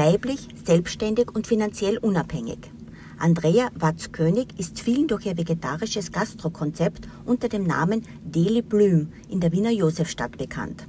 weiblich, 0.00 0.48
selbstständig 0.64 1.30
und 1.34 1.46
finanziell 1.46 1.98
unabhängig. 1.98 2.72
Andrea 3.18 3.68
Watz-König 3.74 4.58
ist 4.58 4.80
vielen 4.80 5.08
durch 5.08 5.26
ihr 5.26 5.36
vegetarisches 5.36 6.10
Gastrokonzept 6.10 7.06
unter 7.26 7.50
dem 7.50 7.64
Namen 7.64 8.06
Deli 8.24 8.62
Blüm 8.62 9.12
in 9.28 9.40
der 9.40 9.52
Wiener 9.52 9.70
Josefstadt 9.70 10.38
bekannt. 10.38 10.86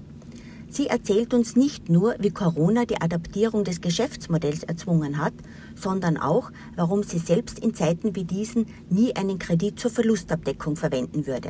Sie 0.70 0.88
erzählt 0.88 1.34
uns 1.34 1.58
nicht 1.58 1.90
nur, 1.90 2.16
wie 2.20 2.30
Corona 2.30 2.86
die 2.86 3.02
Adaptierung 3.02 3.66
des 3.66 3.82
Geschäftsmodells 3.82 4.64
erzwungen 4.64 5.18
hat, 5.18 5.34
sondern 5.76 6.16
auch, 6.16 6.50
warum 6.78 7.04
sie 7.04 7.20
selbst 7.20 7.60
in 7.60 7.74
Zeiten 7.74 8.16
wie 8.16 8.24
diesen 8.24 8.68
nie 8.90 9.14
einen 9.18 9.40
Kredit 9.40 9.78
zur 9.78 9.92
Verlustabdeckung 9.92 10.78
verwenden 10.78 11.28
würde. 11.28 11.50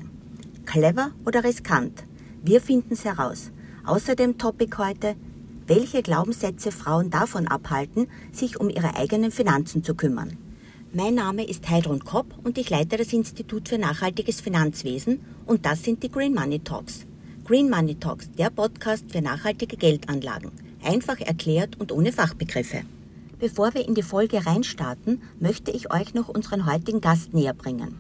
Clever 0.66 1.12
oder 1.28 1.44
riskant? 1.44 2.06
Wir 2.42 2.60
finden 2.60 2.94
es 2.94 3.06
heraus. 3.06 3.52
Außerdem 3.86 4.40
Topic 4.40 4.76
heute, 4.80 5.16
welche 5.74 6.02
Glaubenssätze 6.02 6.70
Frauen 6.70 7.12
davon 7.12 7.48
abhalten, 7.48 8.08
sich 8.34 8.60
um 8.60 8.70
ihre 8.70 8.98
eigenen 8.98 9.32
Finanzen 9.32 9.86
zu 9.86 9.96
kümmern. 9.96 10.36
Mein 10.92 11.16
Name 11.16 11.48
ist 11.48 11.70
Heidrun 11.70 12.04
Kopp 12.04 12.26
und 12.44 12.58
ich 12.58 12.70
leite 12.70 12.98
das 12.98 13.14
Institut 13.14 13.70
für 13.70 13.78
nachhaltiges 13.78 14.42
Finanzwesen 14.42 15.22
und 15.46 15.66
das 15.66 15.84
sind 15.84 16.04
die 16.04 16.12
Green 16.12 16.34
Money 16.34 16.60
Talks. 16.60 17.06
Green 17.46 17.70
Money 17.70 17.96
Talks, 17.96 18.30
der 18.38 18.50
Podcast 18.50 19.06
für 19.14 19.22
nachhaltige 19.22 19.78
Geldanlagen. 19.78 20.52
Einfach 20.84 21.22
erklärt 21.22 21.80
und 21.80 21.94
ohne 21.94 22.12
Fachbegriffe. 22.12 22.82
Bevor 23.40 23.74
wir 23.74 23.88
in 23.88 23.96
die 23.96 24.04
Folge 24.04 24.46
reinstarten, 24.46 25.22
möchte 25.40 25.72
ich 25.72 25.90
euch 25.90 26.14
noch 26.14 26.28
unseren 26.28 26.66
heutigen 26.66 27.00
Gast 27.00 27.34
näher 27.34 27.54
bringen. 27.54 27.98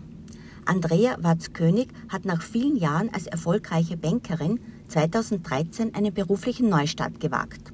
Andrea 0.66 1.16
Watz-König 1.22 1.88
hat 2.10 2.26
nach 2.26 2.42
vielen 2.42 2.76
Jahren 2.76 3.10
als 3.14 3.28
erfolgreiche 3.28 3.96
Bankerin 3.96 4.60
2013 4.92 5.96
einen 5.96 6.14
beruflichen 6.14 6.70
Neustart 6.70 7.20
gewagt. 7.20 7.74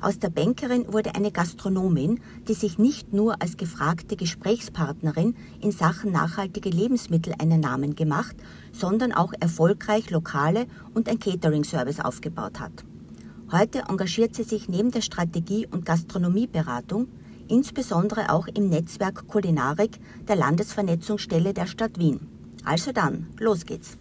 Aus 0.00 0.18
der 0.18 0.30
Bankerin 0.30 0.92
wurde 0.92 1.14
eine 1.14 1.30
Gastronomin, 1.30 2.20
die 2.48 2.54
sich 2.54 2.78
nicht 2.78 3.12
nur 3.12 3.40
als 3.40 3.56
gefragte 3.56 4.16
Gesprächspartnerin 4.16 5.36
in 5.60 5.70
Sachen 5.70 6.12
nachhaltige 6.12 6.70
Lebensmittel 6.70 7.34
einen 7.38 7.60
Namen 7.60 7.94
gemacht, 7.94 8.36
sondern 8.72 9.12
auch 9.12 9.32
erfolgreich 9.38 10.10
Lokale 10.10 10.66
und 10.92 11.08
ein 11.08 11.20
Catering-Service 11.20 12.00
aufgebaut 12.00 12.58
hat. 12.58 12.84
Heute 13.52 13.84
engagiert 13.88 14.34
sie 14.34 14.44
sich 14.44 14.68
neben 14.68 14.90
der 14.90 15.02
Strategie- 15.02 15.68
und 15.70 15.84
Gastronomieberatung 15.84 17.08
insbesondere 17.48 18.30
auch 18.30 18.48
im 18.48 18.68
Netzwerk 18.68 19.28
Kulinarik 19.28 19.98
der 20.26 20.36
Landesvernetzungsstelle 20.36 21.52
der 21.52 21.66
Stadt 21.66 21.98
Wien. 21.98 22.20
Also 22.64 22.92
dann, 22.92 23.28
los 23.38 23.66
geht's. 23.66 23.98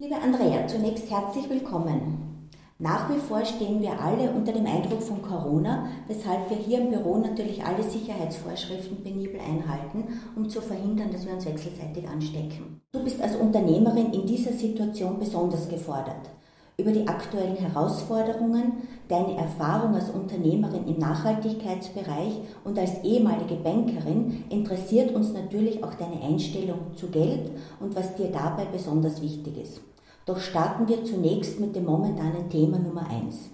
Liebe 0.00 0.14
Andrea, 0.14 0.64
zunächst 0.68 1.10
herzlich 1.10 1.50
willkommen. 1.50 2.48
Nach 2.78 3.10
wie 3.10 3.18
vor 3.18 3.44
stehen 3.44 3.82
wir 3.82 4.00
alle 4.00 4.30
unter 4.30 4.52
dem 4.52 4.64
Eindruck 4.64 5.02
von 5.02 5.20
Corona, 5.20 5.88
weshalb 6.06 6.48
wir 6.48 6.56
hier 6.56 6.82
im 6.82 6.90
Büro 6.90 7.16
natürlich 7.16 7.64
alle 7.64 7.82
Sicherheitsvorschriften 7.82 9.02
penibel 9.02 9.40
einhalten, 9.40 10.04
um 10.36 10.48
zu 10.48 10.60
verhindern, 10.60 11.10
dass 11.10 11.26
wir 11.26 11.32
uns 11.32 11.46
wechselseitig 11.46 12.08
anstecken. 12.08 12.80
Du 12.92 13.02
bist 13.02 13.20
als 13.20 13.34
Unternehmerin 13.34 14.12
in 14.12 14.24
dieser 14.24 14.52
Situation 14.52 15.18
besonders 15.18 15.68
gefordert. 15.68 16.30
Über 16.76 16.92
die 16.92 17.08
aktuellen 17.08 17.56
Herausforderungen, 17.56 18.74
deine 19.08 19.36
Erfahrung 19.36 19.96
als 19.96 20.10
Unternehmerin 20.10 20.86
im 20.86 20.98
Nachhaltigkeitsbereich 20.98 22.38
und 22.62 22.78
als 22.78 23.02
ehemalige 23.02 23.56
Bankerin 23.56 24.44
interessiert 24.48 25.12
uns 25.12 25.32
natürlich 25.32 25.82
auch 25.82 25.94
deine 25.94 26.22
Einstellung 26.22 26.94
zu 26.94 27.08
Geld 27.08 27.50
und 27.80 27.96
was 27.96 28.14
dir 28.14 28.30
dabei 28.30 28.66
besonders 28.66 29.20
wichtig 29.20 29.58
ist. 29.58 29.87
Doch 30.28 30.40
starten 30.40 30.86
wir 30.86 31.06
zunächst 31.06 31.58
mit 31.58 31.74
dem 31.74 31.86
momentanen 31.86 32.50
Thema 32.50 32.78
Nummer 32.78 33.08
1. 33.08 33.48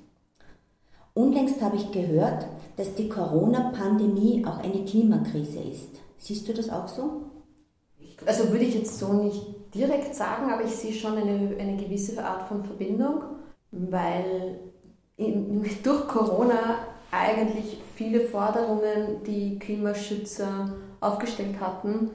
Unlängst 1.14 1.62
habe 1.62 1.76
ich 1.76 1.92
gehört, 1.92 2.48
dass 2.76 2.96
die 2.96 3.08
Corona-Pandemie 3.08 4.44
auch 4.44 4.58
eine 4.58 4.84
Klimakrise 4.84 5.60
ist. 5.60 6.00
Siehst 6.18 6.48
du 6.48 6.52
das 6.52 6.70
auch 6.70 6.88
so? 6.88 7.30
Also 8.26 8.50
würde 8.50 8.64
ich 8.64 8.74
jetzt 8.74 8.98
so 8.98 9.12
nicht 9.12 9.40
direkt 9.72 10.16
sagen, 10.16 10.50
aber 10.50 10.64
ich 10.64 10.72
sehe 10.72 10.92
schon 10.92 11.16
eine, 11.16 11.56
eine 11.56 11.76
gewisse 11.76 12.24
Art 12.24 12.48
von 12.48 12.64
Verbindung, 12.64 13.22
weil 13.70 14.58
durch 15.16 16.08
Corona 16.08 16.78
eigentlich 17.12 17.80
viele 17.94 18.22
Forderungen, 18.22 19.22
die 19.24 19.60
Klimaschützer 19.60 20.74
aufgestellt 20.98 21.60
hatten, 21.60 22.10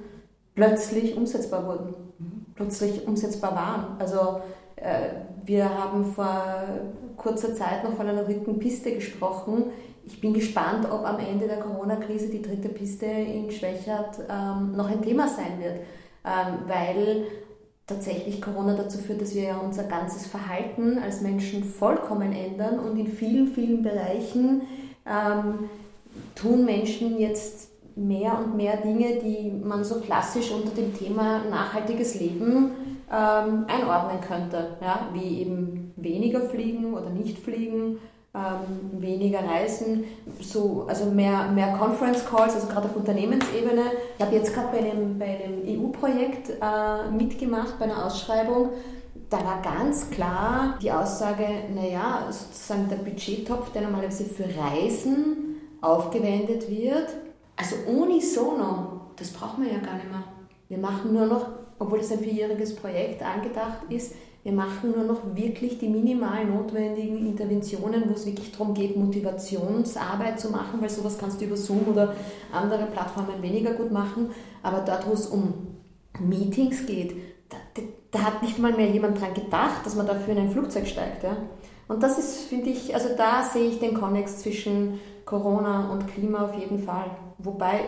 plötzlich 0.53 1.15
umsetzbar 1.15 1.65
wurden, 1.65 1.93
mhm. 2.17 2.38
Plötzlich 2.59 3.07
umsetzbar 3.07 3.55
waren. 3.55 3.99
Also 3.99 4.41
äh, 4.75 5.11
wir 5.45 5.69
haben 5.69 6.03
vor 6.03 6.43
kurzer 7.15 7.55
Zeit 7.55 7.85
noch 7.85 7.93
von 7.93 8.05
einer 8.05 8.23
dritten 8.23 8.59
Piste 8.59 8.93
gesprochen. 8.93 9.65
Ich 10.05 10.19
bin 10.19 10.33
gespannt, 10.33 10.85
ob 10.91 11.05
am 11.05 11.19
Ende 11.19 11.47
der 11.47 11.59
Corona-Krise 11.59 12.27
die 12.27 12.41
dritte 12.41 12.67
Piste 12.67 13.05
in 13.05 13.49
Schwächert 13.49 14.19
ähm, 14.29 14.73
noch 14.75 14.89
ein 14.89 15.01
Thema 15.01 15.29
sein 15.29 15.59
wird, 15.61 15.77
ähm, 16.25 16.67
weil 16.67 17.23
tatsächlich 17.87 18.41
Corona 18.41 18.75
dazu 18.75 18.97
führt, 18.97 19.21
dass 19.21 19.33
wir 19.33 19.43
ja 19.43 19.57
unser 19.57 19.83
ganzes 19.83 20.27
Verhalten 20.27 20.99
als 20.99 21.21
Menschen 21.21 21.63
vollkommen 21.63 22.33
ändern 22.33 22.77
und 22.79 22.97
in 22.99 23.07
vielen, 23.07 23.47
vielen 23.47 23.83
Bereichen 23.83 24.63
ähm, 25.05 25.69
tun 26.35 26.65
Menschen 26.65 27.19
jetzt 27.19 27.68
mehr 27.99 28.37
und 28.39 28.55
mehr 28.55 28.77
Dinge, 28.77 29.19
die 29.23 29.51
man 29.51 29.83
so 29.83 29.99
klassisch 29.99 30.51
unter 30.51 30.71
dem 30.71 30.97
Thema 30.97 31.43
nachhaltiges 31.49 32.19
Leben 32.19 32.71
ähm, 33.11 33.65
einordnen 33.67 34.21
könnte, 34.21 34.77
ja? 34.81 35.09
wie 35.13 35.41
eben 35.41 35.93
weniger 35.95 36.41
fliegen 36.41 36.93
oder 36.93 37.09
nicht 37.09 37.39
fliegen, 37.39 37.99
ähm, 38.33 39.01
weniger 39.01 39.39
reisen, 39.39 40.05
so, 40.39 40.85
also 40.87 41.05
mehr, 41.05 41.47
mehr 41.51 41.75
Conference 41.77 42.25
Calls, 42.25 42.53
also 42.53 42.67
gerade 42.67 42.87
auf 42.87 42.95
Unternehmensebene. 42.95 43.81
Ich 44.17 44.25
habe 44.25 44.35
jetzt 44.35 44.53
gerade 44.53 44.67
bei 44.71 44.91
einem, 44.91 45.17
bei 45.17 45.43
einem 45.43 45.63
EU-Projekt 45.65 46.51
äh, 46.61 47.11
mitgemacht, 47.11 47.79
bei 47.79 47.85
einer 47.85 48.05
Ausschreibung. 48.05 48.69
Da 49.29 49.37
war 49.37 49.61
ganz 49.61 50.09
klar 50.09 50.77
die 50.81 50.91
Aussage, 50.91 51.45
naja, 51.73 52.27
sozusagen 52.29 52.87
der 52.89 52.97
Budgettopf, 52.97 53.71
der 53.71 53.83
normalerweise 53.83 54.25
für 54.25 54.45
Reisen 54.45 55.57
aufgewendet 55.81 56.69
wird, 56.69 57.09
also 57.59 57.75
unisono, 57.87 59.11
das 59.17 59.31
brauchen 59.31 59.63
wir 59.63 59.73
ja 59.73 59.79
gar 59.79 59.95
nicht 59.95 60.09
mehr. 60.09 60.23
Wir 60.69 60.77
machen 60.77 61.13
nur 61.13 61.25
noch 61.25 61.47
obwohl 61.79 61.99
es 61.99 62.11
ein 62.11 62.19
vierjähriges 62.19 62.75
Projekt 62.75 63.23
angedacht 63.23 63.83
ist, 63.89 64.13
wir 64.43 64.53
machen 64.53 64.91
nur 64.95 65.03
noch 65.03 65.35
wirklich 65.35 65.79
die 65.79 65.89
minimal 65.89 66.45
notwendigen 66.45 67.25
Interventionen, 67.25 68.03
wo 68.07 68.13
es 68.13 68.25
wirklich 68.25 68.51
darum 68.51 68.73
geht, 68.73 68.95
Motivationsarbeit 68.95 70.39
zu 70.39 70.49
machen, 70.49 70.81
weil 70.81 70.89
sowas 70.89 71.17
kannst 71.17 71.41
du 71.41 71.45
über 71.45 71.57
Zoom 71.57 71.87
oder 71.87 72.15
andere 72.51 72.85
Plattformen 72.85 73.41
weniger 73.41 73.73
gut 73.73 73.91
machen. 73.91 74.31
Aber 74.63 74.79
dort, 74.79 75.07
wo 75.09 75.13
es 75.13 75.27
um 75.27 75.53
Meetings 76.19 76.85
geht, 76.85 77.15
da, 77.49 77.57
da 78.11 78.19
hat 78.19 78.41
nicht 78.41 78.59
mal 78.59 78.71
mehr 78.71 78.89
jemand 78.89 79.19
dran 79.19 79.33
gedacht, 79.33 79.85
dass 79.85 79.95
man 79.95 80.07
dafür 80.07 80.33
in 80.33 80.43
ein 80.43 80.51
Flugzeug 80.51 80.87
steigt. 80.87 81.23
Ja? 81.23 81.35
Und 81.89 82.01
das 82.01 82.17
ist, 82.17 82.45
finde 82.45 82.69
ich, 82.69 82.95
also 82.95 83.09
da 83.17 83.43
sehe 83.43 83.67
ich 83.67 83.79
den 83.79 83.93
Konnex 83.93 84.37
zwischen 84.37 84.99
Corona 85.25 85.91
und 85.91 86.07
Klima 86.07 86.45
auf 86.45 86.57
jeden 86.57 86.79
Fall. 86.79 87.11
Wobei 87.39 87.79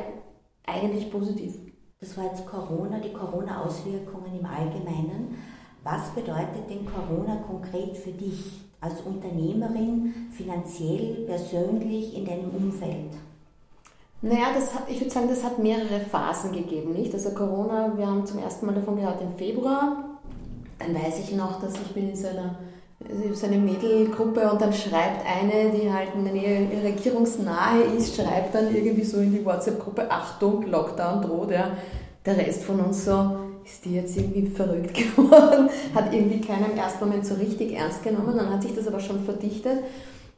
eigentlich 0.65 1.11
positiv. 1.11 1.55
Das 1.99 2.17
war 2.17 2.25
jetzt 2.25 2.47
Corona, 2.47 2.99
die 2.99 3.13
Corona-Auswirkungen 3.13 4.39
im 4.39 4.45
Allgemeinen. 4.45 5.37
Was 5.83 6.09
bedeutet 6.11 6.69
denn 6.69 6.85
Corona 6.85 7.37
konkret 7.47 7.95
für 7.97 8.11
dich 8.11 8.61
als 8.79 9.01
Unternehmerin, 9.01 10.13
finanziell, 10.31 11.25
persönlich, 11.27 12.17
in 12.17 12.25
deinem 12.25 12.49
Umfeld? 12.49 13.13
Naja, 14.23 14.47
das 14.53 14.73
hat, 14.73 14.83
ich 14.87 14.99
würde 14.99 15.11
sagen, 15.11 15.27
das 15.27 15.43
hat 15.43 15.59
mehrere 15.59 15.99
Phasen 15.99 16.51
gegeben, 16.51 16.93
nicht? 16.93 17.13
Also 17.13 17.31
Corona, 17.31 17.97
wir 17.97 18.05
haben 18.05 18.25
zum 18.25 18.39
ersten 18.39 18.67
Mal 18.67 18.75
davon 18.75 18.95
gehört 18.95 19.21
im 19.21 19.33
Februar. 19.35 20.19
Dann 20.77 20.95
weiß 20.95 21.19
ich 21.19 21.35
noch, 21.35 21.59
dass 21.59 21.73
ich 21.73 21.93
bin 21.93 22.09
in 22.09 22.15
so 22.15 22.27
einer, 22.27 22.55
so 23.33 23.45
eine 23.45 23.57
Mädelgruppe 23.57 24.49
und 24.49 24.61
dann 24.61 24.73
schreibt 24.73 25.25
eine, 25.25 25.71
die 25.71 25.91
halt 25.91 26.15
Nähe 26.15 26.67
regierungsnahe 26.83 27.81
ist, 27.97 28.15
schreibt 28.15 28.55
dann 28.55 28.73
irgendwie 28.73 29.03
so 29.03 29.17
in 29.17 29.33
die 29.33 29.45
WhatsApp-Gruppe, 29.45 30.09
Achtung, 30.09 30.67
Lockdown 30.67 31.21
droht, 31.21 31.51
ja 31.51 31.71
der 32.25 32.37
Rest 32.37 32.63
von 32.63 32.79
uns 32.79 33.05
so, 33.05 33.37
ist 33.65 33.85
die 33.85 33.95
jetzt 33.95 34.15
irgendwie 34.17 34.47
verrückt 34.47 34.95
geworden, 35.15 35.69
hat 35.93 36.13
irgendwie 36.13 36.41
keinen 36.41 36.71
im 36.71 36.77
ersten 36.77 37.05
Moment 37.05 37.25
so 37.25 37.35
richtig 37.35 37.73
ernst 37.73 38.03
genommen, 38.03 38.35
dann 38.35 38.51
hat 38.51 38.61
sich 38.61 38.75
das 38.75 38.87
aber 38.87 38.99
schon 38.99 39.23
verdichtet. 39.23 39.79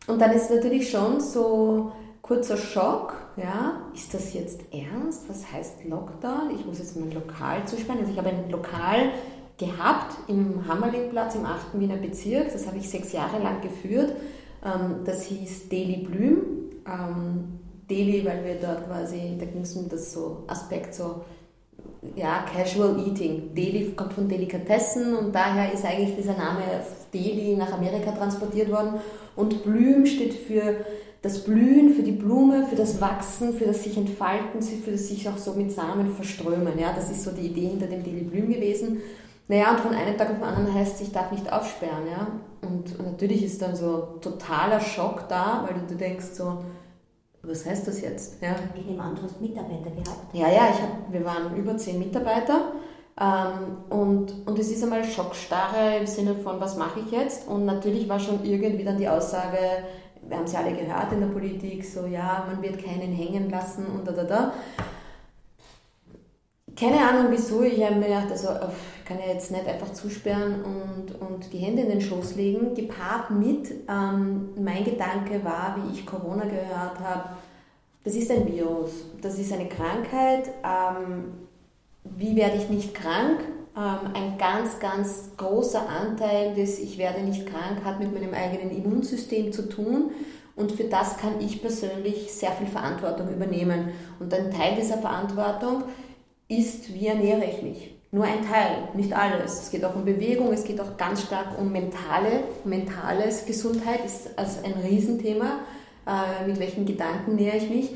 Und 0.07 0.21
dann 0.21 0.31
ist 0.31 0.49
es 0.49 0.57
natürlich 0.57 0.89
schon 0.89 1.19
so 1.19 1.91
kurzer 2.21 2.57
Schock, 2.57 3.15
ja, 3.37 3.81
ist 3.93 4.13
das 4.13 4.33
jetzt 4.33 4.61
ernst? 4.71 5.27
Was 5.27 5.51
heißt 5.51 5.85
Lockdown? 5.85 6.51
Ich 6.55 6.65
muss 6.65 6.79
jetzt 6.79 6.95
mein 6.97 7.11
Lokal 7.11 7.65
zusperren. 7.65 7.99
Also 7.99 8.11
ich 8.11 8.17
habe 8.17 8.29
ein 8.29 8.49
Lokal 8.49 9.11
gehabt 9.57 10.15
im 10.27 10.67
Hammerlingplatz 10.67 11.35
im 11.35 11.45
8. 11.45 11.79
Wiener 11.79 11.97
Bezirk, 11.97 12.51
das 12.51 12.67
habe 12.67 12.77
ich 12.77 12.89
sechs 12.89 13.11
Jahre 13.11 13.41
lang 13.41 13.61
geführt. 13.61 14.13
Ähm, 14.63 15.03
das 15.05 15.23
hieß 15.23 15.69
Deli 15.69 15.97
Blüm. 15.97 16.37
Ähm, 16.87 17.59
Deli, 17.89 18.25
weil 18.25 18.43
wir 18.43 18.55
dort 18.55 18.87
quasi, 18.87 19.35
da 19.39 19.45
ging 19.45 19.61
es 19.61 19.75
um 19.75 19.89
das 19.89 20.13
so 20.13 20.43
Aspekt 20.47 20.95
so 20.95 21.21
ja, 22.15 22.45
Casual 22.53 22.97
Eating. 23.07 23.53
Deli 23.53 23.91
kommt 23.95 24.13
von 24.13 24.27
Delikatessen 24.27 25.15
und 25.15 25.33
daher 25.33 25.73
ist 25.73 25.85
eigentlich 25.85 26.15
dieser 26.15 26.37
Name 26.37 26.61
Deli 27.13 27.55
nach 27.55 27.71
Amerika 27.73 28.11
transportiert 28.11 28.71
worden. 28.71 28.95
Und 29.35 29.63
Blüm 29.63 30.05
steht 30.05 30.33
für 30.33 30.85
das 31.21 31.43
Blühen, 31.43 31.93
für 31.93 32.03
die 32.03 32.11
Blume, 32.11 32.65
für 32.67 32.75
das 32.75 32.99
Wachsen, 32.99 33.53
für 33.53 33.65
das 33.65 33.83
sich 33.83 33.95
entfalten, 33.95 34.61
für 34.61 34.91
das 34.91 35.07
sich 35.07 35.27
auch 35.29 35.37
so 35.37 35.53
mit 35.53 35.71
Samen 35.71 36.13
verströmen. 36.13 36.77
Ja, 36.77 36.93
das 36.93 37.09
ist 37.09 37.23
so 37.23 37.31
die 37.31 37.47
Idee 37.47 37.67
hinter 37.67 37.87
dem 37.87 38.03
Daily 38.03 38.23
Blüm 38.23 38.49
gewesen. 38.51 39.01
Naja, 39.47 39.71
und 39.71 39.79
von 39.81 39.93
einem 39.93 40.17
Tag 40.17 40.29
auf 40.29 40.37
den 40.37 40.43
anderen 40.43 40.73
heißt 40.73 40.95
es, 40.95 41.01
ich 41.01 41.11
darf 41.11 41.31
nicht 41.31 41.51
aufsperren. 41.51 42.07
Ja? 42.09 42.27
Und, 42.61 42.97
und 42.97 43.11
natürlich 43.11 43.43
ist 43.43 43.61
dann 43.61 43.75
so 43.75 44.17
totaler 44.21 44.79
Schock 44.79 45.27
da, 45.27 45.65
weil 45.67 45.79
du, 45.81 45.87
du 45.87 45.95
denkst 45.95 46.27
so, 46.33 46.63
was 47.41 47.65
heißt 47.65 47.87
das 47.87 48.01
jetzt? 48.01 48.41
Ja. 48.41 48.55
Ich 48.73 48.85
nehme 48.85 49.03
an, 49.03 49.15
du 49.15 49.23
hast 49.23 49.41
Mitarbeiter 49.41 49.91
gehabt. 49.91 50.33
Ja, 50.33 50.47
ja, 50.47 50.69
ich 50.73 50.81
hab, 50.81 51.11
wir 51.11 51.25
waren 51.25 51.55
über 51.57 51.75
zehn 51.75 51.99
Mitarbeiter. 51.99 52.71
Ähm, 53.19 53.77
und, 53.89 54.47
und 54.47 54.57
es 54.57 54.71
ist 54.71 54.81
einmal 54.81 55.03
Schockstarre 55.03 55.97
im 55.99 56.07
Sinne 56.07 56.35
von, 56.35 56.59
was 56.61 56.77
mache 56.77 57.01
ich 57.01 57.11
jetzt? 57.11 57.47
Und 57.47 57.65
natürlich 57.65 58.07
war 58.07 58.19
schon 58.19 58.43
irgendwie 58.43 58.85
dann 58.85 58.97
die 58.97 59.09
Aussage, 59.09 59.57
wir 60.27 60.37
haben 60.37 60.47
sie 60.47 60.57
alle 60.57 60.71
gehört 60.71 61.11
in 61.11 61.19
der 61.19 61.27
Politik, 61.27 61.85
so 61.85 62.05
ja, 62.05 62.47
man 62.47 62.61
wird 62.63 62.83
keinen 62.83 63.11
hängen 63.11 63.49
lassen 63.49 63.85
und 63.87 64.07
da, 64.07 64.13
da, 64.13 64.23
da. 64.23 64.53
Keine 66.75 66.97
Ahnung 66.97 67.27
wieso, 67.29 67.61
ich 67.61 67.83
habe 67.83 67.95
mir 67.95 68.07
gedacht, 68.07 68.31
also 68.31 68.47
ich 68.49 69.05
kann 69.05 69.19
ja 69.19 69.31
jetzt 69.31 69.51
nicht 69.51 69.67
einfach 69.67 69.93
zusperren 69.93 70.63
und, 70.63 71.21
und 71.21 71.53
die 71.53 71.59
Hände 71.59 71.83
in 71.83 71.89
den 71.89 72.01
Schoß 72.01 72.35
legen. 72.35 72.73
Gepaart 72.73 73.29
mit, 73.29 73.71
ähm, 73.87 74.49
mein 74.59 74.83
Gedanke 74.83 75.43
war, 75.43 75.77
wie 75.77 75.93
ich 75.93 76.05
Corona 76.05 76.45
gehört 76.45 76.99
habe, 76.99 77.29
das 78.03 78.15
ist 78.15 78.31
ein 78.31 78.45
Virus, 78.47 79.05
das 79.21 79.39
ist 79.39 79.53
eine 79.53 79.67
Krankheit. 79.69 80.49
Ähm, 80.63 81.33
wie 82.03 82.35
werde 82.35 82.57
ich 82.57 82.69
nicht 82.69 82.93
krank? 82.93 83.39
Ähm, 83.77 84.11
ein 84.13 84.37
ganz, 84.37 84.79
ganz 84.79 85.29
großer 85.37 85.87
Anteil 85.87 86.53
des 86.53 86.79
Ich 86.79 86.97
werde 86.97 87.21
nicht 87.21 87.45
krank 87.45 87.85
hat 87.85 87.99
mit 87.99 88.13
meinem 88.13 88.33
eigenen 88.33 88.71
Immunsystem 88.71 89.51
zu 89.53 89.69
tun. 89.69 90.11
Und 90.55 90.71
für 90.73 90.83
das 90.83 91.17
kann 91.17 91.39
ich 91.39 91.61
persönlich 91.61 92.31
sehr 92.31 92.51
viel 92.51 92.67
Verantwortung 92.67 93.29
übernehmen. 93.29 93.89
Und 94.19 94.33
ein 94.33 94.51
Teil 94.51 94.75
dieser 94.75 94.97
Verantwortung 94.97 95.83
ist, 96.57 96.93
wie 96.93 97.07
ernähre 97.07 97.45
ich 97.45 97.61
mich. 97.61 97.95
Nur 98.11 98.25
ein 98.25 98.47
Teil, 98.47 98.89
nicht 98.93 99.11
alles. 99.13 99.63
Es 99.63 99.71
geht 99.71 99.83
auch 99.83 99.95
um 99.95 100.05
Bewegung, 100.05 100.53
es 100.53 100.63
geht 100.63 100.79
auch 100.79 100.97
ganz 100.97 101.23
stark 101.23 101.57
um 101.59 101.71
mentale, 101.71 102.43
mentales 102.63 103.45
Gesundheit 103.45 104.05
ist 104.05 104.37
also 104.37 104.59
ein 104.63 104.73
Riesenthema. 104.73 105.59
Äh, 106.05 106.47
mit 106.47 106.59
welchen 106.59 106.85
Gedanken 106.85 107.35
nähere 107.35 107.57
ich 107.57 107.69
mich? 107.69 107.89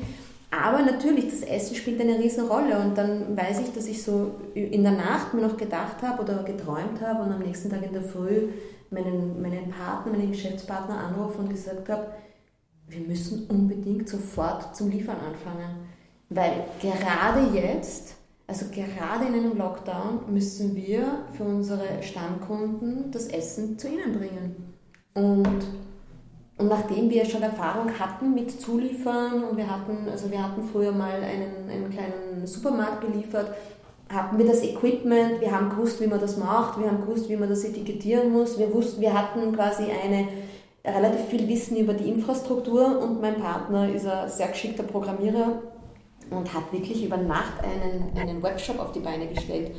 Aber 0.50 0.82
natürlich, 0.82 1.28
das 1.28 1.42
Essen 1.42 1.76
spielt 1.76 2.00
eine 2.00 2.18
Riesenrolle 2.18 2.78
und 2.78 2.96
dann 2.96 3.36
weiß 3.36 3.60
ich, 3.60 3.72
dass 3.74 3.86
ich 3.86 4.02
so 4.02 4.32
in 4.54 4.82
der 4.82 4.92
Nacht 4.92 5.34
mir 5.34 5.42
noch 5.42 5.58
gedacht 5.58 6.02
habe 6.02 6.22
oder 6.22 6.42
geträumt 6.42 7.02
habe 7.02 7.22
und 7.22 7.32
am 7.32 7.40
nächsten 7.40 7.68
Tag 7.68 7.84
in 7.84 7.92
der 7.92 8.02
Früh 8.02 8.48
meinen, 8.90 9.42
meinen 9.42 9.70
Partner, 9.70 10.12
meinen 10.12 10.32
Geschäftspartner 10.32 10.98
anrufe 10.98 11.38
und 11.38 11.50
gesagt 11.50 11.88
habe, 11.90 12.06
wir 12.88 13.00
müssen 13.00 13.46
unbedingt 13.48 14.08
sofort 14.08 14.74
zum 14.74 14.90
Liefern 14.90 15.18
anfangen. 15.18 15.86
Weil 16.30 16.64
gerade 16.80 17.54
jetzt 17.54 18.14
also 18.48 18.64
gerade 18.74 19.26
in 19.26 19.34
einem 19.34 19.58
Lockdown 19.58 20.20
müssen 20.32 20.74
wir 20.74 21.26
für 21.36 21.44
unsere 21.44 22.02
Stammkunden 22.02 23.10
das 23.10 23.28
Essen 23.28 23.78
zu 23.78 23.88
ihnen 23.88 24.14
bringen. 24.14 24.74
Und, 25.12 25.66
und 26.56 26.68
nachdem 26.68 27.10
wir 27.10 27.26
schon 27.26 27.42
Erfahrung 27.42 27.90
hatten 27.98 28.32
mit 28.32 28.58
Zuliefern 28.58 29.44
und 29.44 29.58
wir 29.58 29.70
hatten, 29.70 30.08
also 30.10 30.30
wir 30.30 30.42
hatten 30.42 30.62
früher 30.62 30.92
mal 30.92 31.22
einen, 31.22 31.68
einen 31.68 31.90
kleinen 31.90 32.46
Supermarkt 32.46 33.02
beliefert, 33.02 33.54
hatten 34.08 34.38
wir 34.38 34.46
das 34.46 34.62
Equipment, 34.62 35.42
wir 35.42 35.52
haben 35.52 35.68
gewusst, 35.68 36.00
wie 36.00 36.06
man 36.06 36.18
das 36.18 36.38
macht, 36.38 36.80
wir 36.80 36.90
haben 36.90 37.02
gewusst, 37.02 37.28
wie 37.28 37.36
man 37.36 37.50
das 37.50 37.64
etikettieren 37.64 38.32
muss, 38.32 38.58
wir 38.58 38.72
wussten, 38.72 39.02
wir 39.02 39.12
hatten 39.12 39.52
quasi 39.54 39.84
eine 39.84 40.26
relativ 40.86 41.26
viel 41.26 41.46
Wissen 41.46 41.76
über 41.76 41.92
die 41.92 42.08
Infrastruktur 42.08 42.98
und 43.02 43.20
mein 43.20 43.36
Partner 43.36 43.92
ist 43.92 44.06
ein 44.06 44.26
sehr 44.30 44.48
geschickter 44.48 44.84
Programmierer 44.84 45.60
und 46.30 46.52
hat 46.54 46.72
wirklich 46.72 47.04
über 47.04 47.16
Nacht 47.16 47.54
einen, 47.62 48.16
einen 48.16 48.42
Webshop 48.42 48.78
auf 48.78 48.92
die 48.92 49.00
Beine 49.00 49.26
gestellt. 49.26 49.72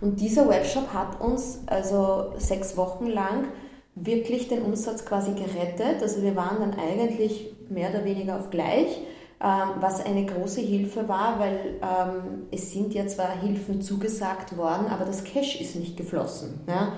Und 0.00 0.20
dieser 0.20 0.48
Webshop 0.48 0.92
hat 0.92 1.20
uns 1.20 1.60
also 1.66 2.32
sechs 2.36 2.76
Wochen 2.76 3.06
lang 3.06 3.46
wirklich 3.94 4.48
den 4.48 4.62
Umsatz 4.62 5.04
quasi 5.04 5.32
gerettet. 5.32 6.02
Also 6.02 6.22
wir 6.22 6.36
waren 6.36 6.60
dann 6.60 6.74
eigentlich 6.78 7.54
mehr 7.70 7.90
oder 7.90 8.04
weniger 8.04 8.36
auf 8.36 8.50
gleich, 8.50 9.00
ähm, 9.42 9.70
was 9.80 10.04
eine 10.04 10.26
große 10.26 10.60
Hilfe 10.60 11.08
war, 11.08 11.38
weil 11.38 11.80
ähm, 11.82 12.46
es 12.50 12.72
sind 12.72 12.94
ja 12.94 13.06
zwar 13.06 13.40
Hilfen 13.40 13.80
zugesagt 13.80 14.56
worden, 14.56 14.86
aber 14.88 15.04
das 15.04 15.24
Cash 15.24 15.60
ist 15.60 15.76
nicht 15.76 15.96
geflossen. 15.96 16.60
Ja? 16.68 16.92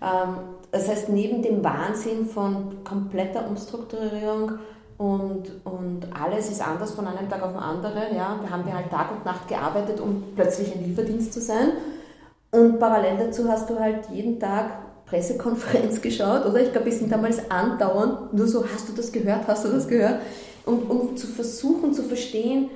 Ähm, 0.00 0.36
das 0.70 0.88
heißt, 0.88 1.08
neben 1.08 1.42
dem 1.42 1.62
Wahnsinn 1.62 2.26
von 2.26 2.82
kompletter 2.84 3.48
Umstrukturierung 3.48 4.58
und, 4.96 5.44
und 5.64 6.06
alles 6.14 6.50
ist 6.50 6.66
anders 6.66 6.92
von 6.92 7.06
einem 7.06 7.28
Tag 7.28 7.42
auf 7.42 7.52
den 7.52 7.60
anderen. 7.60 8.16
Ja. 8.16 8.38
Da 8.42 8.50
haben 8.50 8.64
wir 8.64 8.74
halt 8.74 8.90
Tag 8.90 9.10
und 9.10 9.24
Nacht 9.24 9.48
gearbeitet, 9.48 10.00
um 10.00 10.22
plötzlich 10.34 10.74
ein 10.74 10.84
Lieferdienst 10.84 11.32
zu 11.32 11.40
sein. 11.40 11.72
Und 12.50 12.78
parallel 12.78 13.16
dazu 13.18 13.48
hast 13.48 13.68
du 13.68 13.78
halt 13.78 14.08
jeden 14.12 14.38
Tag 14.38 15.06
Pressekonferenz 15.06 16.00
geschaut, 16.02 16.46
oder? 16.46 16.60
Ich 16.60 16.70
glaube, 16.70 16.86
wir 16.86 16.92
sind 16.92 17.10
damals 17.10 17.50
andauernd 17.50 18.32
nur 18.32 18.46
so, 18.46 18.64
hast 18.72 18.88
du 18.88 18.92
das 18.92 19.10
gehört, 19.10 19.46
hast 19.48 19.64
du 19.64 19.68
das 19.68 19.88
gehört? 19.88 20.20
Und 20.64 20.88
um 20.88 21.16
zu 21.16 21.26
versuchen 21.26 21.92
zu 21.92 22.04
verstehen, 22.04 22.70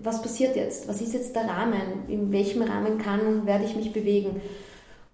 was 0.00 0.22
passiert 0.22 0.54
jetzt? 0.54 0.86
Was 0.88 1.00
ist 1.00 1.14
jetzt 1.14 1.34
der 1.34 1.48
Rahmen? 1.48 2.06
In 2.08 2.30
welchem 2.30 2.62
Rahmen 2.62 2.98
kann 2.98 3.20
und 3.20 3.46
werde 3.46 3.64
ich 3.64 3.74
mich 3.74 3.92
bewegen? 3.92 4.40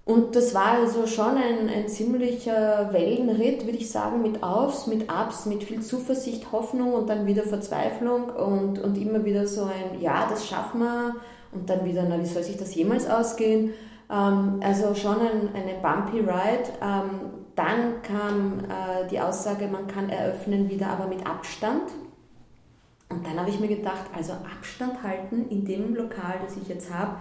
Und 0.07 0.37
das 0.37 0.55
war 0.55 0.73
also 0.73 1.07
schon 1.07 1.37
ein, 1.39 1.69
ein 1.71 1.89
ziemlicher 1.89 2.93
Wellenritt, 2.93 3.65
würde 3.65 3.79
ich 3.79 3.91
sagen, 3.91 4.21
mit 4.21 4.43
Aufs, 4.43 4.87
mit 4.87 5.11
Ups, 5.11 5.47
mit 5.47 5.65
viel 5.65 5.81
Zuversicht, 5.81 6.53
Hoffnung 6.53 6.93
und 6.93 7.09
dann 7.09 7.27
wieder 7.27 7.43
Verzweiflung 7.45 8.29
und, 8.29 8.79
und 8.79 8.99
immer 8.99 9.25
wieder 9.25 9.47
so 9.47 9.65
ein, 9.65 10.01
ja, 10.01 10.27
das 10.29 10.47
schaffen 10.47 10.81
wir 10.81 11.17
und 11.53 11.71
dann 11.71 11.87
wieder, 11.87 12.05
na, 12.07 12.21
wie 12.21 12.27
soll 12.27 12.43
sich 12.43 12.59
das 12.59 12.75
jemals 12.75 13.09
ausgehen? 13.09 13.73
Ähm, 14.11 14.61
also 14.63 14.95
schon 14.95 15.17
ein, 15.21 15.55
eine 15.55 15.75
bumpy 15.81 16.19
ride. 16.19 16.69
Ähm, 16.83 17.31
dann 17.57 18.03
kam 18.03 18.61
äh, 18.65 19.09
die 19.11 19.21
Aussage, 19.21 19.69
man 19.69 19.87
kann 19.87 20.11
eröffnen 20.11 20.69
wieder, 20.69 20.89
aber 20.89 21.07
mit 21.07 21.27
Abstand. 21.27 21.93
Und 23.09 23.27
dann 23.27 23.39
habe 23.39 23.49
ich 23.49 23.59
mir 23.59 23.69
gedacht, 23.69 24.05
also 24.15 24.33
Abstand 24.33 25.03
halten 25.03 25.47
in 25.49 25.65
dem 25.65 25.95
Lokal, 25.95 26.41
das 26.45 26.57
ich 26.57 26.69
jetzt 26.69 26.93
habe, 26.93 27.17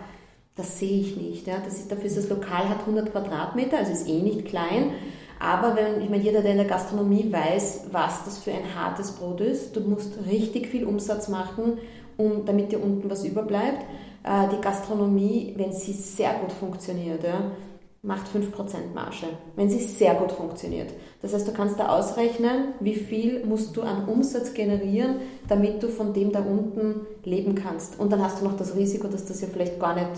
das 0.55 0.79
sehe 0.79 1.01
ich 1.01 1.17
nicht. 1.17 1.47
Ja. 1.47 1.57
Das 1.63 1.75
ist, 1.75 1.91
dafür 1.91 2.05
ist 2.05 2.17
das 2.17 2.29
Lokal 2.29 2.69
hat 2.69 2.81
100 2.81 3.11
Quadratmeter, 3.11 3.77
also 3.77 3.91
ist 3.91 4.07
eh 4.07 4.21
nicht 4.21 4.45
klein. 4.45 4.91
Aber 5.39 5.75
wenn, 5.75 6.01
ich 6.01 6.09
meine, 6.09 6.23
jeder, 6.23 6.41
der 6.41 6.51
in 6.51 6.57
der 6.57 6.67
Gastronomie 6.67 7.31
weiß, 7.31 7.87
was 7.91 8.23
das 8.23 8.37
für 8.37 8.51
ein 8.51 8.75
hartes 8.75 9.11
Brot 9.11 9.41
ist, 9.41 9.75
du 9.75 9.81
musst 9.81 10.25
richtig 10.25 10.67
viel 10.67 10.85
Umsatz 10.85 11.27
machen, 11.27 11.79
um, 12.17 12.45
damit 12.45 12.71
dir 12.71 12.81
unten 12.81 13.09
was 13.09 13.25
überbleibt. 13.25 13.83
Äh, 14.23 14.47
die 14.55 14.61
Gastronomie, 14.61 15.53
wenn 15.57 15.73
sie 15.73 15.91
sehr 15.91 16.33
gut 16.35 16.53
funktioniert, 16.53 17.23
ja, 17.23 17.51
macht 18.03 18.27
5% 18.27 18.93
Marge, 18.93 19.27
wenn 19.55 19.69
sie 19.69 19.79
sehr 19.79 20.13
gut 20.15 20.31
funktioniert. 20.31 20.93
Das 21.21 21.33
heißt, 21.33 21.47
du 21.47 21.53
kannst 21.53 21.79
da 21.79 21.87
ausrechnen, 21.87 22.73
wie 22.79 22.95
viel 22.95 23.45
musst 23.45 23.75
du 23.75 23.81
an 23.81 24.07
Umsatz 24.07 24.53
generieren, 24.53 25.15
damit 25.47 25.81
du 25.81 25.87
von 25.87 26.13
dem 26.13 26.31
da 26.31 26.39
unten 26.39 27.07
leben 27.23 27.55
kannst. 27.55 27.99
Und 27.99 28.11
dann 28.11 28.21
hast 28.21 28.41
du 28.41 28.45
noch 28.45 28.57
das 28.57 28.75
Risiko, 28.75 29.07
dass 29.07 29.25
das 29.25 29.41
ja 29.41 29.47
vielleicht 29.51 29.79
gar 29.79 29.95
nicht 29.95 30.11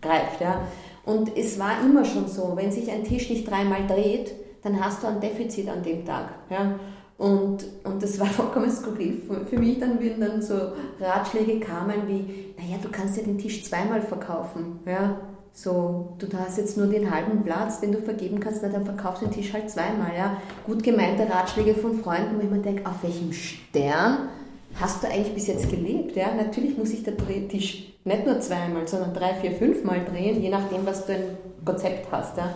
greift. 0.00 0.40
Ja? 0.40 0.62
Und 1.04 1.36
es 1.36 1.58
war 1.58 1.80
immer 1.84 2.04
schon 2.04 2.28
so, 2.28 2.52
wenn 2.54 2.70
sich 2.70 2.90
ein 2.90 3.04
Tisch 3.04 3.30
nicht 3.30 3.48
dreimal 3.48 3.86
dreht, 3.86 4.32
dann 4.62 4.82
hast 4.84 5.02
du 5.02 5.06
ein 5.06 5.20
Defizit 5.20 5.68
an 5.68 5.82
dem 5.82 6.04
Tag. 6.04 6.30
Ja? 6.50 6.78
Und, 7.16 7.64
und 7.84 8.02
das 8.02 8.18
war 8.20 8.26
vollkommen 8.28 8.70
skurril. 8.70 9.22
Für 9.48 9.58
mich 9.58 9.78
dann, 9.78 10.00
wenn 10.00 10.20
dann 10.20 10.42
so 10.42 10.54
Ratschläge 11.00 11.60
kamen 11.60 12.06
wie, 12.06 12.54
naja, 12.56 12.78
du 12.80 12.88
kannst 12.90 13.16
ja 13.16 13.22
den 13.22 13.38
Tisch 13.38 13.64
zweimal 13.64 14.02
verkaufen. 14.02 14.80
Ja? 14.86 15.20
So, 15.52 16.14
du 16.18 16.26
hast 16.38 16.58
jetzt 16.58 16.76
nur 16.76 16.86
den 16.86 17.10
halben 17.10 17.42
Platz, 17.42 17.80
den 17.80 17.90
du 17.90 17.98
vergeben 17.98 18.38
kannst, 18.38 18.62
dann 18.62 18.84
verkaufst 18.84 19.22
du 19.22 19.26
den 19.26 19.34
Tisch 19.34 19.52
halt 19.52 19.70
zweimal. 19.70 20.14
Ja? 20.16 20.36
Gut 20.66 20.82
gemeinte 20.82 21.28
Ratschläge 21.28 21.74
von 21.74 21.98
Freunden, 22.00 22.36
wo 22.36 22.42
ich 22.42 22.50
mir 22.50 22.58
denke, 22.58 22.88
auf 22.88 23.02
welchem 23.02 23.32
Stern 23.32 24.28
hast 24.74 25.02
du 25.02 25.08
eigentlich 25.08 25.34
bis 25.34 25.46
jetzt 25.46 25.70
gelebt? 25.70 26.16
Ja? 26.16 26.34
Natürlich 26.34 26.76
muss 26.76 26.90
sich 26.90 27.02
der 27.02 27.16
Tisch 27.48 27.94
nicht 28.04 28.26
nur 28.26 28.40
zweimal, 28.40 28.86
sondern 28.86 29.14
drei, 29.14 29.34
vier, 29.34 29.52
fünfmal 29.52 30.04
drehen, 30.04 30.42
je 30.42 30.48
nachdem, 30.48 30.86
was 30.86 31.06
du 31.06 31.14
ein 31.14 31.38
Konzept 31.64 32.10
hast. 32.10 32.36
Ja? 32.36 32.54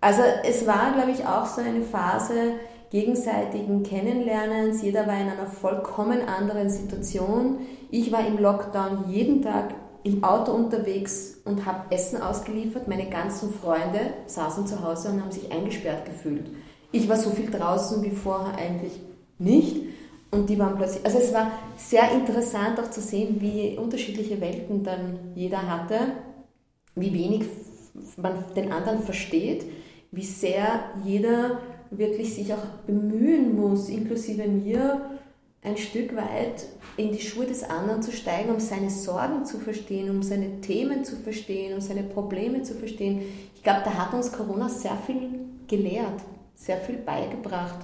Also 0.00 0.22
es 0.44 0.66
war, 0.66 0.92
glaube 0.94 1.10
ich, 1.10 1.26
auch 1.26 1.46
so 1.46 1.60
eine 1.60 1.82
Phase 1.82 2.54
gegenseitigen 2.90 3.82
Kennenlernens. 3.82 4.82
Jeder 4.82 5.06
war 5.06 5.14
in 5.14 5.28
einer 5.28 5.46
vollkommen 5.46 6.22
anderen 6.22 6.68
Situation. 6.68 7.58
Ich 7.90 8.10
war 8.10 8.26
im 8.26 8.38
Lockdown 8.38 9.04
jeden 9.08 9.42
Tag 9.42 9.74
im 10.02 10.24
Auto 10.24 10.52
unterwegs 10.52 11.36
und 11.44 11.66
habe 11.66 11.94
Essen 11.94 12.20
ausgeliefert. 12.20 12.88
Meine 12.88 13.08
ganzen 13.08 13.52
Freunde 13.52 14.14
saßen 14.26 14.66
zu 14.66 14.82
Hause 14.82 15.10
und 15.10 15.20
haben 15.20 15.30
sich 15.30 15.52
eingesperrt 15.52 16.06
gefühlt. 16.06 16.50
Ich 16.92 17.08
war 17.08 17.16
so 17.16 17.30
viel 17.30 17.50
draußen 17.50 18.02
wie 18.02 18.10
vorher 18.10 18.56
eigentlich 18.56 19.00
nicht. 19.38 19.89
Und 20.30 20.48
die 20.48 20.58
waren 20.58 20.76
plötzlich, 20.76 21.04
also 21.04 21.18
es 21.18 21.32
war 21.32 21.50
sehr 21.76 22.12
interessant 22.12 22.78
auch 22.78 22.90
zu 22.90 23.00
sehen, 23.00 23.40
wie 23.40 23.76
unterschiedliche 23.76 24.40
Welten 24.40 24.84
dann 24.84 25.18
jeder 25.34 25.68
hatte, 25.68 25.98
wie 26.94 27.12
wenig 27.12 27.44
man 28.16 28.44
den 28.54 28.70
anderen 28.70 29.02
versteht, 29.02 29.64
wie 30.12 30.24
sehr 30.24 30.84
jeder 31.04 31.60
wirklich 31.90 32.34
sich 32.34 32.52
auch 32.54 32.64
bemühen 32.86 33.56
muss, 33.56 33.88
inklusive 33.88 34.46
mir, 34.46 35.10
ein 35.62 35.76
Stück 35.76 36.16
weit 36.16 36.66
in 36.96 37.12
die 37.12 37.20
Schuhe 37.20 37.46
des 37.46 37.64
anderen 37.64 38.02
zu 38.02 38.12
steigen, 38.12 38.50
um 38.50 38.60
seine 38.60 38.88
Sorgen 38.88 39.44
zu 39.44 39.58
verstehen, 39.58 40.08
um 40.08 40.22
seine 40.22 40.60
Themen 40.60 41.04
zu 41.04 41.16
verstehen, 41.16 41.74
um 41.74 41.80
seine 41.80 42.02
Probleme 42.02 42.62
zu 42.62 42.74
verstehen. 42.74 43.22
Ich 43.54 43.62
glaube, 43.62 43.82
da 43.84 43.92
hat 43.92 44.14
uns 44.14 44.32
Corona 44.32 44.68
sehr 44.68 44.96
viel 45.06 45.40
gelehrt, 45.68 46.22
sehr 46.54 46.78
viel 46.78 46.96
beigebracht, 46.96 47.80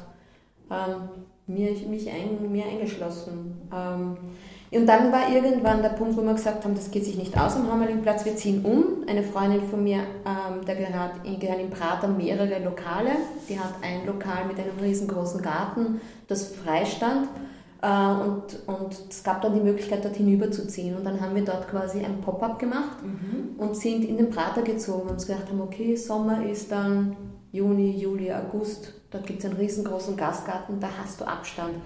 ähm, 0.70 1.25
mir, 1.46 1.70
mich 1.88 2.10
ein, 2.10 2.50
mir 2.50 2.64
eingeschlossen. 2.66 3.68
Ähm, 3.72 4.16
und 4.72 4.86
dann 4.86 5.12
war 5.12 5.32
irgendwann 5.32 5.80
der 5.80 5.90
Punkt, 5.90 6.16
wo 6.16 6.22
wir 6.22 6.34
gesagt 6.34 6.64
haben, 6.64 6.74
das 6.74 6.90
geht 6.90 7.04
sich 7.04 7.16
nicht 7.16 7.38
aus 7.38 7.54
am 7.54 7.70
Hammerlingplatz, 7.70 8.24
wir 8.24 8.34
ziehen 8.34 8.64
um. 8.64 9.08
Eine 9.08 9.22
Freundin 9.22 9.62
von 9.62 9.82
mir, 9.84 9.98
ähm, 9.98 10.64
da 10.66 10.74
gehört, 10.74 11.22
gehören 11.40 11.60
im 11.60 11.70
Prater 11.70 12.08
mehrere 12.08 12.62
Lokale. 12.62 13.10
Die 13.48 13.58
hat 13.58 13.74
ein 13.82 14.04
Lokal 14.06 14.46
mit 14.46 14.58
einem 14.58 14.78
riesengroßen 14.80 15.40
Garten, 15.40 16.00
das 16.26 16.48
freistand. 16.48 17.28
Äh, 17.80 17.86
und, 17.88 18.42
und 18.66 18.96
es 19.08 19.22
gab 19.22 19.40
dann 19.40 19.54
die 19.54 19.60
Möglichkeit, 19.60 20.04
dort 20.04 20.16
hinüberzuziehen. 20.16 20.96
Und 20.96 21.04
dann 21.04 21.20
haben 21.20 21.36
wir 21.36 21.44
dort 21.44 21.68
quasi 21.68 22.00
ein 22.00 22.20
Pop-up 22.20 22.58
gemacht 22.58 22.98
mhm. 23.02 23.58
und 23.58 23.76
sind 23.76 24.04
in 24.04 24.16
den 24.16 24.30
Prater 24.30 24.62
gezogen 24.62 25.02
und 25.02 25.12
uns 25.12 25.26
gedacht 25.26 25.48
haben, 25.48 25.60
okay, 25.60 25.94
Sommer 25.94 26.44
ist 26.44 26.72
dann 26.72 27.16
Juni, 27.52 27.92
Juli, 27.92 28.32
August. 28.32 28.94
Dort 29.16 29.26
gibt 29.26 29.38
es 29.38 29.46
einen 29.46 29.56
riesengroßen 29.56 30.14
Gastgarten, 30.14 30.78
da 30.78 30.88
hast 31.02 31.18
du 31.20 31.24
Abstand. 31.24 31.76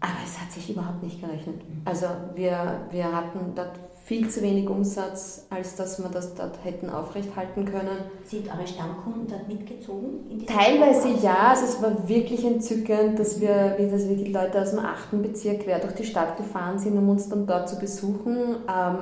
Aber 0.00 0.14
es 0.24 0.40
hat 0.40 0.50
sich 0.50 0.70
überhaupt 0.70 1.02
nicht 1.02 1.20
gerechnet. 1.20 1.60
Also 1.84 2.06
wir, 2.34 2.80
wir 2.90 3.12
hatten 3.12 3.52
dort 3.54 3.72
viel 4.04 4.30
zu 4.30 4.40
wenig 4.40 4.66
Umsatz, 4.66 5.46
als 5.50 5.76
dass 5.76 6.02
wir 6.02 6.08
das 6.08 6.34
dort 6.34 6.64
hätten 6.64 6.88
aufrechthalten 6.88 7.66
können. 7.66 7.98
Sind 8.24 8.48
eure 8.48 8.66
Stammkunden 8.66 9.26
dort 9.28 9.46
mitgezogen? 9.46 10.46
Teilweise 10.46 11.10
ja, 11.22 11.48
also 11.48 11.66
es 11.66 11.82
war 11.82 12.08
wirklich 12.08 12.42
entzückend, 12.46 13.18
dass 13.18 13.40
wir, 13.40 13.76
dass 13.76 14.08
wir 14.08 14.16
die 14.16 14.32
Leute 14.32 14.62
aus 14.62 14.70
dem 14.70 14.78
achten 14.78 15.20
Bezirk 15.20 15.64
quer 15.64 15.80
durch 15.80 15.96
die 15.96 16.04
Stadt 16.04 16.38
gefahren 16.38 16.78
sind, 16.78 16.96
um 16.96 17.10
uns 17.10 17.28
dann 17.28 17.46
dort 17.46 17.68
zu 17.68 17.78
besuchen. 17.78 18.36
Ähm, 18.36 18.98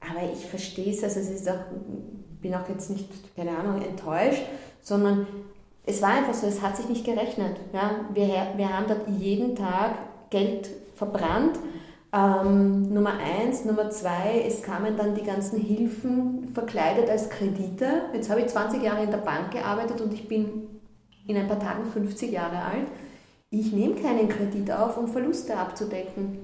aber 0.00 0.32
ich 0.32 0.44
verstehe 0.46 0.92
es, 0.92 1.04
also 1.04 1.20
es 1.20 1.30
ist 1.30 1.48
auch, 1.48 1.60
bin 2.40 2.52
auch 2.56 2.68
jetzt 2.68 2.90
nicht, 2.90 3.08
keine 3.36 3.56
Ahnung, 3.56 3.80
enttäuscht, 3.80 4.42
sondern 4.82 5.28
es 5.86 6.00
war 6.00 6.10
einfach 6.10 6.34
so, 6.34 6.46
es 6.46 6.62
hat 6.62 6.76
sich 6.76 6.88
nicht 6.88 7.04
gerechnet. 7.04 7.56
Ja? 7.72 8.06
Wir, 8.12 8.28
wir 8.56 8.76
haben 8.76 8.86
dort 8.88 9.06
jeden 9.18 9.54
Tag 9.54 9.96
Geld 10.30 10.70
verbrannt. 10.94 11.58
Ähm, 12.12 12.94
Nummer 12.94 13.14
eins. 13.18 13.64
Nummer 13.64 13.90
zwei, 13.90 14.44
es 14.46 14.62
kamen 14.62 14.96
dann 14.96 15.14
die 15.14 15.24
ganzen 15.24 15.60
Hilfen 15.60 16.48
verkleidet 16.54 17.10
als 17.10 17.28
Kredite. 17.28 18.02
Jetzt 18.14 18.30
habe 18.30 18.40
ich 18.40 18.46
20 18.46 18.82
Jahre 18.82 19.02
in 19.04 19.10
der 19.10 19.18
Bank 19.18 19.50
gearbeitet 19.50 20.00
und 20.00 20.12
ich 20.14 20.26
bin 20.28 20.68
in 21.26 21.36
ein 21.36 21.48
paar 21.48 21.58
Tagen 21.58 21.84
50 21.84 22.32
Jahre 22.32 22.58
alt. 22.58 22.86
Ich 23.50 23.72
nehme 23.72 23.94
keinen 23.94 24.28
Kredit 24.28 24.70
auf, 24.70 24.96
um 24.96 25.08
Verluste 25.08 25.56
abzudecken. 25.56 26.38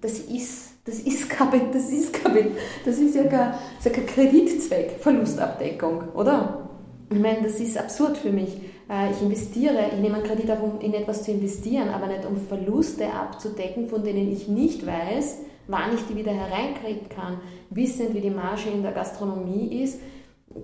Das 0.00 0.18
ist, 0.20 0.72
das 0.84 1.00
ist, 1.00 1.28
kein, 1.28 1.72
das 1.72 1.90
ist, 1.90 2.12
kein, 2.12 2.52
das 2.84 2.98
ist 2.98 3.14
ja 3.14 3.24
kein, 3.24 3.52
das 3.52 3.86
ist 3.86 3.86
ja 3.86 3.90
kein 3.92 4.06
Kreditzweck, 4.06 4.98
Verlustabdeckung, 5.00 6.10
oder? 6.14 6.67
Ich 7.10 7.18
meine, 7.18 7.42
das 7.42 7.58
ist 7.58 7.78
absurd 7.78 8.18
für 8.18 8.30
mich. 8.30 8.56
Äh, 8.90 9.12
ich 9.12 9.22
investiere, 9.22 9.86
ich 9.92 10.00
nehme 10.00 10.16
einen 10.16 10.24
Kredit 10.24 10.50
auf, 10.50 10.62
um 10.62 10.80
in 10.80 10.94
etwas 10.94 11.22
zu 11.22 11.32
investieren, 11.32 11.88
aber 11.88 12.06
nicht 12.06 12.26
um 12.26 12.36
Verluste 12.36 13.12
abzudecken, 13.12 13.86
von 13.86 14.04
denen 14.04 14.30
ich 14.30 14.48
nicht 14.48 14.86
weiß, 14.86 15.38
wann 15.68 15.94
ich 15.94 16.06
die 16.06 16.16
wieder 16.16 16.32
hereinkriegen 16.32 17.08
kann. 17.08 17.38
Wissend, 17.70 18.14
wie 18.14 18.20
die 18.20 18.30
Marge 18.30 18.70
in 18.72 18.82
der 18.82 18.92
Gastronomie 18.92 19.82
ist, 19.82 20.00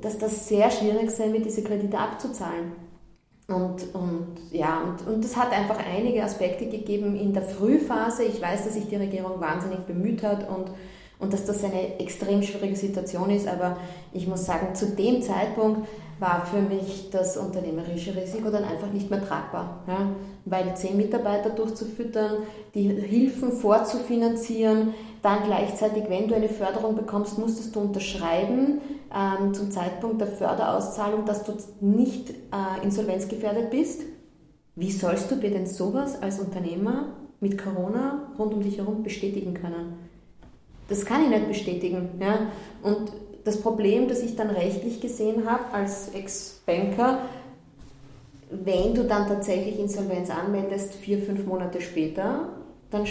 dass 0.01 0.19
das 0.19 0.49
sehr 0.49 0.71
schwierig 0.71 1.11
sein 1.11 1.33
wird, 1.33 1.45
diese 1.45 1.63
Kredite 1.63 1.99
abzuzahlen. 1.99 2.73
Und, 3.47 3.95
und 3.95 4.37
ja, 4.53 4.83
und, 4.83 5.07
und 5.07 5.23
das 5.23 5.37
hat 5.37 5.53
einfach 5.53 5.79
einige 5.79 6.25
Aspekte 6.25 6.67
gegeben 6.67 7.15
in 7.15 7.35
der 7.35 7.43
Frühphase. 7.43 8.25
Ich 8.25 8.41
weiß, 8.41 8.65
dass 8.65 8.75
sich 8.75 8.89
die 8.89 8.97
Regierung 8.97 9.39
wahnsinnig 9.39 9.81
bemüht 9.81 10.23
hat 10.23 10.49
und, 10.49 10.71
und 11.19 11.33
dass 11.33 11.45
das 11.45 11.63
eine 11.63 12.01
extrem 12.01 12.43
schwierige 12.43 12.77
Situation 12.77 13.29
ist, 13.29 13.47
aber 13.47 13.77
ich 14.15 14.27
muss 14.27 14.47
sagen, 14.47 14.75
zu 14.75 14.87
dem 14.87 15.21
Zeitpunkt 15.21 15.87
war 16.25 16.47
für 16.47 16.63
mich 16.63 17.11
das 17.11 17.37
unternehmerische 17.37 18.17
Risiko 18.17 18.51
dann 18.51 18.65
einfach 18.65 18.91
nicht 18.91 19.11
mehr 19.11 19.23
tragbar. 19.23 19.85
Ja? 19.87 20.09
Weil 20.47 20.75
zehn 20.75 20.97
Mitarbeiter 20.97 21.51
durchzufüttern, 21.51 22.39
die 22.75 22.89
Hilfen 22.89 23.53
vorzufinanzieren, 23.53 24.95
dann 25.21 25.45
gleichzeitig, 25.45 26.05
wenn 26.09 26.27
du 26.27 26.35
eine 26.35 26.49
Förderung 26.49 26.97
bekommst, 26.97 27.39
musstest 27.39 27.77
du 27.77 27.81
unterschreiben 27.81 28.81
ähm, 29.15 29.53
zum 29.53 29.71
Zeitpunkt 29.71 30.19
der 30.19 30.29
Förderauszahlung, 30.29 31.27
dass 31.27 31.45
du 31.45 31.53
nicht 31.81 32.31
äh, 32.31 32.83
insolvenzgefährdet 32.83 33.71
bist. 33.71 34.03
Wie 34.77 34.93
sollst 34.93 35.31
du 35.31 35.37
dir 35.37 35.51
denn 35.51 35.67
sowas 35.67 36.21
als 36.23 36.41
Unternehmer 36.41 37.17
mit 37.41 37.63
Corona 37.63 38.31
rund 38.39 38.55
um 38.55 38.63
dich 38.63 38.79
herum 38.79 39.03
bestätigen 39.03 39.53
können? 39.53 39.99
Das 40.89 41.05
kann 41.05 41.23
ich 41.23 41.29
nicht 41.29 41.49
bestätigen. 41.49 42.09
Ja? 42.19 42.49
Und 42.83 43.13
das 43.45 43.61
Problem, 43.61 44.09
das 44.09 44.23
ich 44.23 44.37
dann 44.37 44.51
rechtlich 44.51 45.01
gesehen 45.01 45.49
habe 45.49 45.65
als 45.73 46.09
Ex-Banker, 46.15 47.21
wenn 48.51 48.95
du 48.95 49.05
dann 49.05 49.29
tatsächlich 49.29 49.79
Insolvenz 49.79 50.31
anmeldest, 50.31 50.95
vier, 50.95 51.19
fünf 51.19 51.45
Monate 51.45 51.81
später, 51.81 52.49
dann 52.91 53.05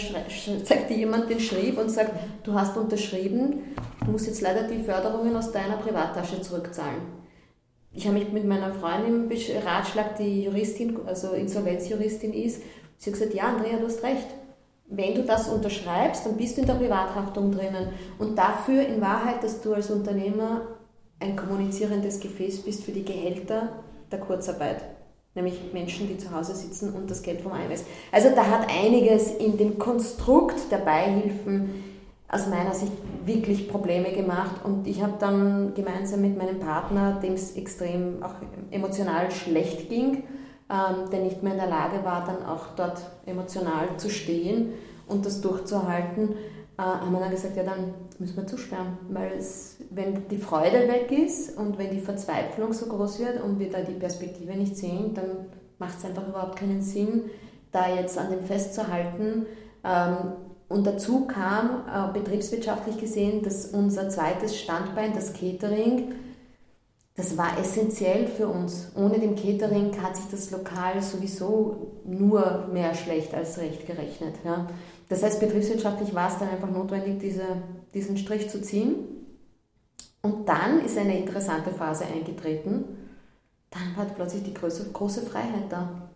zeigt 0.64 0.90
dir 0.90 0.96
jemand 0.96 1.28
den 1.28 1.40
Schrieb 1.40 1.78
und 1.78 1.90
sagt, 1.90 2.12
du 2.42 2.54
hast 2.54 2.76
unterschrieben, 2.76 3.74
du 4.04 4.10
musst 4.10 4.26
jetzt 4.26 4.40
leider 4.40 4.62
die 4.64 4.82
Förderungen 4.82 5.36
aus 5.36 5.52
deiner 5.52 5.76
Privattasche 5.76 6.40
zurückzahlen. 6.40 7.00
Ich 7.92 8.06
habe 8.06 8.18
mich 8.18 8.32
mit 8.32 8.44
meiner 8.44 8.72
Freundin 8.72 9.28
beratschlagt, 9.28 10.18
die 10.18 10.44
Juristin, 10.44 10.98
also 11.06 11.32
Insolvenzjuristin 11.32 12.32
ist. 12.32 12.62
Sie 12.96 13.10
hat 13.10 13.18
gesagt, 13.18 13.34
ja, 13.34 13.44
Andrea, 13.44 13.78
du 13.78 13.86
hast 13.86 14.02
recht 14.02 14.26
wenn 14.86 15.14
du 15.14 15.22
das 15.22 15.48
unterschreibst, 15.48 16.26
dann 16.26 16.36
bist 16.36 16.56
du 16.56 16.60
in 16.60 16.66
der 16.66 16.74
Privathaftung 16.74 17.50
drinnen. 17.50 17.88
Und 18.18 18.36
dafür 18.36 18.86
in 18.86 19.00
Wahrheit, 19.00 19.42
dass 19.42 19.60
du 19.60 19.74
als 19.74 19.90
Unternehmer 19.90 20.62
ein 21.20 21.36
kommunizierendes 21.36 22.20
Gefäß 22.20 22.62
bist 22.62 22.84
für 22.84 22.92
die 22.92 23.04
Gehälter 23.04 23.70
der 24.10 24.20
Kurzarbeit. 24.20 24.84
Nämlich 25.34 25.72
Menschen, 25.72 26.06
die 26.06 26.18
zu 26.18 26.30
Hause 26.30 26.54
sitzen 26.54 26.92
und 26.94 27.10
das 27.10 27.22
Geld 27.22 27.40
vom 27.40 27.52
AMS. 27.52 27.84
Also 28.12 28.28
da 28.34 28.46
hat 28.46 28.68
einiges 28.68 29.32
in 29.32 29.56
dem 29.56 29.78
Konstrukt 29.78 30.70
der 30.70 30.78
Beihilfen 30.78 31.70
aus 32.28 32.46
meiner 32.46 32.74
Sicht 32.74 32.92
wirklich 33.24 33.68
Probleme 33.68 34.12
gemacht. 34.12 34.64
Und 34.64 34.86
ich 34.86 35.02
habe 35.02 35.14
dann 35.18 35.72
gemeinsam 35.74 36.20
mit 36.20 36.36
meinem 36.36 36.60
Partner, 36.60 37.18
dem 37.22 37.34
es 37.34 37.56
extrem 37.56 38.22
auch 38.22 38.34
emotional 38.70 39.30
schlecht 39.30 39.88
ging, 39.88 40.24
ähm, 40.74 41.10
der 41.10 41.20
nicht 41.20 41.42
mehr 41.42 41.52
in 41.52 41.58
der 41.58 41.68
Lage 41.68 42.04
war, 42.04 42.24
dann 42.24 42.44
auch 42.44 42.74
dort 42.74 43.00
emotional 43.26 43.88
zu 43.96 44.10
stehen 44.10 44.72
und 45.06 45.24
das 45.24 45.40
durchzuhalten, 45.40 46.30
äh, 46.76 46.82
haben 46.82 47.12
wir 47.12 47.20
dann 47.20 47.30
gesagt, 47.30 47.56
ja, 47.56 47.62
dann 47.62 47.94
müssen 48.18 48.36
wir 48.36 48.46
zusperren, 48.46 48.98
weil 49.10 49.32
es, 49.38 49.76
wenn 49.90 50.26
die 50.28 50.36
Freude 50.36 50.88
weg 50.88 51.12
ist 51.12 51.56
und 51.56 51.78
wenn 51.78 51.90
die 51.90 52.00
Verzweiflung 52.00 52.72
so 52.72 52.86
groß 52.86 53.20
wird 53.20 53.42
und 53.42 53.60
wir 53.60 53.70
da 53.70 53.80
die 53.82 53.92
Perspektive 53.92 54.54
nicht 54.54 54.76
sehen, 54.76 55.14
dann 55.14 55.46
macht 55.78 55.98
es 55.98 56.04
einfach 56.04 56.26
überhaupt 56.26 56.56
keinen 56.56 56.82
Sinn, 56.82 57.30
da 57.70 57.88
jetzt 57.94 58.18
an 58.18 58.30
dem 58.30 58.42
festzuhalten. 58.42 59.46
Ähm, 59.84 60.16
und 60.68 60.86
dazu 60.86 61.26
kam 61.26 61.84
äh, 61.86 62.12
betriebswirtschaftlich 62.12 62.98
gesehen, 62.98 63.42
dass 63.42 63.66
unser 63.66 64.08
zweites 64.08 64.58
Standbein, 64.58 65.12
das 65.14 65.32
Catering, 65.32 66.14
das 67.16 67.38
war 67.38 67.58
essentiell 67.58 68.26
für 68.26 68.48
uns. 68.48 68.88
Ohne 68.96 69.20
dem 69.20 69.36
Catering 69.36 70.02
hat 70.02 70.16
sich 70.16 70.26
das 70.30 70.50
Lokal 70.50 71.00
sowieso 71.00 72.00
nur 72.04 72.68
mehr 72.72 72.94
schlecht 72.94 73.32
als 73.34 73.58
recht 73.58 73.86
gerechnet. 73.86 74.34
Ja. 74.44 74.66
Das 75.08 75.22
heißt, 75.22 75.38
betriebswirtschaftlich 75.38 76.12
war 76.14 76.28
es 76.28 76.38
dann 76.38 76.48
einfach 76.48 76.70
notwendig, 76.70 77.20
diese, 77.20 77.62
diesen 77.94 78.16
Strich 78.16 78.50
zu 78.50 78.60
ziehen. 78.60 78.96
Und 80.22 80.48
dann 80.48 80.84
ist 80.84 80.98
eine 80.98 81.16
interessante 81.16 81.70
Phase 81.70 82.04
eingetreten. 82.04 82.84
Dann 83.70 83.96
war 83.96 84.06
plötzlich 84.06 84.42
die 84.42 84.54
große, 84.54 84.90
große 84.92 85.22
Freiheit 85.22 85.70
da. 85.70 86.08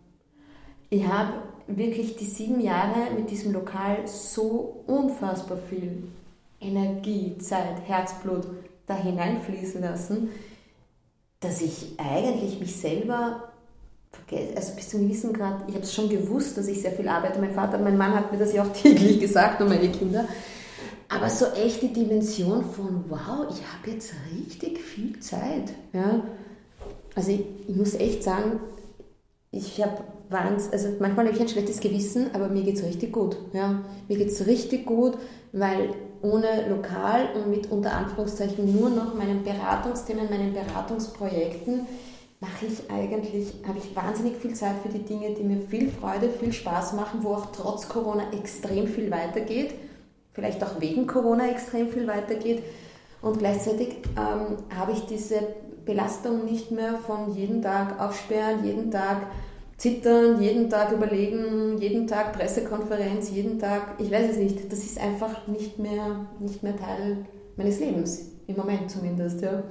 Ich 0.89 1.07
habe 1.07 1.33
wirklich 1.67 2.17
die 2.17 2.25
sieben 2.25 2.59
Jahre 2.59 3.13
mit 3.15 3.29
diesem 3.29 3.53
Lokal 3.53 4.05
so 4.07 4.83
unfassbar 4.87 5.59
viel 5.69 6.09
Energie, 6.59 7.37
Zeit, 7.37 7.87
Herzblut 7.87 8.47
da 8.85 8.95
hineinfließen 8.95 9.81
lassen 9.81 10.29
dass 11.39 11.61
ich 11.61 11.93
eigentlich 11.97 12.59
mich 12.59 12.75
selber 12.75 13.49
vergesse, 14.11 14.57
also 14.57 14.73
bis 14.73 14.89
zum 14.89 15.01
gewissen 15.01 15.33
Grad, 15.33 15.63
ich 15.67 15.75
habe 15.75 15.83
es 15.83 15.93
schon 15.93 16.09
gewusst, 16.09 16.57
dass 16.57 16.67
ich 16.67 16.81
sehr 16.81 16.91
viel 16.91 17.07
arbeite. 17.07 17.39
Mein 17.39 17.53
Vater, 17.53 17.77
mein 17.77 17.97
Mann 17.97 18.13
hat 18.13 18.31
mir 18.31 18.37
das 18.37 18.53
ja 18.53 18.63
auch 18.63 18.73
täglich 18.73 19.19
gesagt 19.19 19.61
und 19.61 19.69
meine 19.69 19.89
Kinder. 19.89 20.25
Aber 21.07 21.29
so 21.29 21.45
echt 21.47 21.81
die 21.81 21.93
Dimension 21.93 22.63
von, 22.63 23.05
wow, 23.09 23.47
ich 23.49 23.61
habe 23.65 23.91
jetzt 23.91 24.13
richtig 24.31 24.79
viel 24.79 25.19
Zeit. 25.19 25.73
Ja? 25.91 26.23
Also 27.15 27.31
ich, 27.31 27.41
ich 27.67 27.75
muss 27.75 27.95
echt 27.95 28.23
sagen, 28.23 28.59
ich 29.51 29.81
habe 29.81 30.03
also 30.71 30.89
manchmal 30.99 31.25
habe 31.25 31.35
ich 31.35 31.41
ein 31.41 31.49
schlechtes 31.49 31.79
Gewissen, 31.79 32.29
aber 32.33 32.49
mir 32.49 32.61
geht 32.61 32.75
es 32.75 32.83
richtig 32.83 33.11
gut. 33.11 33.37
Ja? 33.53 33.83
Mir 34.07 34.17
geht 34.17 34.29
es 34.29 34.45
richtig 34.45 34.85
gut, 34.85 35.17
weil 35.51 35.95
ohne 36.21 36.67
Lokal 36.69 37.29
und 37.35 37.49
mit 37.49 37.71
unter 37.71 37.93
Anführungszeichen 37.93 38.79
nur 38.79 38.89
noch 38.89 39.13
meinen 39.13 39.43
Beratungsthemen, 39.43 40.29
meinen 40.29 40.53
Beratungsprojekten 40.53 41.87
mache 42.39 42.67
ich 42.67 42.89
eigentlich, 42.89 43.53
habe 43.67 43.79
ich 43.79 43.95
wahnsinnig 43.95 44.37
viel 44.37 44.53
Zeit 44.53 44.75
für 44.81 44.89
die 44.89 45.03
Dinge, 45.03 45.33
die 45.33 45.43
mir 45.43 45.59
viel 45.67 45.89
Freude, 45.89 46.29
viel 46.29 46.53
Spaß 46.53 46.93
machen, 46.93 47.23
wo 47.23 47.33
auch 47.33 47.47
trotz 47.51 47.89
Corona 47.89 48.31
extrem 48.31 48.87
viel 48.87 49.11
weitergeht, 49.11 49.73
vielleicht 50.31 50.63
auch 50.63 50.79
wegen 50.79 51.05
Corona 51.05 51.49
extrem 51.49 51.89
viel 51.89 52.07
weitergeht. 52.07 52.63
Und 53.21 53.39
gleichzeitig 53.39 53.97
ähm, 54.15 54.57
habe 54.73 54.93
ich 54.93 55.05
diese 55.05 55.39
Belastung 55.85 56.45
nicht 56.45 56.71
mehr 56.71 56.95
von 56.95 57.35
jeden 57.35 57.61
Tag 57.61 57.99
aufsperren, 57.99 58.63
jeden 58.63 58.91
Tag 58.91 59.23
zittern, 59.79 60.41
jeden 60.41 60.69
Tag 60.69 60.91
überlegen, 60.91 61.77
jeden 61.79 62.05
Tag 62.05 62.33
Pressekonferenz, 62.33 63.31
jeden 63.31 63.57
Tag, 63.57 63.95
ich 63.97 64.11
weiß 64.11 64.31
es 64.31 64.37
nicht, 64.37 64.71
das 64.71 64.79
ist 64.79 64.99
einfach 64.99 65.47
nicht 65.47 65.79
mehr, 65.79 66.27
nicht 66.39 66.61
mehr 66.61 66.75
Teil 66.75 67.25
meines 67.55 67.79
Lebens, 67.79 68.29
im 68.45 68.57
Moment 68.57 68.91
zumindest, 68.91 69.41
ja. 69.41 69.63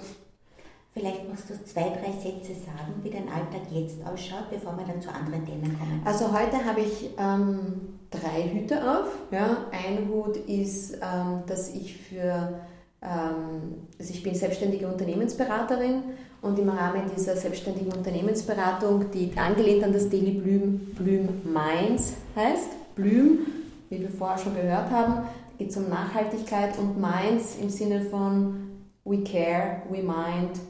Vielleicht 0.94 1.28
magst 1.28 1.48
du 1.50 1.64
zwei, 1.64 1.82
drei 1.90 2.10
Sätze 2.10 2.54
sagen, 2.54 2.94
wie 3.02 3.10
dein 3.10 3.28
Alltag 3.28 3.70
jetzt 3.70 3.98
ausschaut, 4.04 4.50
bevor 4.50 4.76
wir 4.76 4.84
dann 4.84 5.00
zu 5.00 5.10
anderen 5.14 5.44
Themen 5.44 5.78
kommen. 5.78 6.02
Also 6.04 6.32
heute 6.32 6.64
habe 6.64 6.80
ich 6.80 7.10
ähm, 7.18 7.98
drei 8.10 8.50
Hüte 8.50 8.80
auf. 8.82 9.06
Ja. 9.30 9.66
Ein 9.70 10.08
Hut 10.08 10.36
ist, 10.36 10.94
ähm, 10.94 11.42
dass 11.46 11.72
ich 11.72 11.96
für, 11.96 12.60
ähm, 13.02 13.86
also 13.96 14.12
ich 14.12 14.22
bin 14.24 14.34
selbstständige 14.34 14.88
Unternehmensberaterin 14.88 16.02
und 16.40 16.58
im 16.58 16.68
Rahmen 16.68 17.02
dieser 17.16 17.36
selbstständigen 17.36 17.92
Unternehmensberatung, 17.92 19.10
die 19.12 19.32
angelehnt 19.36 19.84
an 19.84 19.92
das 19.92 20.08
Daily 20.08 20.32
Blüm, 20.32 20.94
Blüm 20.96 21.28
Minds 21.44 22.14
heißt, 22.36 22.94
Blüm, 22.94 23.40
wie 23.88 24.00
wir 24.00 24.10
vorher 24.10 24.38
schon 24.38 24.54
gehört 24.54 24.90
haben, 24.90 25.26
geht 25.58 25.70
es 25.70 25.76
um 25.76 25.88
Nachhaltigkeit 25.88 26.78
und 26.78 27.00
Minds 27.00 27.56
im 27.60 27.68
Sinne 27.68 28.02
von 28.02 28.68
We 29.04 29.24
Care, 29.24 29.82
We 29.90 30.02
Mind, 30.02 30.60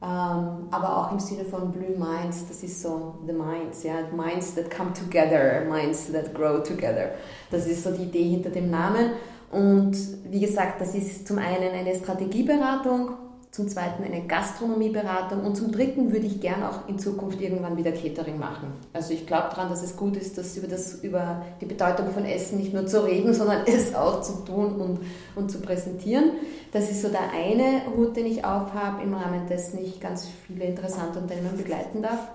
ähm, 0.00 0.68
aber 0.70 0.96
auch 0.96 1.12
im 1.12 1.18
Sinne 1.18 1.44
von 1.44 1.72
Blue 1.72 1.98
Minds, 1.98 2.46
das 2.48 2.62
ist 2.62 2.80
so 2.80 3.16
the 3.26 3.32
Minds, 3.32 3.82
ja, 3.82 3.94
Minds 4.14 4.54
that 4.54 4.70
come 4.70 4.92
together, 4.92 5.64
Minds 5.68 6.10
that 6.12 6.32
grow 6.34 6.62
together. 6.62 7.10
Das 7.50 7.66
ist 7.66 7.82
so 7.82 7.90
die 7.90 8.04
Idee 8.04 8.30
hinter 8.30 8.50
dem 8.50 8.70
Namen. 8.70 9.10
Und 9.50 9.96
wie 10.30 10.40
gesagt, 10.40 10.80
das 10.80 10.94
ist 10.94 11.26
zum 11.26 11.38
einen 11.38 11.72
eine 11.72 11.94
Strategieberatung, 11.96 13.10
zum 13.50 13.66
zweiten 13.68 14.04
eine 14.04 14.26
Gastronomieberatung 14.26 15.44
und 15.44 15.56
zum 15.56 15.72
dritten 15.72 16.12
würde 16.12 16.26
ich 16.26 16.40
gern 16.40 16.62
auch 16.62 16.86
in 16.86 16.98
Zukunft 16.98 17.40
irgendwann 17.40 17.76
wieder 17.76 17.92
Catering 17.92 18.38
machen. 18.38 18.72
Also 18.92 19.14
ich 19.14 19.26
glaube 19.26 19.48
daran, 19.50 19.70
dass 19.70 19.82
es 19.82 19.96
gut 19.96 20.16
ist, 20.16 20.36
dass 20.36 20.56
über, 20.56 20.68
das, 20.68 21.02
über 21.02 21.42
die 21.60 21.64
Bedeutung 21.64 22.10
von 22.10 22.24
Essen 22.24 22.58
nicht 22.58 22.74
nur 22.74 22.86
zu 22.86 23.04
reden, 23.04 23.32
sondern 23.38 23.62
es 23.66 23.94
auch 23.94 24.20
zu 24.20 24.44
tun 24.44 24.80
und, 24.80 25.00
und 25.34 25.50
zu 25.50 25.60
präsentieren. 25.60 26.32
Das 26.72 26.90
ist 26.90 27.02
so 27.02 27.08
der 27.08 27.32
eine 27.32 27.82
Hut, 27.96 28.16
den 28.16 28.26
ich 28.26 28.44
aufhabe, 28.44 29.02
im 29.02 29.14
Rahmen 29.14 29.46
dessen 29.48 29.82
ich 29.82 29.98
ganz 29.98 30.28
viele 30.46 30.66
interessante 30.66 31.18
Unternehmen 31.18 31.56
begleiten 31.56 32.02
darf. 32.02 32.28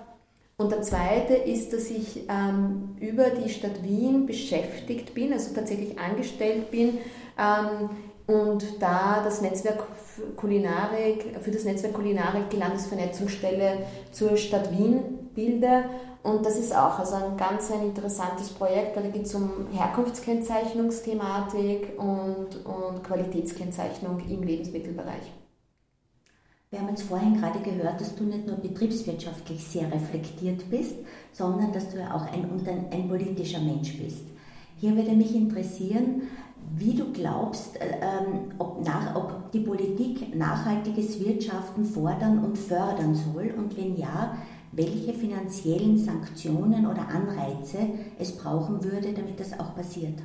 Und 0.56 0.70
der 0.70 0.82
zweite 0.82 1.34
ist, 1.34 1.72
dass 1.72 1.90
ich 1.90 2.28
ähm, 2.28 2.96
über 3.00 3.30
die 3.30 3.48
Stadt 3.48 3.82
Wien 3.82 4.26
beschäftigt 4.26 5.14
bin, 5.14 5.32
also 5.32 5.52
tatsächlich 5.52 5.98
angestellt 5.98 6.70
bin 6.70 6.98
ähm, 7.38 7.90
und 8.26 8.80
da 8.80 9.22
das 9.22 9.42
Netzwerk 9.42 9.84
Kulinarik, 10.36 11.36
für 11.40 11.50
das 11.50 11.64
Netzwerk 11.64 11.92
Kulinarik 11.92 12.48
die 12.50 12.56
Landesvernetzungsstelle 12.56 13.84
zur 14.12 14.36
Stadt 14.36 14.70
Wien 14.70 15.02
bilde. 15.34 15.86
Und 16.22 16.46
das 16.46 16.56
ist 16.58 16.74
auch 16.74 16.98
also 16.98 17.16
ein 17.16 17.36
ganz 17.36 17.70
ein 17.70 17.82
interessantes 17.82 18.48
Projekt, 18.48 18.96
weil 18.96 19.02
da 19.04 19.10
geht 19.10 19.26
es 19.26 19.34
um 19.34 19.66
Herkunftskennzeichnungsthematik 19.72 21.98
und, 21.98 22.64
und 22.64 23.04
Qualitätskennzeichnung 23.04 24.20
im 24.30 24.42
Lebensmittelbereich. 24.42 25.34
Wir 26.70 26.80
haben 26.80 26.88
jetzt 26.88 27.02
vorhin 27.02 27.38
gerade 27.38 27.58
gehört, 27.60 28.00
dass 28.00 28.16
du 28.16 28.24
nicht 28.24 28.46
nur 28.46 28.56
betriebswirtschaftlich 28.56 29.62
sehr 29.62 29.92
reflektiert 29.92 30.70
bist, 30.70 30.96
sondern 31.30 31.72
dass 31.72 31.90
du 31.90 31.98
ja 31.98 32.14
auch 32.14 32.24
ein, 32.32 32.48
ein 32.90 33.08
politischer 33.08 33.60
Mensch 33.60 33.98
bist. 33.98 34.24
Hier 34.80 34.96
würde 34.96 35.12
mich 35.12 35.36
interessieren, 35.36 36.22
wie 36.76 36.94
du 36.94 37.12
glaubst, 37.12 37.80
äh, 37.80 37.98
ähm, 38.00 38.52
ob, 38.58 38.84
nach, 38.84 39.14
ob 39.14 39.50
die 39.52 39.60
Politik 39.60 40.34
nachhaltiges 40.34 41.20
Wirtschaften 41.20 41.84
fordern 41.84 42.44
und 42.44 42.58
fördern 42.58 43.14
soll 43.14 43.54
und 43.56 43.76
wenn 43.76 43.96
ja, 43.96 44.36
welche 44.72 45.14
finanziellen 45.14 45.98
Sanktionen 45.98 46.86
oder 46.86 47.08
Anreize 47.08 47.78
es 48.18 48.36
brauchen 48.36 48.82
würde, 48.82 49.12
damit 49.12 49.38
das 49.38 49.58
auch 49.58 49.74
passiert. 49.74 50.18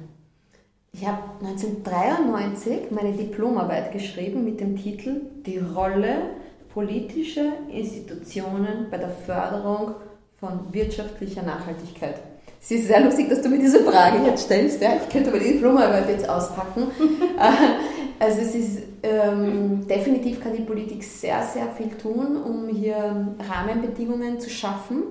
Ich 0.91 1.05
habe 1.05 1.21
1993 1.45 2.89
meine 2.89 3.13
Diplomarbeit 3.13 3.91
geschrieben 3.91 4.43
mit 4.43 4.59
dem 4.59 4.75
Titel 4.75 5.21
Die 5.45 5.59
Rolle 5.59 6.31
politischer 6.73 7.53
Institutionen 7.71 8.87
bei 8.89 8.97
der 8.97 9.09
Förderung 9.09 9.95
von 10.39 10.73
wirtschaftlicher 10.73 11.43
Nachhaltigkeit. 11.43 12.15
Es 12.61 12.71
ist 12.71 12.87
sehr 12.87 13.01
lustig, 13.01 13.29
dass 13.29 13.41
du 13.41 13.49
mir 13.49 13.59
diese 13.59 13.83
Frage 13.83 14.25
jetzt 14.25 14.45
stellst. 14.45 14.81
Ja? 14.81 14.97
Ich 14.97 15.09
könnte 15.09 15.29
aber 15.29 15.39
die 15.39 15.53
Diplomarbeit 15.53 16.09
jetzt 16.09 16.29
auspacken. 16.29 16.87
Äh, 17.39 18.21
also 18.21 18.41
es 18.41 18.53
ist 18.53 18.79
ähm, 19.01 19.87
definitiv 19.87 20.41
kann 20.41 20.53
die 20.53 20.63
Politik 20.63 21.01
sehr, 21.03 21.41
sehr 21.43 21.69
viel 21.69 21.89
tun, 21.91 22.35
um 22.35 22.67
hier 22.67 23.33
Rahmenbedingungen 23.39 24.41
zu 24.41 24.49
schaffen. 24.49 25.03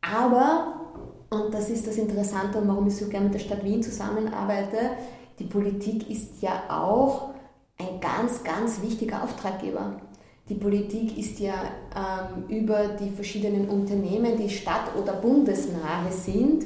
Aber, 0.00 1.02
und 1.28 1.52
das 1.52 1.68
ist 1.68 1.86
das 1.86 1.98
Interessante 1.98 2.58
und 2.58 2.68
warum 2.68 2.86
ich 2.86 2.96
so 2.96 3.08
gerne 3.08 3.26
mit 3.26 3.34
der 3.34 3.40
Stadt 3.40 3.62
Wien 3.62 3.82
zusammenarbeite, 3.82 4.92
die 5.38 5.44
Politik 5.44 6.08
ist 6.08 6.40
ja 6.40 6.62
auch 6.70 7.34
ein 7.78 8.00
ganz, 8.00 8.42
ganz 8.42 8.80
wichtiger 8.80 9.22
Auftraggeber. 9.22 10.00
Die 10.48 10.54
Politik 10.54 11.18
ist 11.18 11.40
ja 11.40 11.54
ähm, 11.94 12.48
über 12.48 12.88
die 13.00 13.10
verschiedenen 13.10 13.68
Unternehmen, 13.68 14.36
die 14.38 14.48
stadt- 14.48 14.96
oder 14.96 15.12
bundesnahe 15.14 16.10
sind, 16.10 16.64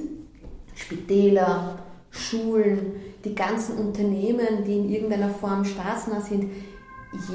Spitäler, 0.74 1.78
Schulen, 2.10 2.92
die 3.24 3.34
ganzen 3.34 3.78
Unternehmen, 3.78 4.64
die 4.66 4.76
in 4.76 4.90
irgendeiner 4.90 5.30
Form 5.30 5.64
staatsnah 5.64 6.20
sind, 6.20 6.50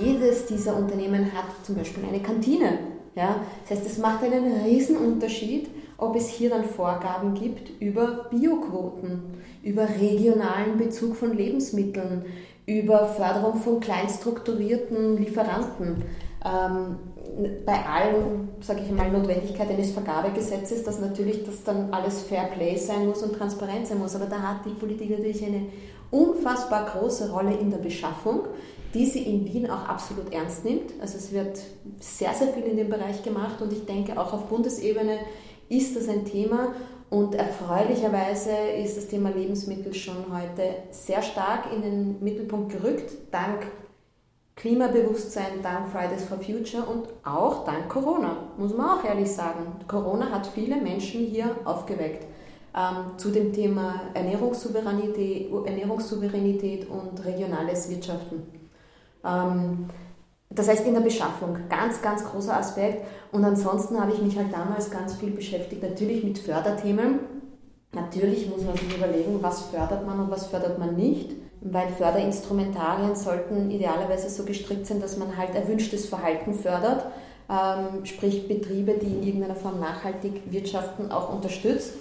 jedes 0.02 0.46
dieser 0.46 0.76
Unternehmen 0.76 1.34
hat 1.34 1.46
zum 1.64 1.76
Beispiel 1.76 2.04
eine 2.06 2.22
Kantine. 2.22 2.80
Ja? 3.16 3.42
Das 3.68 3.78
heißt, 3.78 3.90
es 3.90 3.98
macht 3.98 4.24
einen 4.24 4.98
Unterschied, 4.98 5.70
ob 5.98 6.16
es 6.16 6.30
hier 6.30 6.50
dann 6.50 6.64
Vorgaben 6.64 7.34
gibt 7.34 7.82
über 7.82 8.28
Bioquoten, 8.30 9.22
über 9.64 9.88
regionalen 10.00 10.78
Bezug 10.78 11.16
von 11.16 11.36
Lebensmitteln, 11.36 12.26
über 12.66 13.08
Förderung 13.08 13.56
von 13.56 13.80
kleinstrukturierten 13.80 15.18
Lieferanten 15.18 16.04
bei 16.44 17.86
allen, 17.86 18.50
sage 18.62 18.82
ich 18.86 18.92
mal, 18.92 19.12
Notwendigkeit 19.12 19.70
eines 19.70 19.92
Vergabegesetzes, 19.92 20.84
dass 20.84 21.00
natürlich 21.00 21.44
das 21.44 21.64
dann 21.64 21.92
alles 21.92 22.22
Fair 22.22 22.46
Play 22.46 22.78
sein 22.78 23.08
muss 23.08 23.24
und 23.24 23.34
transparent 23.34 23.88
sein 23.88 24.00
muss. 24.00 24.16
Aber 24.16 24.26
da 24.26 24.40
hat 24.42 24.66
die 24.66 24.72
Politik 24.72 25.12
natürlich 25.12 25.44
eine 25.46 25.66
unfassbar 26.12 26.86
große 26.86 27.32
Rolle 27.32 27.56
in 27.56 27.70
der 27.70 27.80
Beschaffung, 27.80 28.42
die 28.94 29.06
sie 29.06 29.24
in 29.24 29.46
Wien 29.46 29.70
auch 29.70 29.88
absolut 29.88 30.32
ernst 30.32 30.64
nimmt. 30.64 30.94
Also 31.02 31.18
es 31.18 31.32
wird 31.32 31.60
sehr, 32.00 32.34
sehr 32.34 32.48
viel 32.50 32.64
in 32.64 32.78
dem 32.78 32.90
Bereich 32.90 33.24
gemacht 33.24 33.62
und 33.62 33.74
ich 33.74 33.86
denke 33.86 34.20
auch 34.20 34.34
auf 34.34 34.46
Bundesebene 34.46 35.20
ist 35.70 35.98
das 35.98 36.08
ein 36.08 36.24
Thema 36.24 36.74
und 37.10 37.36
erfreulicherweise 37.36 38.52
ist 38.82 38.98
das 38.98 39.08
Thema 39.08 39.30
Lebensmittel 39.30 39.94
schon 39.94 40.26
heute 40.32 40.76
sehr 40.92 41.22
stark 41.22 41.66
in 41.74 41.82
den 41.82 42.24
Mittelpunkt 42.24 42.72
gerückt, 42.72 43.12
dank 43.32 43.68
Klimabewusstsein 44.58 45.62
dank 45.62 45.88
Fridays 45.90 46.26
for 46.26 46.40
Future 46.40 46.84
und 46.84 47.08
auch 47.24 47.64
dank 47.64 47.90
Corona, 47.90 48.38
muss 48.58 48.76
man 48.76 48.90
auch 48.90 49.04
ehrlich 49.04 49.32
sagen. 49.32 49.72
Corona 49.88 50.32
hat 50.32 50.48
viele 50.48 50.82
Menschen 50.82 51.22
hier 51.28 51.56
aufgeweckt 51.64 52.26
ähm, 52.76 53.18
zu 53.18 53.30
dem 53.30 53.54
Thema 53.54 54.02
Ernährungssouveränität, 54.16 55.52
Ernährungssouveränität 55.64 56.90
und 56.90 57.24
regionales 57.24 57.88
Wirtschaften. 57.92 58.48
Ähm, 59.24 59.86
das 60.50 60.68
heißt 60.68 60.88
in 60.88 60.96
der 60.96 61.02
Beschaffung, 61.02 61.56
ganz, 61.70 62.02
ganz 62.02 62.26
großer 62.26 62.58
Aspekt. 62.58 63.06
Und 63.32 63.46
ansonsten 63.46 64.02
habe 64.02 64.14
ich 64.14 64.22
mich 64.24 64.36
halt 64.38 64.52
damals 64.52 64.90
ganz 64.90 65.14
viel 65.14 65.30
beschäftigt, 65.30 65.84
natürlich 65.84 66.24
mit 66.24 66.40
Förderthemen. 66.40 67.20
Natürlich 67.94 68.50
muss 68.50 68.64
man 68.66 68.76
sich 68.76 68.98
überlegen, 68.98 69.38
was 69.40 69.62
fördert 69.68 70.08
man 70.08 70.20
und 70.20 70.32
was 70.32 70.48
fördert 70.48 70.80
man 70.80 70.96
nicht 70.96 71.36
weil 71.62 71.90
Förderinstrumentarien 71.90 73.16
sollten 73.16 73.72
idealerweise 73.72 74.30
so 74.30 74.44
gestrickt 74.44 74.86
sein, 74.86 75.02
dass 75.02 75.18
man 75.18 75.38
halt 75.38 75.56
erwünschtes 75.56 76.08
Verhalten 76.08 76.54
fördert, 76.54 77.06
ähm, 77.50 78.06
sprich 78.06 78.48
Betriebe, 78.48 78.94
die 78.94 79.08
in 79.08 79.24
irgendeiner 79.24 79.56
Form 79.56 79.80
nachhaltig 79.80 80.52
wirtschaften, 80.52 81.12
auch 81.12 81.34
unterstützt 81.34 81.94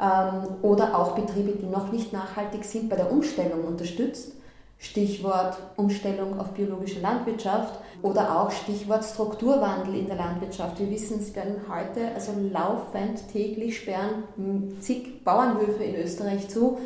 ähm, 0.00 0.56
oder 0.62 0.98
auch 0.98 1.12
Betriebe, 1.12 1.52
die 1.52 1.66
noch 1.66 1.92
nicht 1.92 2.12
nachhaltig 2.12 2.64
sind, 2.64 2.88
bei 2.88 2.96
der 2.96 3.10
Umstellung 3.10 3.64
unterstützt. 3.64 4.32
Stichwort 4.78 5.56
Umstellung 5.76 6.38
auf 6.38 6.50
biologische 6.50 7.00
Landwirtschaft 7.00 7.78
oder 8.02 8.38
auch 8.38 8.50
Stichwort 8.50 9.04
Strukturwandel 9.04 9.94
in 9.94 10.06
der 10.08 10.16
Landwirtschaft. 10.16 10.78
Wir 10.78 10.90
wissen, 10.90 11.20
es 11.20 11.34
werden 11.34 11.56
heute 11.68 12.14
also 12.14 12.32
laufend 12.52 13.26
täglich 13.32 13.78
sperren 13.78 14.24
zig 14.80 15.24
Bauernhöfe 15.24 15.82
in 15.82 15.94
Österreich 15.96 16.48
zu, 16.48 16.78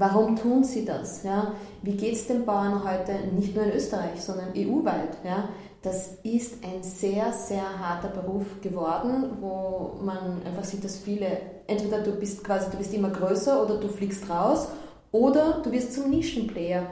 Warum 0.00 0.34
tun 0.34 0.64
sie 0.64 0.84
das? 0.84 1.22
Ja? 1.22 1.52
Wie 1.82 1.92
geht 1.92 2.14
es 2.14 2.26
den 2.26 2.44
Bauern 2.44 2.82
heute, 2.82 3.12
nicht 3.36 3.54
nur 3.54 3.64
in 3.64 3.72
Österreich, 3.72 4.20
sondern 4.20 4.48
EU-weit? 4.56 5.18
Ja? 5.24 5.50
das 5.82 6.18
ist 6.22 6.62
ein 6.62 6.82
sehr, 6.82 7.32
sehr 7.32 7.62
harter 7.78 8.08
Beruf 8.08 8.60
geworden, 8.60 9.38
wo 9.40 9.98
man 10.02 10.42
einfach 10.44 10.64
sieht, 10.64 10.84
dass 10.84 10.98
viele, 10.98 11.40
entweder 11.66 12.00
du 12.00 12.12
bist 12.12 12.44
quasi, 12.44 12.70
du 12.70 12.76
bist 12.76 12.92
immer 12.92 13.08
größer 13.08 13.62
oder 13.62 13.78
du 13.78 13.88
fliegst 13.88 14.28
raus 14.28 14.68
oder 15.10 15.62
du 15.62 15.72
wirst 15.72 15.94
zum 15.94 16.10
Nischenplayer. 16.10 16.86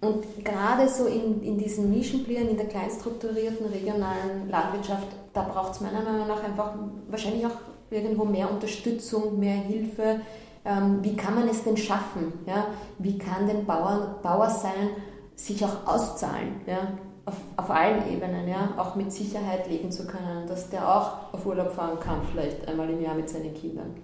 Und 0.00 0.44
gerade 0.44 0.88
so 0.88 1.06
in, 1.06 1.42
in 1.42 1.58
diesen 1.58 1.90
Nischenplayern, 1.90 2.48
in 2.48 2.56
der 2.56 2.68
kleinstrukturierten 2.68 3.66
regionalen 3.66 4.48
Landwirtschaft, 4.48 5.08
da 5.32 5.42
braucht 5.42 5.74
es 5.74 5.80
meiner 5.80 6.00
Meinung 6.00 6.28
nach 6.28 6.42
einfach 6.42 6.74
wahrscheinlich 7.08 7.44
auch 7.44 7.58
irgendwo 7.90 8.24
mehr 8.24 8.50
Unterstützung, 8.50 9.38
mehr 9.40 9.56
Hilfe. 9.56 10.20
Ähm, 10.64 10.98
wie 11.02 11.16
kann 11.16 11.34
man 11.34 11.48
es 11.48 11.64
denn 11.64 11.76
schaffen? 11.76 12.32
Ja? 12.46 12.66
Wie 12.98 13.16
kann 13.16 13.46
denn 13.46 13.64
Bauer, 13.64 14.18
Bauer 14.22 14.50
sein 14.50 14.90
sich 15.34 15.64
auch 15.64 15.86
auszahlen? 15.86 16.60
Ja? 16.66 16.88
Auf, 17.24 17.36
auf 17.56 17.70
allen 17.70 18.10
Ebenen, 18.12 18.48
ja? 18.48 18.70
auch 18.76 18.94
mit 18.94 19.12
Sicherheit 19.12 19.68
leben 19.68 19.90
zu 19.90 20.06
können, 20.06 20.46
dass 20.46 20.68
der 20.68 20.86
auch 20.86 21.32
auf 21.32 21.46
Urlaub 21.46 21.72
fahren 21.72 21.98
kann, 22.00 22.20
vielleicht 22.30 22.66
einmal 22.68 22.90
im 22.90 23.00
Jahr 23.00 23.14
mit 23.14 23.28
seinen 23.28 23.54
Kindern. 23.54 23.94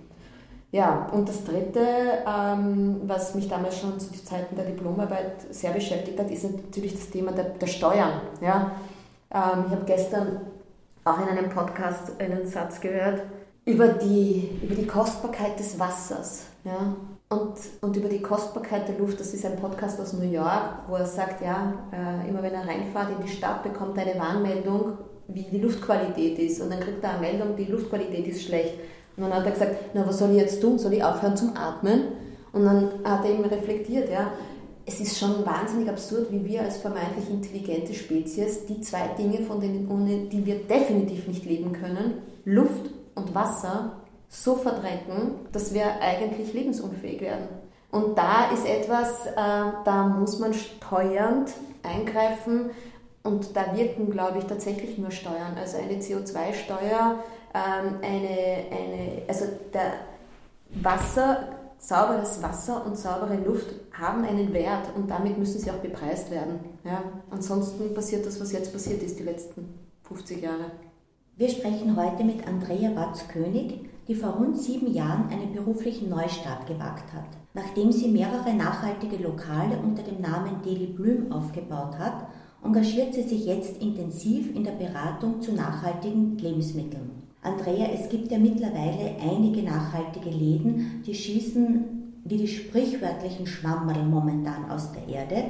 Ja, 0.72 1.08
und 1.12 1.28
das 1.28 1.44
Dritte, 1.44 1.80
ähm, 2.26 3.00
was 3.04 3.34
mich 3.34 3.48
damals 3.48 3.78
schon 3.78 3.98
zu 4.00 4.12
Zeiten 4.24 4.56
der 4.56 4.64
Diplomarbeit 4.64 5.42
sehr 5.50 5.72
beschäftigt 5.72 6.18
hat, 6.18 6.30
ist 6.30 6.44
natürlich 6.44 6.94
das 6.94 7.08
Thema 7.10 7.32
der, 7.32 7.44
der 7.44 7.66
Steuern. 7.66 8.20
Ja? 8.40 8.72
Ähm, 9.32 9.64
ich 9.66 9.72
habe 9.72 9.84
gestern 9.86 10.40
auch 11.04 11.18
in 11.20 11.28
einem 11.28 11.48
Podcast 11.50 12.20
einen 12.20 12.46
Satz 12.46 12.80
gehört 12.80 13.22
über 13.66 13.88
die, 13.88 14.48
über 14.62 14.76
die 14.76 14.86
Kostbarkeit 14.86 15.58
des 15.58 15.78
Wassers. 15.78 16.44
Ja? 16.64 16.96
Und, 17.28 17.54
und 17.80 17.96
über 17.96 18.08
die 18.08 18.22
Kostbarkeit 18.22 18.88
der 18.88 18.96
Luft, 18.96 19.18
das 19.18 19.34
ist 19.34 19.44
ein 19.44 19.56
Podcast 19.56 20.00
aus 20.00 20.12
New 20.12 20.30
York, 20.30 20.88
wo 20.88 20.94
er 20.94 21.06
sagt, 21.06 21.42
ja, 21.42 21.74
äh, 21.92 22.28
immer 22.28 22.42
wenn 22.42 22.54
er 22.54 22.66
reinfährt 22.66 23.10
in 23.18 23.26
die 23.26 23.32
Stadt, 23.32 23.64
bekommt 23.64 23.98
er 23.98 24.06
eine 24.06 24.20
Warnmeldung, 24.20 24.92
wie 25.26 25.42
die 25.42 25.58
Luftqualität 25.58 26.38
ist. 26.38 26.60
Und 26.60 26.70
dann 26.70 26.78
kriegt 26.78 27.02
er 27.02 27.10
eine 27.10 27.20
Meldung, 27.20 27.56
die 27.56 27.64
Luftqualität 27.64 28.28
ist 28.28 28.44
schlecht. 28.44 28.74
Und 29.16 29.24
dann 29.24 29.34
hat 29.34 29.44
er 29.44 29.50
gesagt, 29.50 29.74
na, 29.94 30.06
was 30.06 30.18
soll 30.18 30.30
ich 30.30 30.36
jetzt 30.36 30.62
tun? 30.62 30.78
Soll 30.78 30.92
ich 30.92 31.02
aufhören 31.02 31.36
zum 31.36 31.56
Atmen? 31.56 32.02
Und 32.52 32.64
dann 32.64 32.90
hat 33.02 33.24
er 33.24 33.32
eben 33.32 33.44
reflektiert, 33.44 34.08
ja, 34.08 34.30
es 34.88 35.00
ist 35.00 35.18
schon 35.18 35.44
wahnsinnig 35.44 35.88
absurd, 35.88 36.30
wie 36.30 36.44
wir 36.44 36.62
als 36.62 36.76
vermeintlich 36.76 37.28
intelligente 37.28 37.92
Spezies 37.92 38.66
die 38.66 38.80
zwei 38.80 39.08
Dinge, 39.18 39.40
von 39.40 39.60
denen 39.60 39.90
ohne 39.90 40.28
die 40.28 40.46
wir 40.46 40.60
definitiv 40.60 41.26
nicht 41.26 41.44
leben 41.44 41.72
können, 41.72 42.22
Luft 42.44 42.90
und 43.16 43.34
Wasser, 43.34 43.96
so 44.28 44.54
verdrecken, 44.54 45.34
dass 45.52 45.74
wir 45.74 46.00
eigentlich 46.00 46.52
lebensunfähig 46.52 47.20
werden. 47.20 47.48
Und 47.90 48.16
da 48.16 48.50
ist 48.52 48.66
etwas, 48.66 49.26
äh, 49.26 49.32
da 49.36 50.06
muss 50.06 50.38
man 50.38 50.54
steuernd 50.54 51.52
eingreifen 51.82 52.70
und 53.22 53.56
da 53.56 53.76
wirken, 53.76 54.10
glaube 54.10 54.38
ich, 54.38 54.44
tatsächlich 54.44 54.98
nur 54.98 55.10
Steuern. 55.10 55.56
Also 55.58 55.78
eine 55.78 55.94
CO2-Steuer 55.94 57.16
ähm, 57.56 57.98
eine, 58.02 58.66
eine, 58.70 59.22
also 59.28 59.46
der 59.72 59.94
Wasser, 60.82 61.48
sauberes 61.78 62.42
Wasser 62.42 62.84
und 62.84 62.98
saubere 62.98 63.36
Luft 63.36 63.68
haben 63.92 64.24
einen 64.24 64.52
Wert 64.52 64.94
und 64.94 65.10
damit 65.10 65.38
müssen 65.38 65.60
sie 65.60 65.70
auch 65.70 65.76
bepreist 65.76 66.30
werden. 66.30 66.60
Ja? 66.84 67.02
Ansonsten 67.30 67.94
passiert 67.94 68.26
das, 68.26 68.40
was 68.40 68.52
jetzt 68.52 68.72
passiert 68.72 69.02
ist, 69.02 69.18
die 69.18 69.22
letzten 69.22 69.78
50 70.04 70.42
Jahre. 70.42 70.70
Wir 71.38 71.50
sprechen 71.50 71.96
heute 71.96 72.24
mit 72.24 72.48
Andrea 72.48 72.96
Watz-König, 72.96 73.80
die 74.08 74.14
vor 74.14 74.30
rund 74.30 74.56
sieben 74.56 74.90
Jahren 74.94 75.28
einen 75.28 75.52
beruflichen 75.52 76.08
Neustart 76.08 76.66
gewagt 76.66 77.12
hat. 77.12 77.26
Nachdem 77.52 77.92
sie 77.92 78.08
mehrere 78.08 78.54
nachhaltige 78.54 79.22
Lokale 79.22 79.78
unter 79.84 80.02
dem 80.02 80.22
Namen 80.22 80.62
Deli 80.64 80.86
Blüm 80.86 81.30
aufgebaut 81.30 81.98
hat, 81.98 82.26
engagiert 82.64 83.12
sie 83.12 83.24
sich 83.24 83.44
jetzt 83.44 83.82
intensiv 83.82 84.56
in 84.56 84.64
der 84.64 84.72
Beratung 84.72 85.42
zu 85.42 85.52
nachhaltigen 85.52 86.38
Lebensmitteln. 86.38 87.10
Andrea, 87.42 87.88
es 87.92 88.08
gibt 88.08 88.32
ja 88.32 88.38
mittlerweile 88.38 89.16
einige 89.20 89.62
nachhaltige 89.62 90.30
Läden, 90.30 91.02
die 91.06 91.14
schießen 91.14 91.84
wie 92.24 92.38
die 92.38 92.48
sprichwörtlichen 92.48 93.46
Schwammerl 93.46 94.06
momentan 94.06 94.70
aus 94.70 94.90
der 94.92 95.06
Erde. 95.06 95.44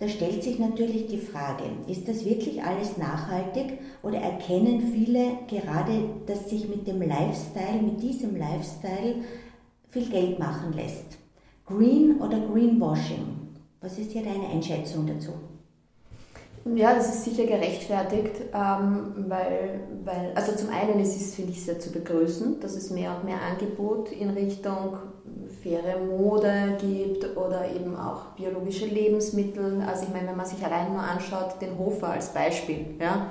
Da 0.00 0.08
stellt 0.08 0.42
sich 0.42 0.58
natürlich 0.58 1.08
die 1.08 1.18
Frage, 1.18 1.64
ist 1.86 2.08
das 2.08 2.24
wirklich 2.24 2.62
alles 2.62 2.96
nachhaltig 2.96 3.78
oder 4.02 4.16
erkennen 4.16 4.80
viele 4.94 5.36
gerade, 5.46 6.04
dass 6.26 6.48
sich 6.48 6.70
mit 6.70 6.88
dem 6.88 7.02
Lifestyle, 7.02 7.82
mit 7.82 8.02
diesem 8.02 8.34
Lifestyle 8.34 9.16
viel 9.90 10.08
Geld 10.08 10.38
machen 10.38 10.72
lässt? 10.72 11.18
Green 11.66 12.18
oder 12.18 12.40
Greenwashing? 12.40 13.26
Was 13.82 13.98
ist 13.98 14.12
hier 14.12 14.22
deine 14.22 14.48
Einschätzung 14.48 15.06
dazu? 15.06 15.32
Ja, 16.74 16.94
das 16.94 17.14
ist 17.14 17.24
sicher 17.24 17.44
gerechtfertigt, 17.44 18.36
ähm, 18.54 19.26
weil, 19.28 19.80
weil, 20.04 20.32
also 20.34 20.54
zum 20.56 20.70
einen 20.70 21.00
ist 21.00 21.16
es, 21.16 21.34
finde 21.34 21.52
ich, 21.52 21.62
sehr 21.62 21.78
zu 21.78 21.92
begrüßen, 21.92 22.58
dass 22.60 22.74
es 22.74 22.90
mehr 22.90 23.16
und 23.16 23.24
mehr 23.24 23.40
Angebot 23.42 24.12
in 24.12 24.30
Richtung 24.30 24.96
faire 25.62 25.98
Mode 25.98 26.76
gibt 26.80 27.36
oder 27.36 27.70
eben 27.70 27.96
auch 27.96 28.26
biologische 28.36 28.86
Lebensmittel. 28.86 29.82
Also 29.86 30.04
ich 30.04 30.12
meine, 30.12 30.28
wenn 30.28 30.36
man 30.36 30.46
sich 30.46 30.64
allein 30.64 30.92
nur 30.92 31.02
anschaut, 31.02 31.60
den 31.60 31.78
Hofer 31.78 32.08
als 32.08 32.28
Beispiel, 32.30 32.86
ja, 32.98 33.26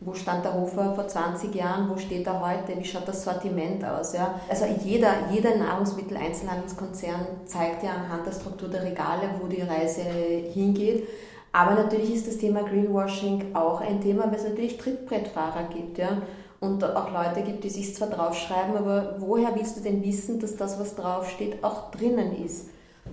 wo 0.00 0.14
stand 0.14 0.44
der 0.44 0.54
Hofer 0.54 0.94
vor 0.94 1.06
20 1.06 1.54
Jahren, 1.54 1.90
wo 1.90 1.96
steht 1.98 2.26
er 2.26 2.40
heute, 2.40 2.78
wie 2.78 2.84
schaut 2.84 3.06
das 3.06 3.22
Sortiment 3.22 3.84
aus. 3.84 4.14
Ja? 4.14 4.40
Also 4.48 4.64
jeder, 4.82 5.12
jeder 5.30 5.56
Nahrungsmitteleinzelhandelskonzern 5.56 7.26
zeigt 7.44 7.82
ja 7.82 7.90
anhand 7.90 8.26
der 8.26 8.32
Struktur 8.32 8.68
der 8.68 8.82
Regale, 8.82 9.28
wo 9.40 9.46
die 9.46 9.60
Reise 9.60 10.00
hingeht. 10.00 11.06
Aber 11.52 11.74
natürlich 11.74 12.14
ist 12.14 12.28
das 12.28 12.38
Thema 12.38 12.62
Greenwashing 12.62 13.54
auch 13.54 13.80
ein 13.80 14.00
Thema, 14.00 14.24
weil 14.30 14.36
es 14.36 14.44
natürlich 14.44 14.78
Trittbrettfahrer 14.78 15.64
gibt. 15.64 15.98
Ja? 15.98 16.22
Und 16.60 16.84
auch 16.84 17.10
Leute 17.10 17.42
gibt, 17.42 17.64
die 17.64 17.70
sich 17.70 17.94
zwar 17.94 18.08
draufschreiben, 18.08 18.76
aber 18.76 19.16
woher 19.18 19.54
willst 19.54 19.78
du 19.78 19.80
denn 19.80 20.04
wissen, 20.04 20.40
dass 20.40 20.56
das, 20.56 20.78
was 20.78 20.94
draufsteht, 20.94 21.64
auch 21.64 21.90
drinnen 21.90 22.44
ist? 22.44 22.68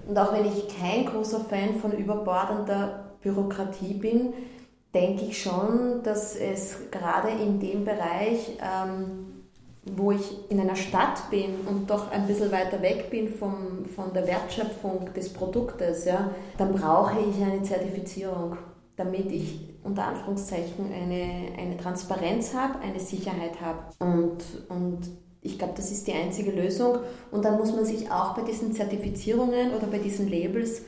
Und 0.07 0.17
auch 0.17 0.33
wenn 0.33 0.45
ich 0.45 0.67
kein 0.77 1.05
großer 1.05 1.39
Fan 1.41 1.75
von 1.75 1.93
überbordender 1.93 3.15
Bürokratie 3.21 3.93
bin, 3.93 4.33
denke 4.93 5.25
ich 5.25 5.41
schon, 5.41 6.03
dass 6.03 6.35
es 6.35 6.91
gerade 6.91 7.29
in 7.29 7.59
dem 7.59 7.85
Bereich 7.85 8.57
ähm, 8.61 9.27
wo 9.95 10.11
ich 10.11 10.49
in 10.49 10.59
einer 10.59 10.75
Stadt 10.75 11.29
bin 11.29 11.55
und 11.65 11.89
doch 11.89 12.11
ein 12.11 12.27
bisschen 12.27 12.51
weiter 12.51 12.81
weg 12.81 13.09
bin 13.09 13.29
vom, 13.29 13.85
von 13.95 14.13
der 14.13 14.27
Wertschöpfung 14.27 15.13
des 15.13 15.31
Produktes, 15.31 16.05
ja, 16.05 16.31
dann 16.57 16.73
brauche 16.73 17.19
ich 17.19 17.41
eine 17.41 17.63
Zertifizierung, 17.63 18.57
damit 18.95 19.31
ich 19.31 19.59
unter 19.87 20.05
Anführungszeichen 20.05 20.91
eine, 20.93 21.53
eine 21.57 21.77
Transparenz 21.77 22.53
habe, 22.53 22.79
eine 22.79 22.99
Sicherheit 22.99 23.61
habe. 23.61 23.79
Und, 23.99 24.43
und 24.69 25.09
ich 25.41 25.57
glaube, 25.57 25.73
das 25.75 25.91
ist 25.91 26.07
die 26.07 26.13
einzige 26.13 26.51
Lösung. 26.51 26.99
Und 27.31 27.45
dann 27.45 27.57
muss 27.57 27.73
man 27.73 27.85
sich 27.85 28.11
auch 28.11 28.35
bei 28.35 28.41
diesen 28.41 28.73
Zertifizierungen 28.73 29.73
oder 29.73 29.87
bei 29.87 29.99
diesen 29.99 30.29
Labels 30.29 30.81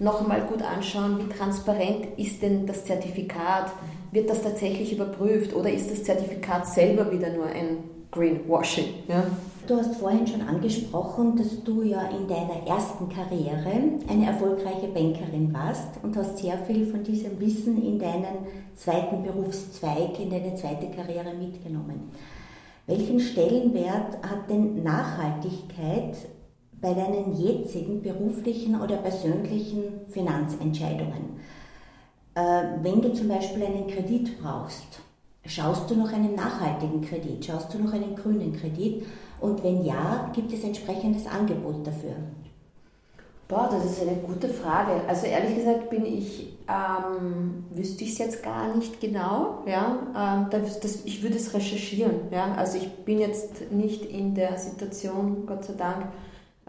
noch 0.00 0.20
einmal 0.22 0.42
gut 0.42 0.62
anschauen, 0.62 1.18
wie 1.18 1.32
transparent 1.32 2.18
ist 2.18 2.42
denn 2.42 2.66
das 2.66 2.84
Zertifikat? 2.84 3.70
Wird 4.12 4.28
das 4.28 4.42
tatsächlich 4.42 4.92
überprüft 4.92 5.54
oder 5.54 5.70
ist 5.70 5.90
das 5.90 6.02
Zertifikat 6.02 6.66
selber 6.66 7.12
wieder 7.12 7.30
nur 7.30 7.46
ein 7.46 7.84
Greenwashing. 8.10 8.86
Ja. 9.08 9.24
Du 9.66 9.76
hast 9.76 9.96
vorhin 9.96 10.26
schon 10.26 10.42
angesprochen, 10.42 11.36
dass 11.36 11.62
du 11.62 11.82
ja 11.82 12.08
in 12.08 12.26
deiner 12.26 12.66
ersten 12.66 13.08
Karriere 13.08 13.70
eine 14.08 14.26
erfolgreiche 14.26 14.88
Bankerin 14.88 15.52
warst 15.52 16.02
und 16.02 16.16
hast 16.16 16.38
sehr 16.38 16.58
viel 16.58 16.86
von 16.86 17.04
diesem 17.04 17.38
Wissen 17.38 17.80
in 17.82 17.98
deinen 17.98 18.46
zweiten 18.74 19.22
Berufszweig, 19.22 20.18
in 20.18 20.30
deine 20.30 20.54
zweite 20.54 20.88
Karriere 20.90 21.34
mitgenommen. 21.34 22.10
Welchen 22.86 23.20
Stellenwert 23.20 24.14
hat 24.22 24.50
denn 24.50 24.82
Nachhaltigkeit 24.82 26.16
bei 26.80 26.94
deinen 26.94 27.36
jetzigen 27.36 28.02
beruflichen 28.02 28.80
oder 28.80 28.96
persönlichen 28.96 30.00
Finanzentscheidungen? 30.08 31.38
Äh, 32.34 32.62
wenn 32.82 33.00
du 33.00 33.12
zum 33.12 33.28
Beispiel 33.28 33.62
einen 33.64 33.86
Kredit 33.86 34.42
brauchst, 34.42 35.00
Schaust 35.46 35.90
du 35.90 35.94
noch 35.94 36.12
einen 36.12 36.34
nachhaltigen 36.34 37.00
Kredit? 37.00 37.44
Schaust 37.44 37.72
du 37.72 37.78
noch 37.78 37.92
einen 37.92 38.14
grünen 38.14 38.52
Kredit? 38.52 39.06
Und 39.40 39.64
wenn 39.64 39.84
ja, 39.84 40.30
gibt 40.34 40.52
es 40.52 40.62
entsprechendes 40.62 41.26
Angebot 41.26 41.86
dafür? 41.86 42.16
Boah, 43.48 43.68
das 43.68 43.84
ist 43.84 44.02
eine 44.02 44.16
gute 44.18 44.48
Frage. 44.48 45.02
Also 45.08 45.26
ehrlich 45.26 45.56
gesagt 45.56 45.90
bin 45.90 46.06
ich, 46.06 46.56
ähm, 46.68 47.64
wüsste 47.70 48.04
ich 48.04 48.12
es 48.12 48.18
jetzt 48.18 48.42
gar 48.44 48.76
nicht 48.76 49.00
genau. 49.00 49.64
Ja? 49.66 49.98
Ähm, 50.16 50.46
das, 50.50 50.78
das, 50.78 51.04
ich 51.04 51.22
würde 51.22 51.36
es 51.36 51.52
recherchieren. 51.52 52.30
Ja? 52.30 52.54
Also 52.54 52.78
ich 52.78 52.88
bin 53.04 53.18
jetzt 53.18 53.72
nicht 53.72 54.04
in 54.04 54.36
der 54.36 54.56
Situation, 54.56 55.46
Gott 55.46 55.64
sei 55.64 55.72
Dank, 55.72 56.06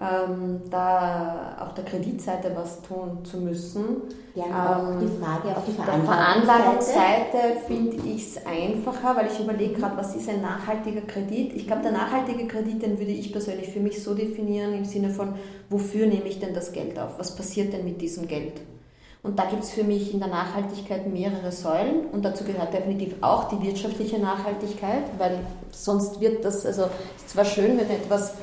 ähm, 0.01 0.61
da 0.71 1.57
auf 1.59 1.75
der 1.75 1.83
Kreditseite 1.83 2.51
was 2.55 2.81
tun 2.81 3.23
zu 3.23 3.37
müssen. 3.37 4.01
Ja, 4.33 4.89
ähm, 4.89 4.99
die 4.99 5.23
Frage 5.23 5.55
auf 5.55 5.63
die 5.65 5.73
Veranlagungsseite 5.73 7.59
finde 7.67 7.97
ich 8.07 8.35
es 8.35 8.45
einfacher, 8.45 9.15
weil 9.15 9.27
ich 9.27 9.39
überlege 9.39 9.75
gerade, 9.75 9.95
was 9.97 10.15
ist 10.15 10.27
ein 10.27 10.41
nachhaltiger 10.41 11.01
Kredit? 11.01 11.53
Ich 11.53 11.67
glaube, 11.67 11.83
der 11.83 11.91
nachhaltige 11.91 12.47
Kredit, 12.47 12.81
den 12.81 12.97
würde 12.97 13.11
ich 13.11 13.31
persönlich 13.31 13.69
für 13.69 13.79
mich 13.79 14.03
so 14.03 14.15
definieren 14.15 14.73
im 14.73 14.85
Sinne 14.85 15.11
von, 15.11 15.35
wofür 15.69 16.07
nehme 16.07 16.25
ich 16.25 16.39
denn 16.39 16.53
das 16.53 16.71
Geld 16.71 16.97
auf? 16.97 17.19
Was 17.19 17.35
passiert 17.35 17.71
denn 17.71 17.85
mit 17.85 18.01
diesem 18.01 18.27
Geld? 18.27 18.61
Und 19.23 19.37
da 19.37 19.45
gibt 19.45 19.63
es 19.63 19.69
für 19.69 19.83
mich 19.83 20.15
in 20.15 20.19
der 20.19 20.29
Nachhaltigkeit 20.29 21.05
mehrere 21.05 21.51
Säulen 21.51 22.07
und 22.11 22.25
dazu 22.25 22.43
gehört 22.43 22.73
definitiv 22.73 23.13
auch 23.21 23.49
die 23.49 23.61
wirtschaftliche 23.61 24.17
Nachhaltigkeit, 24.17 25.03
weil 25.19 25.41
sonst 25.69 26.19
wird 26.19 26.43
das, 26.43 26.65
also 26.65 26.85
ist 27.15 27.29
zwar 27.29 27.45
schön, 27.45 27.77
wenn 27.77 27.89
etwas 27.91 28.33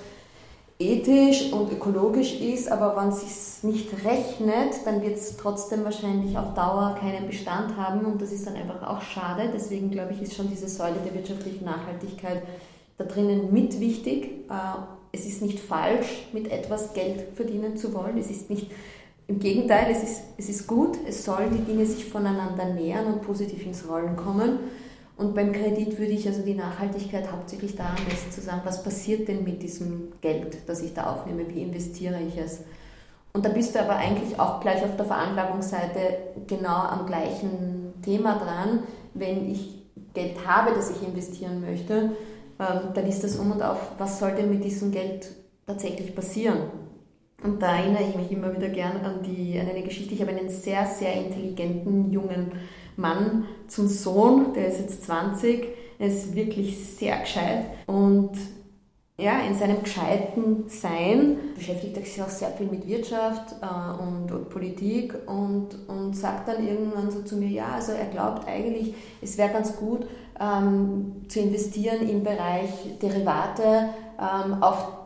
ethisch 0.78 1.52
und 1.52 1.72
ökologisch 1.72 2.40
ist, 2.40 2.70
aber 2.70 2.96
wenn 2.96 3.08
es 3.08 3.60
sich 3.60 3.64
nicht 3.64 4.04
rechnet, 4.04 4.74
dann 4.84 5.02
wird 5.02 5.16
es 5.16 5.36
trotzdem 5.36 5.84
wahrscheinlich 5.84 6.38
auf 6.38 6.54
Dauer 6.54 6.96
keinen 7.00 7.26
Bestand 7.26 7.76
haben 7.76 8.06
und 8.06 8.22
das 8.22 8.30
ist 8.30 8.46
dann 8.46 8.54
einfach 8.54 8.86
auch 8.86 9.02
schade. 9.02 9.50
Deswegen 9.52 9.90
glaube 9.90 10.12
ich, 10.12 10.22
ist 10.22 10.34
schon 10.34 10.48
diese 10.48 10.68
Säule 10.68 10.96
der 11.04 11.14
wirtschaftlichen 11.14 11.64
Nachhaltigkeit 11.64 12.42
da 12.96 13.04
drinnen 13.04 13.52
mit 13.52 13.80
wichtig. 13.80 14.24
Äh, 14.48 14.78
es 15.10 15.26
ist 15.26 15.42
nicht 15.42 15.58
falsch, 15.58 16.28
mit 16.32 16.50
etwas 16.50 16.92
Geld 16.92 17.34
verdienen 17.34 17.76
zu 17.76 17.94
wollen. 17.94 18.18
Es 18.18 18.30
ist 18.30 18.50
nicht, 18.50 18.70
im 19.26 19.40
Gegenteil, 19.40 19.90
es 19.90 20.02
ist, 20.02 20.22
es 20.38 20.48
ist 20.48 20.66
gut. 20.66 20.96
Es 21.06 21.24
sollen 21.24 21.50
die 21.52 21.70
Dinge 21.70 21.86
sich 21.86 22.04
voneinander 22.06 22.66
nähern 22.66 23.06
und 23.12 23.22
positiv 23.22 23.64
ins 23.64 23.88
Rollen 23.88 24.16
kommen. 24.16 24.58
Und 25.18 25.34
beim 25.34 25.52
Kredit 25.52 25.98
würde 25.98 26.12
ich 26.12 26.28
also 26.28 26.42
die 26.42 26.54
Nachhaltigkeit 26.54 27.30
hauptsächlich 27.30 27.74
daran 27.74 27.96
messen, 28.08 28.30
zu 28.30 28.40
sagen, 28.40 28.60
was 28.62 28.84
passiert 28.84 29.26
denn 29.26 29.42
mit 29.42 29.60
diesem 29.60 30.12
Geld, 30.20 30.58
das 30.68 30.80
ich 30.80 30.94
da 30.94 31.12
aufnehme, 31.12 31.48
wie 31.48 31.60
investiere 31.60 32.20
ich 32.22 32.38
es. 32.38 32.60
Und 33.32 33.44
da 33.44 33.48
bist 33.48 33.74
du 33.74 33.80
aber 33.80 33.96
eigentlich 33.96 34.38
auch 34.38 34.60
gleich 34.60 34.82
auf 34.84 34.96
der 34.96 35.06
Veranlagungsseite 35.06 36.18
genau 36.46 36.70
am 36.70 37.04
gleichen 37.06 37.94
Thema 38.00 38.38
dran. 38.38 38.84
Wenn 39.12 39.50
ich 39.50 39.82
Geld 40.14 40.46
habe, 40.46 40.72
das 40.72 40.90
ich 40.90 41.06
investieren 41.06 41.60
möchte, 41.62 42.12
ähm, 42.60 42.92
dann 42.94 43.06
ist 43.06 43.24
das 43.24 43.36
um 43.36 43.50
und 43.50 43.60
auf, 43.60 43.92
was 43.98 44.20
soll 44.20 44.36
denn 44.36 44.50
mit 44.50 44.62
diesem 44.62 44.92
Geld 44.92 45.30
tatsächlich 45.66 46.14
passieren? 46.14 46.58
Und 47.42 47.60
da 47.60 47.76
erinnere 47.76 48.04
ich 48.08 48.14
mich 48.14 48.30
immer 48.30 48.56
wieder 48.56 48.68
gern 48.68 48.98
an, 49.04 49.22
die, 49.24 49.58
an 49.58 49.68
eine 49.68 49.82
Geschichte. 49.82 50.14
Ich 50.14 50.20
habe 50.20 50.30
einen 50.30 50.48
sehr, 50.48 50.86
sehr 50.86 51.14
intelligenten 51.14 52.12
jungen 52.12 52.52
Mann 52.98 53.44
zum 53.68 53.88
Sohn, 53.88 54.52
der 54.54 54.68
ist 54.68 54.80
jetzt 54.80 55.04
20, 55.04 55.68
er 55.98 56.06
ist 56.08 56.34
wirklich 56.34 56.76
sehr 56.96 57.18
gescheit. 57.20 57.64
Und 57.86 58.32
ja, 59.20 59.40
in 59.40 59.54
seinem 59.58 59.82
gescheiten 59.82 60.68
Sein 60.68 61.38
beschäftigt 61.56 61.96
er 61.96 62.04
sich 62.04 62.22
auch 62.22 62.28
sehr 62.28 62.50
viel 62.50 62.66
mit 62.66 62.86
Wirtschaft 62.86 63.52
äh, 63.60 64.02
und, 64.02 64.30
und, 64.30 64.48
Politik 64.48 65.12
und, 65.26 65.70
und 65.88 66.14
sagt 66.14 66.46
dann 66.46 66.64
irgendwann 66.64 67.10
so 67.10 67.22
zu 67.22 67.36
mir, 67.36 67.48
ja, 67.48 67.72
also 67.74 67.92
er 67.92 68.06
glaubt 68.06 68.46
eigentlich, 68.46 68.94
es 69.20 69.36
wäre 69.36 69.52
ganz 69.52 69.76
gut 69.76 70.06
ähm, 70.40 71.22
zu 71.26 71.40
investieren 71.40 72.08
im 72.08 72.22
Bereich 72.22 72.70
Derivate 73.02 73.88
ähm, 74.20 74.62
auf 74.62 74.97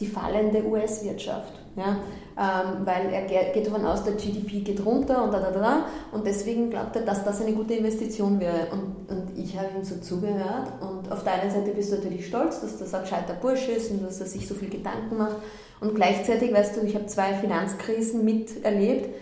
die 0.00 0.06
fallende 0.06 0.64
US-Wirtschaft. 0.64 1.52
Ja? 1.76 1.98
Ähm, 2.36 2.84
weil 2.84 3.12
er 3.12 3.22
geht 3.22 3.66
davon 3.66 3.84
aus, 3.84 4.02
der 4.02 4.14
GDP 4.14 4.60
geht 4.60 4.84
runter 4.84 5.22
und 5.22 5.32
da, 5.32 5.38
da, 5.38 5.50
da, 5.52 5.86
und 6.10 6.26
deswegen 6.26 6.68
glaubt 6.68 6.96
er, 6.96 7.02
dass 7.02 7.24
das 7.24 7.40
eine 7.40 7.52
gute 7.52 7.74
Investition 7.74 8.40
wäre. 8.40 8.68
Und, 8.72 9.08
und 9.08 9.38
ich 9.38 9.56
habe 9.56 9.68
ihm 9.76 9.84
so 9.84 9.96
zugehört 9.96 10.72
und 10.80 11.12
auf 11.12 11.22
der 11.22 11.34
einen 11.34 11.50
Seite 11.50 11.70
bist 11.70 11.92
du 11.92 11.96
natürlich 11.96 12.26
stolz, 12.26 12.60
dass 12.60 12.78
das 12.78 12.92
ein 12.92 13.02
gescheiter 13.02 13.34
Bursch 13.34 13.68
ist 13.68 13.92
und 13.92 14.04
dass 14.04 14.20
er 14.20 14.26
sich 14.26 14.48
so 14.48 14.54
viel 14.54 14.68
Gedanken 14.68 15.16
macht 15.16 15.36
und 15.80 15.94
gleichzeitig, 15.94 16.52
weißt 16.52 16.76
du, 16.76 16.80
ich 16.80 16.96
habe 16.96 17.06
zwei 17.06 17.34
Finanzkrisen 17.34 18.24
miterlebt 18.24 19.14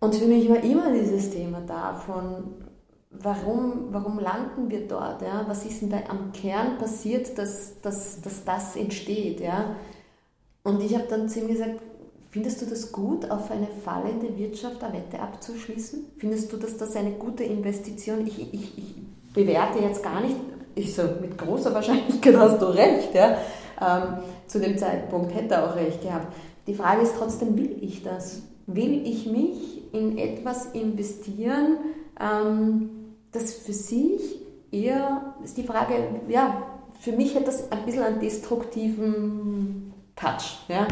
und 0.00 0.14
für 0.14 0.26
mich 0.26 0.48
war 0.48 0.62
immer 0.62 0.90
dieses 0.92 1.30
Thema 1.30 1.60
da 1.66 1.92
von, 1.92 2.54
warum, 3.10 3.88
warum 3.90 4.18
landen 4.18 4.70
wir 4.70 4.86
dort? 4.86 5.22
Ja? 5.22 5.44
Was 5.46 5.64
ist 5.64 5.82
denn 5.82 5.90
da 5.90 5.98
am 6.08 6.32
Kern 6.32 6.78
passiert, 6.78 7.36
dass, 7.38 7.80
dass, 7.82 8.20
dass 8.20 8.44
das 8.44 8.76
entsteht? 8.76 9.40
Ja? 9.40 9.76
Und 10.62 10.82
ich 10.82 10.94
habe 10.94 11.06
dann 11.08 11.28
zu 11.28 11.40
ihm 11.40 11.48
gesagt, 11.48 11.80
findest 12.30 12.62
du 12.62 12.66
das 12.66 12.92
gut, 12.92 13.30
auf 13.30 13.50
eine 13.50 13.66
fallende 13.84 14.36
Wirtschaft 14.38 14.82
eine 14.82 14.94
Wette 14.94 15.20
abzuschließen? 15.20 16.06
Findest 16.18 16.52
du, 16.52 16.56
dass 16.56 16.76
das 16.76 16.94
eine 16.96 17.12
gute 17.12 17.44
Investition? 17.44 18.26
Ich, 18.26 18.40
ich, 18.54 18.78
ich 18.78 18.94
bewerte 19.34 19.80
jetzt 19.80 20.02
gar 20.02 20.20
nicht, 20.20 20.36
ich 20.74 20.94
so, 20.94 21.02
mit 21.20 21.36
großer 21.36 21.74
Wahrscheinlichkeit 21.74 22.36
hast 22.36 22.62
du 22.62 22.66
recht. 22.66 23.14
Ja? 23.14 23.36
Ähm, 23.80 24.18
zu 24.46 24.60
dem 24.60 24.78
Zeitpunkt 24.78 25.34
hätte 25.34 25.54
er 25.54 25.70
auch 25.70 25.76
recht 25.76 26.02
gehabt. 26.02 26.32
Die 26.66 26.74
Frage 26.74 27.02
ist 27.02 27.16
trotzdem, 27.18 27.56
will 27.56 27.78
ich 27.80 28.02
das? 28.02 28.42
Will 28.66 29.04
ich 29.04 29.26
mich 29.26 29.92
in 29.92 30.18
etwas 30.18 30.66
investieren, 30.66 31.78
ähm, 32.20 32.99
das 33.32 33.54
für 33.54 33.72
sich 33.72 34.40
eher, 34.70 35.34
ist 35.44 35.56
die 35.56 35.62
Frage, 35.62 35.94
ja, 36.28 36.62
für 37.00 37.12
mich 37.12 37.34
hat 37.34 37.46
das 37.46 37.70
ein 37.72 37.84
bisschen 37.84 38.02
einen 38.02 38.20
destruktiven 38.20 39.92
Touch. 40.16 40.58
Ja? 40.68 40.86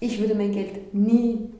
Ich 0.00 0.20
würde 0.20 0.34
mein 0.34 0.52
Geld 0.52 0.92
nie 0.92 1.50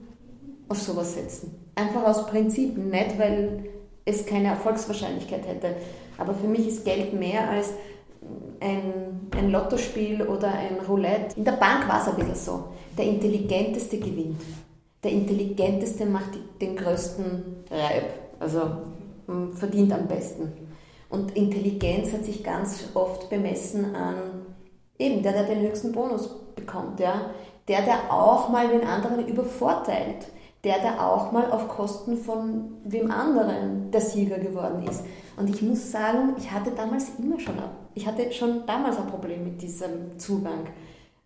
auf 0.69 0.79
sowas 0.79 1.15
setzen. 1.15 1.55
Einfach 1.75 2.05
aus 2.05 2.27
Prinzip, 2.27 2.77
nicht 2.77 3.19
weil 3.19 3.65
es 4.05 4.27
keine 4.27 4.49
Erfolgswahrscheinlichkeit 4.49 5.47
hätte. 5.47 5.77
Aber 6.19 6.35
für 6.35 6.47
mich 6.47 6.69
ist 6.69 6.85
Geld 6.85 7.12
mehr 7.12 7.49
als 7.49 7.73
ein, 8.61 9.29
ein 9.37 9.51
Lottospiel 9.51 10.23
oder 10.23 10.49
ein 10.53 10.79
Roulette. 10.87 11.37
In 11.37 11.45
der 11.45 11.53
Bank 11.53 11.89
war 11.89 12.01
es 12.01 12.09
ein 12.09 12.17
bisschen 12.17 12.35
so. 12.35 12.65
Der 12.97 13.05
Intelligenteste 13.05 13.99
gewinnt. 13.99 14.41
Der 15.03 15.12
Intelligenteste 15.12 16.07
macht 16.07 16.31
den 16.61 16.77
größten 16.77 17.65
Reib. 17.71 18.05
Also 18.41 18.61
verdient 19.55 19.93
am 19.93 20.07
besten. 20.07 20.53
Und 21.09 21.37
Intelligenz 21.37 22.12
hat 22.12 22.25
sich 22.25 22.43
ganz 22.43 22.91
oft 22.95 23.31
bemessen 23.31 23.95
an 23.95 24.47
eben 24.99 25.23
der, 25.23 25.33
der 25.33 25.45
den 25.45 25.61
höchsten 25.61 25.93
Bonus 25.93 26.29
bekommt, 26.55 27.01
ja. 27.01 27.31
Der, 27.69 27.83
der 27.83 28.12
auch 28.12 28.49
mal 28.49 28.69
den 28.69 28.87
anderen 28.87 29.27
übervorteilt. 29.27 30.27
Der, 30.65 30.79
der 30.81 31.05
auch 31.05 31.31
mal 31.31 31.51
auf 31.51 31.69
Kosten 31.69 32.17
von 32.17 32.79
wem 32.85 33.11
anderen 33.11 33.91
der 33.93 34.01
Sieger 34.01 34.39
geworden 34.39 34.85
ist. 34.89 35.05
Und 35.37 35.49
ich 35.49 35.62
muss 35.62 35.93
sagen, 35.93 36.35
ich 36.39 36.51
hatte 36.51 36.73
damals 36.73 37.12
immer 37.19 37.39
schon, 37.39 37.55
ich 37.95 38.07
hatte 38.07 38.33
schon 38.33 38.67
damals 38.67 38.97
ein 38.97 39.07
Problem 39.07 39.45
mit 39.45 39.62
diesem 39.62 40.19
Zugang. 40.19 40.67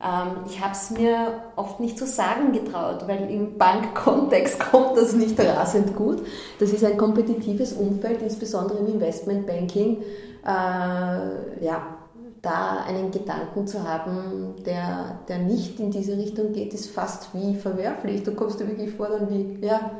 Ähm, 0.02 0.44
ich 0.46 0.60
habe 0.60 0.72
es 0.72 0.90
mir 0.90 1.42
oft 1.56 1.78
nicht 1.80 1.98
zu 1.98 2.06
sagen 2.06 2.52
getraut, 2.52 3.06
weil 3.06 3.30
im 3.30 3.58
Bankkontext 3.58 4.58
kommt 4.70 4.96
das 4.96 5.12
nicht 5.12 5.38
rasend 5.38 5.94
gut. 5.94 6.22
Das 6.58 6.70
ist 6.70 6.84
ein 6.84 6.96
kompetitives 6.96 7.72
Umfeld, 7.74 8.22
insbesondere 8.22 8.78
im 8.78 8.86
Investmentbanking. 8.86 10.02
Äh, 10.42 11.64
ja, 11.64 11.98
da 12.42 12.84
einen 12.86 13.10
Gedanken 13.10 13.66
zu 13.66 13.86
haben, 13.86 14.54
der, 14.64 15.18
der 15.28 15.38
nicht 15.38 15.78
in 15.78 15.90
diese 15.90 16.16
Richtung 16.16 16.52
geht, 16.52 16.72
ist 16.72 16.90
fast 16.90 17.34
wie 17.34 17.54
verwerflich. 17.54 18.22
Du 18.22 18.32
kommst 18.32 18.60
dir 18.60 18.68
wirklich 18.68 18.92
vor 18.92 19.08
dann 19.08 19.28
wie, 19.28 19.58
ja. 19.64 19.90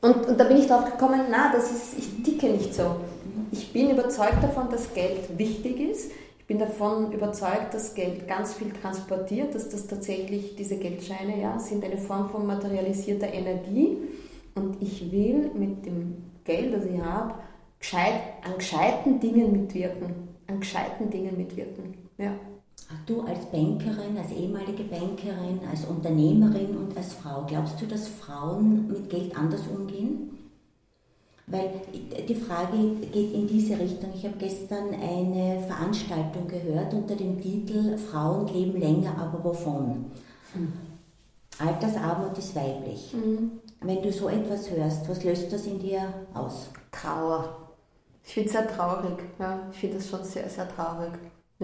Und, 0.00 0.28
und 0.28 0.38
da 0.38 0.44
bin 0.44 0.58
ich 0.58 0.68
drauf 0.68 0.84
gekommen, 0.84 1.22
na, 1.30 1.52
das 1.52 1.70
ist, 1.70 1.98
ich 1.98 2.22
ticke 2.22 2.46
nicht 2.50 2.74
so. 2.74 2.96
Ich 3.50 3.72
bin 3.72 3.90
überzeugt 3.90 4.42
davon, 4.42 4.68
dass 4.70 4.94
Geld 4.94 5.36
wichtig 5.36 5.80
ist. 5.80 6.12
Ich 6.42 6.46
bin 6.46 6.58
davon 6.58 7.12
überzeugt, 7.12 7.72
dass 7.72 7.94
Geld 7.94 8.28
ganz 8.28 8.54
viel 8.54 8.72
transportiert, 8.72 9.54
dass 9.54 9.70
das 9.70 9.86
tatsächlich 9.86 10.54
diese 10.56 10.76
Geldscheine 10.76 11.40
ja, 11.40 11.58
sind 11.58 11.84
eine 11.84 11.98
Form 11.98 12.28
von 12.28 12.46
materialisierter 12.46 13.32
Energie. 13.32 13.96
Und 14.54 14.82
ich 14.82 15.10
will 15.10 15.50
mit 15.54 15.86
dem 15.86 16.16
Geld, 16.44 16.74
das 16.74 16.84
ich 16.84 17.00
habe, 17.00 17.34
gescheit, 17.78 18.20
an 18.44 18.58
gescheiten 18.58 19.18
Dingen 19.18 19.52
mitwirken 19.52 20.32
an 20.52 20.60
gescheiten 20.60 21.10
Dingen 21.10 21.36
mitwirken. 21.36 21.94
Ja. 22.18 22.32
Du 23.06 23.22
als 23.22 23.46
Bankerin, 23.46 24.18
als 24.18 24.32
ehemalige 24.32 24.84
Bankerin, 24.84 25.60
als 25.70 25.84
Unternehmerin 25.86 26.76
und 26.76 26.96
als 26.96 27.14
Frau, 27.14 27.44
glaubst 27.46 27.80
du, 27.80 27.86
dass 27.86 28.06
Frauen 28.06 28.86
mit 28.88 29.08
Geld 29.08 29.34
anders 29.36 29.62
umgehen? 29.66 30.30
Weil 31.46 31.70
die 32.28 32.34
Frage 32.34 32.76
geht 33.12 33.34
in 33.34 33.48
diese 33.48 33.78
Richtung. 33.78 34.10
Ich 34.14 34.24
habe 34.24 34.36
gestern 34.38 34.94
eine 34.94 35.60
Veranstaltung 35.66 36.46
gehört 36.46 36.94
unter 36.94 37.16
dem 37.16 37.40
Titel 37.40 37.98
Frauen 37.98 38.46
leben 38.46 38.78
länger, 38.78 39.16
aber 39.18 39.42
wovon? 39.42 40.06
Mhm. 40.54 40.72
Altersarmut 41.58 42.38
ist 42.38 42.54
weiblich. 42.54 43.12
Mhm. 43.12 43.60
Wenn 43.80 44.02
du 44.02 44.12
so 44.12 44.28
etwas 44.28 44.70
hörst, 44.70 45.08
was 45.08 45.24
löst 45.24 45.52
das 45.52 45.66
in 45.66 45.78
dir 45.78 46.02
aus? 46.32 46.70
Trauer. 46.92 47.56
Ich 48.24 48.34
finde 48.34 48.48
es 48.48 48.52
sehr 48.52 48.68
traurig. 48.68 49.18
Ja, 49.38 49.58
ich 49.72 49.78
finde 49.78 49.96
es 49.96 50.08
schon 50.08 50.22
sehr, 50.24 50.48
sehr 50.48 50.68
traurig. 50.68 51.12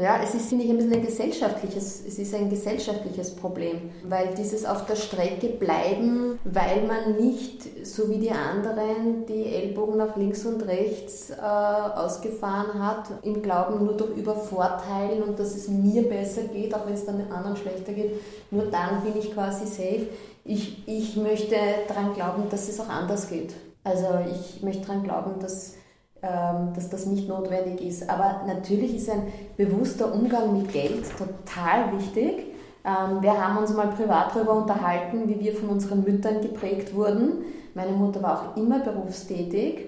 Ja, 0.01 0.21
es 0.23 0.33
ist, 0.33 0.49
finde 0.49 0.65
ich, 0.65 0.71
ein 0.71 0.77
bisschen 0.77 0.93
ein 0.93 1.05
gesellschaftliches, 1.05 2.05
es 2.07 2.21
ist 2.21 2.33
ein 2.33 2.49
gesellschaftliches 2.49 3.35
Problem, 3.35 3.91
weil 4.05 4.33
dieses 4.37 4.65
auf 4.65 4.87
der 4.87 4.95
Strecke 4.95 5.49
bleiben, 5.49 6.39
weil 6.45 6.87
man 6.87 7.17
nicht, 7.17 7.85
so 7.85 8.09
wie 8.09 8.19
die 8.19 8.31
anderen, 8.31 9.27
die 9.27 9.47
Ellbogen 9.47 9.97
nach 9.97 10.17
links 10.17 10.47
und 10.47 10.65
rechts 10.69 11.31
äh, 11.31 11.35
ausgefahren 11.43 12.81
hat, 12.81 13.11
im 13.25 13.43
Glauben 13.43 13.85
nur 13.85 13.97
durch 13.97 14.17
Übervorteilen 14.17 15.25
und 15.25 15.37
dass 15.37 15.57
es 15.57 15.67
mir 15.67 16.09
besser 16.09 16.43
geht, 16.43 16.73
auch 16.77 16.87
wenn 16.87 16.95
es 16.95 17.05
dann 17.05 17.19
den 17.19 17.33
anderen 17.33 17.57
schlechter 17.57 17.93
geht, 17.93 18.21
nur 18.53 18.67
dann 18.67 19.03
bin 19.03 19.19
ich 19.19 19.33
quasi 19.35 19.67
safe. 19.67 20.07
Ich, 20.45 20.87
ich 20.87 21.17
möchte 21.17 21.57
daran 21.89 22.15
glauben, 22.15 22.45
dass 22.51 22.69
es 22.69 22.79
auch 22.79 22.89
anders 22.89 23.29
geht. 23.29 23.53
Also 23.83 24.07
ich 24.31 24.63
möchte 24.63 24.87
daran 24.87 25.03
glauben, 25.03 25.41
dass 25.41 25.75
dass 26.23 26.91
das 26.91 27.07
nicht 27.07 27.29
notwendig 27.29 27.81
ist. 27.81 28.09
Aber 28.09 28.43
natürlich 28.47 28.97
ist 28.97 29.11
ein 29.11 29.33
bewusster 29.57 30.13
Umgang 30.13 30.57
mit 30.59 30.73
Geld 30.73 31.05
total 31.17 31.97
wichtig. 31.97 32.47
Ähm, 32.85 33.23
wir 33.23 33.33
haben 33.33 33.59
uns 33.59 33.73
mal 33.75 33.89
privat 33.89 34.35
darüber 34.35 34.55
unterhalten, 34.55 35.29
wie 35.29 35.41
wir 35.41 35.55
von 35.55 35.69
unseren 35.69 36.03
Müttern 36.03 36.41
geprägt 36.41 36.95
wurden. 36.95 37.45
Meine 37.75 37.93
Mutter 37.93 38.23
war 38.23 38.43
auch 38.43 38.57
immer 38.57 38.81
berufstätig 38.81 39.87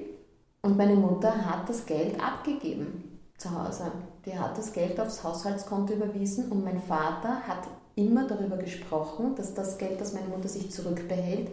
und 0.62 0.76
meine 0.76 0.94
Mutter 0.94 1.32
hat 1.32 1.68
das 1.68 1.86
Geld 1.86 2.22
abgegeben 2.22 3.20
zu 3.38 3.50
Hause. 3.50 3.90
Die 4.26 4.38
hat 4.38 4.56
das 4.58 4.72
Geld 4.72 5.00
aufs 5.00 5.24
Haushaltskonto 5.24 5.94
überwiesen 5.94 6.52
und 6.52 6.62
mein 6.62 6.80
Vater 6.80 7.40
hat 7.48 7.68
immer 7.96 8.26
darüber 8.26 8.56
gesprochen, 8.56 9.34
dass 9.34 9.54
das 9.54 9.78
Geld, 9.78 10.00
das 10.00 10.12
meine 10.12 10.28
Mutter 10.28 10.48
sich 10.48 10.70
zurückbehält, 10.70 11.50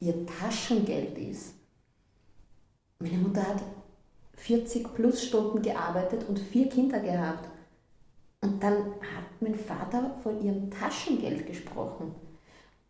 ihr 0.00 0.26
Taschengeld 0.26 1.18
ist. 1.18 1.54
Meine 3.00 3.18
Mutter 3.18 3.42
hat 3.42 3.62
40 4.38 4.94
plus 4.94 5.24
Stunden 5.24 5.62
gearbeitet 5.62 6.28
und 6.28 6.38
vier 6.38 6.68
Kinder 6.68 7.00
gehabt. 7.00 7.48
Und 8.40 8.62
dann 8.62 8.76
hat 8.76 9.26
mein 9.40 9.54
Vater 9.54 10.12
von 10.22 10.40
ihrem 10.40 10.70
Taschengeld 10.70 11.46
gesprochen. 11.46 12.14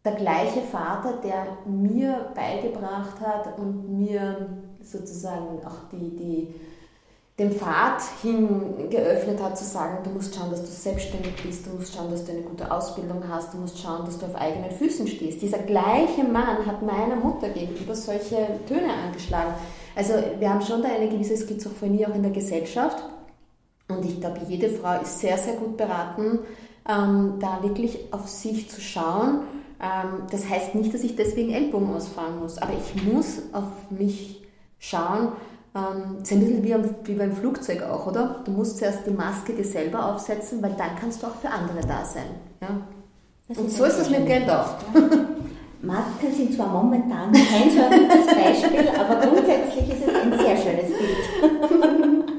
Der 0.04 0.12
gleiche 0.12 0.60
Vater, 0.60 1.20
der 1.22 1.58
mir 1.66 2.30
beigebracht 2.34 3.20
hat 3.20 3.58
und 3.58 3.98
mir 3.98 4.48
sozusagen 4.82 5.64
auch 5.64 5.88
die, 5.90 6.16
die 6.16 6.54
den 7.38 7.52
Pfad 7.52 8.02
hin 8.20 8.88
geöffnet 8.90 9.40
hat, 9.40 9.56
zu 9.56 9.64
sagen, 9.64 9.98
du 10.02 10.10
musst 10.10 10.34
schauen, 10.34 10.50
dass 10.50 10.60
du 10.60 10.66
selbstständig 10.66 11.40
bist, 11.42 11.66
du 11.66 11.70
musst 11.70 11.94
schauen, 11.94 12.10
dass 12.10 12.24
du 12.24 12.32
eine 12.32 12.42
gute 12.42 12.70
Ausbildung 12.70 13.22
hast, 13.28 13.54
du 13.54 13.58
musst 13.58 13.78
schauen, 13.78 14.04
dass 14.04 14.18
du 14.18 14.26
auf 14.26 14.34
eigenen 14.34 14.72
Füßen 14.72 15.06
stehst. 15.06 15.40
Dieser 15.40 15.58
gleiche 15.58 16.24
Mann 16.24 16.66
hat 16.66 16.82
meiner 16.82 17.14
Mutter 17.14 17.48
gegenüber 17.50 17.94
solche 17.94 18.48
Töne 18.66 18.92
angeschlagen. 18.92 19.54
Also 19.98 20.14
wir 20.38 20.48
haben 20.48 20.62
schon 20.62 20.80
da 20.80 20.90
eine 20.90 21.08
gewisse 21.08 21.36
Schizophrenie 21.36 22.06
auch 22.06 22.14
in 22.14 22.22
der 22.22 22.30
Gesellschaft 22.30 23.02
und 23.88 24.04
ich 24.04 24.20
glaube, 24.20 24.38
jede 24.46 24.70
Frau 24.70 25.00
ist 25.00 25.18
sehr, 25.18 25.36
sehr 25.36 25.54
gut 25.54 25.76
beraten, 25.76 26.38
ähm, 26.88 27.34
da 27.40 27.60
wirklich 27.64 27.98
auf 28.12 28.28
sich 28.28 28.70
zu 28.70 28.80
schauen. 28.80 29.40
Ähm, 29.82 30.22
das 30.30 30.48
heißt 30.48 30.76
nicht, 30.76 30.94
dass 30.94 31.02
ich 31.02 31.16
deswegen 31.16 31.52
Ellbogen 31.52 31.92
ausfahren 31.92 32.38
muss, 32.38 32.58
aber 32.58 32.74
ich 32.74 33.02
muss 33.12 33.42
auf 33.52 33.90
mich 33.90 34.46
schauen, 34.78 35.32
ähm, 35.74 36.18
das 36.20 36.30
ist 36.30 36.32
ein 36.36 36.40
bisschen 36.42 36.62
wie, 36.62 36.74
wie 37.08 37.14
beim 37.14 37.32
Flugzeug 37.32 37.82
auch, 37.82 38.06
oder? 38.06 38.42
Du 38.44 38.52
musst 38.52 38.78
zuerst 38.78 39.04
die 39.04 39.10
Maske 39.10 39.52
dir 39.52 39.64
selber 39.64 40.14
aufsetzen, 40.14 40.62
weil 40.62 40.74
dann 40.78 40.94
kannst 41.00 41.24
du 41.24 41.26
auch 41.26 41.34
für 41.34 41.50
andere 41.50 41.80
da 41.80 42.04
sein. 42.04 42.36
Ja? 42.62 42.82
Und 43.48 43.68
so 43.68 43.84
ist 43.84 43.98
es 43.98 44.08
mit 44.08 44.26
Geld 44.26 44.48
auch. 44.48 44.76
Masken 45.82 46.32
sind 46.32 46.54
zwar 46.54 46.68
momentan 46.68 47.32
kein 47.32 47.70
so 47.70 47.82
ein 47.82 48.08
gutes 48.08 48.26
Beispiel, 48.26 48.88
aber 48.88 49.26
grundsätzlich 49.26 49.88
ist 49.88 50.08
es 50.08 50.14
ein 50.14 50.32
sehr 50.32 50.56
schönes 50.56 50.88
Bild. 50.98 52.32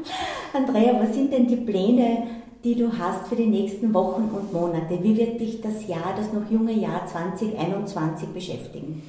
Andrea, 0.53 0.99
was 0.99 1.13
sind 1.13 1.31
denn 1.31 1.47
die 1.47 1.55
Pläne, 1.55 2.27
die 2.63 2.75
du 2.75 2.91
hast 2.97 3.27
für 3.27 3.35
die 3.35 3.45
nächsten 3.45 3.93
Wochen 3.93 4.29
und 4.33 4.51
Monate? 4.51 5.01
Wie 5.01 5.15
wird 5.15 5.39
dich 5.39 5.61
das 5.61 5.87
Jahr, 5.87 6.13
das 6.17 6.33
noch 6.33 6.51
junge 6.51 6.73
Jahr 6.73 7.05
2021 7.05 8.29
beschäftigen? 8.29 9.03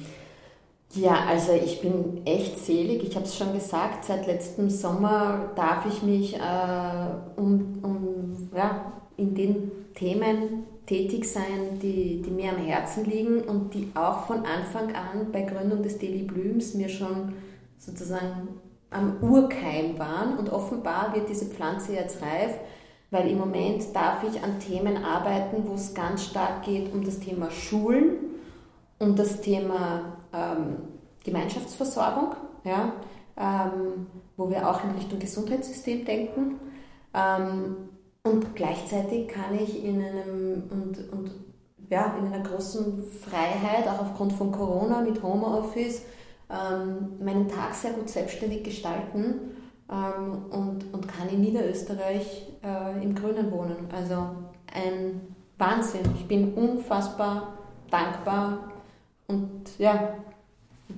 Ja, 0.93 1.25
also 1.27 1.53
ich 1.53 1.81
bin 1.81 2.21
echt 2.25 2.57
selig. 2.59 3.03
Ich 3.03 3.15
habe 3.15 3.25
es 3.25 3.37
schon 3.37 3.53
gesagt, 3.53 4.05
seit 4.05 4.27
letztem 4.27 4.69
Sommer 4.69 5.51
darf 5.55 5.85
ich 5.85 6.03
mich 6.03 6.35
äh, 6.35 6.39
um, 7.37 7.79
um, 7.81 8.49
ja, 8.55 8.91
in 9.17 9.33
den 9.33 9.71
Themen 9.95 10.65
tätig 10.85 11.25
sein, 11.25 11.79
die, 11.81 12.21
die 12.21 12.31
mir 12.31 12.51
am 12.51 12.57
Herzen 12.57 13.05
liegen 13.05 13.41
und 13.41 13.73
die 13.73 13.91
auch 13.93 14.25
von 14.25 14.45
Anfang 14.45 14.93
an 14.95 15.31
bei 15.31 15.41
Gründung 15.41 15.83
des 15.83 15.99
Daily 15.99 16.23
Blooms 16.23 16.73
mir 16.73 16.89
schon 16.89 17.33
sozusagen 17.77 18.49
am 18.89 19.17
Urkeim 19.21 19.97
waren. 19.97 20.37
Und 20.37 20.49
offenbar 20.51 21.13
wird 21.15 21.29
diese 21.29 21.45
Pflanze 21.45 21.93
jetzt 21.93 22.21
reif, 22.21 22.55
weil 23.09 23.29
im 23.29 23.37
Moment 23.37 23.95
darf 23.95 24.23
ich 24.23 24.43
an 24.43 24.59
Themen 24.59 25.03
arbeiten, 25.03 25.63
wo 25.65 25.73
es 25.73 25.93
ganz 25.93 26.25
stark 26.25 26.63
geht 26.63 26.93
um 26.93 27.03
das 27.03 27.19
Thema 27.19 27.49
Schulen, 27.51 28.17
um 28.99 29.15
das 29.15 29.41
Thema 29.41 30.17
ähm, 30.33 30.77
Gemeinschaftsversorgung, 31.23 32.35
ja, 32.63 32.93
ähm, 33.37 34.07
wo 34.37 34.49
wir 34.49 34.69
auch 34.69 34.83
in 34.83 34.91
Richtung 34.91 35.19
Gesundheitssystem 35.19 36.05
denken. 36.05 36.59
Ähm, 37.13 37.75
und 38.23 38.55
gleichzeitig 38.55 39.27
kann 39.27 39.57
ich 39.57 39.83
in 39.83 40.01
einem 40.01 40.63
und, 40.69 41.11
und 41.11 41.31
ja, 41.89 42.15
in 42.17 42.31
einer 42.31 42.43
großen 42.43 43.03
Freiheit, 43.03 43.87
auch 43.87 44.01
aufgrund 44.01 44.33
von 44.33 44.51
Corona 44.51 45.01
mit 45.01 45.21
Homeoffice, 45.21 46.03
ähm, 46.49 47.23
meinen 47.23 47.47
Tag 47.47 47.73
sehr 47.73 47.91
gut 47.91 48.09
selbstständig 48.09 48.63
gestalten 48.63 49.51
ähm, 49.89 50.45
und, 50.51 50.93
und 50.93 51.07
kann 51.07 51.29
in 51.29 51.41
Niederösterreich 51.41 52.47
äh, 52.63 53.03
im 53.03 53.13
Grünen 53.13 53.51
wohnen. 53.51 53.89
Also 53.93 54.15
ein 54.73 55.35
Wahnsinn. 55.57 56.03
Ich 56.15 56.27
bin 56.27 56.53
unfassbar 56.53 57.57
dankbar 57.89 58.71
und 59.27 59.77
ja, 59.77 60.13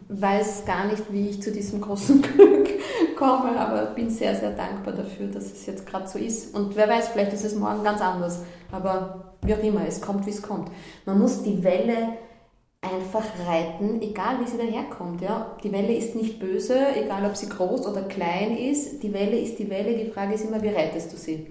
weiß 0.10 0.66
gar 0.66 0.88
nicht, 0.88 1.04
wie 1.12 1.30
ich 1.30 1.42
zu 1.42 1.52
diesem 1.52 1.82
großen 1.82 2.22
Glück 2.36 2.70
komme, 3.16 3.58
aber 3.58 3.86
bin 3.88 4.10
sehr, 4.10 4.36
sehr 4.36 4.52
dankbar 4.52 4.94
dafür, 4.94 5.28
dass 5.28 5.46
es 5.46 5.66
jetzt 5.66 5.86
gerade 5.86 6.08
so 6.08 6.20
ist. 6.20 6.56
Und 6.56 6.76
wer 6.76 6.90
weiß, 6.90 7.10
vielleicht 7.10 7.34
ist 7.34 7.46
es 7.46 7.56
morgen 7.56 7.84
ganz 7.84 8.02
anders. 8.02 8.42
Aber 8.72 9.36
wie 9.44 9.54
auch 9.54 9.64
immer, 9.64 9.86
es 9.88 10.02
kommt, 10.02 10.26
wie 10.26 10.32
es 10.32 10.42
kommt. 10.42 10.70
Man 11.06 11.20
muss 11.20 11.44
die 11.44 11.64
Welle 11.64 12.18
einfach 12.82 13.24
reiten, 13.48 14.02
egal 14.02 14.40
wie 14.42 14.50
sie 14.50 14.58
daherkommt. 14.58 15.22
Ja? 15.22 15.56
Die 15.64 15.72
Welle 15.72 15.94
ist 15.94 16.16
nicht 16.16 16.40
böse, 16.40 16.78
egal 16.96 17.26
ob 17.26 17.36
sie 17.36 17.50
groß 17.50 17.88
oder 17.88 18.04
klein 18.04 18.58
ist. 18.58 19.02
Die 19.02 19.14
Welle 19.14 19.40
ist 19.40 19.58
die 19.60 19.70
Welle. 19.70 19.98
Die 19.98 20.12
Frage 20.12 20.34
ist 20.34 20.46
immer, 20.46 20.62
wie 20.62 20.70
reitest 20.70 21.14
du 21.14 21.18
sie? 21.18 21.48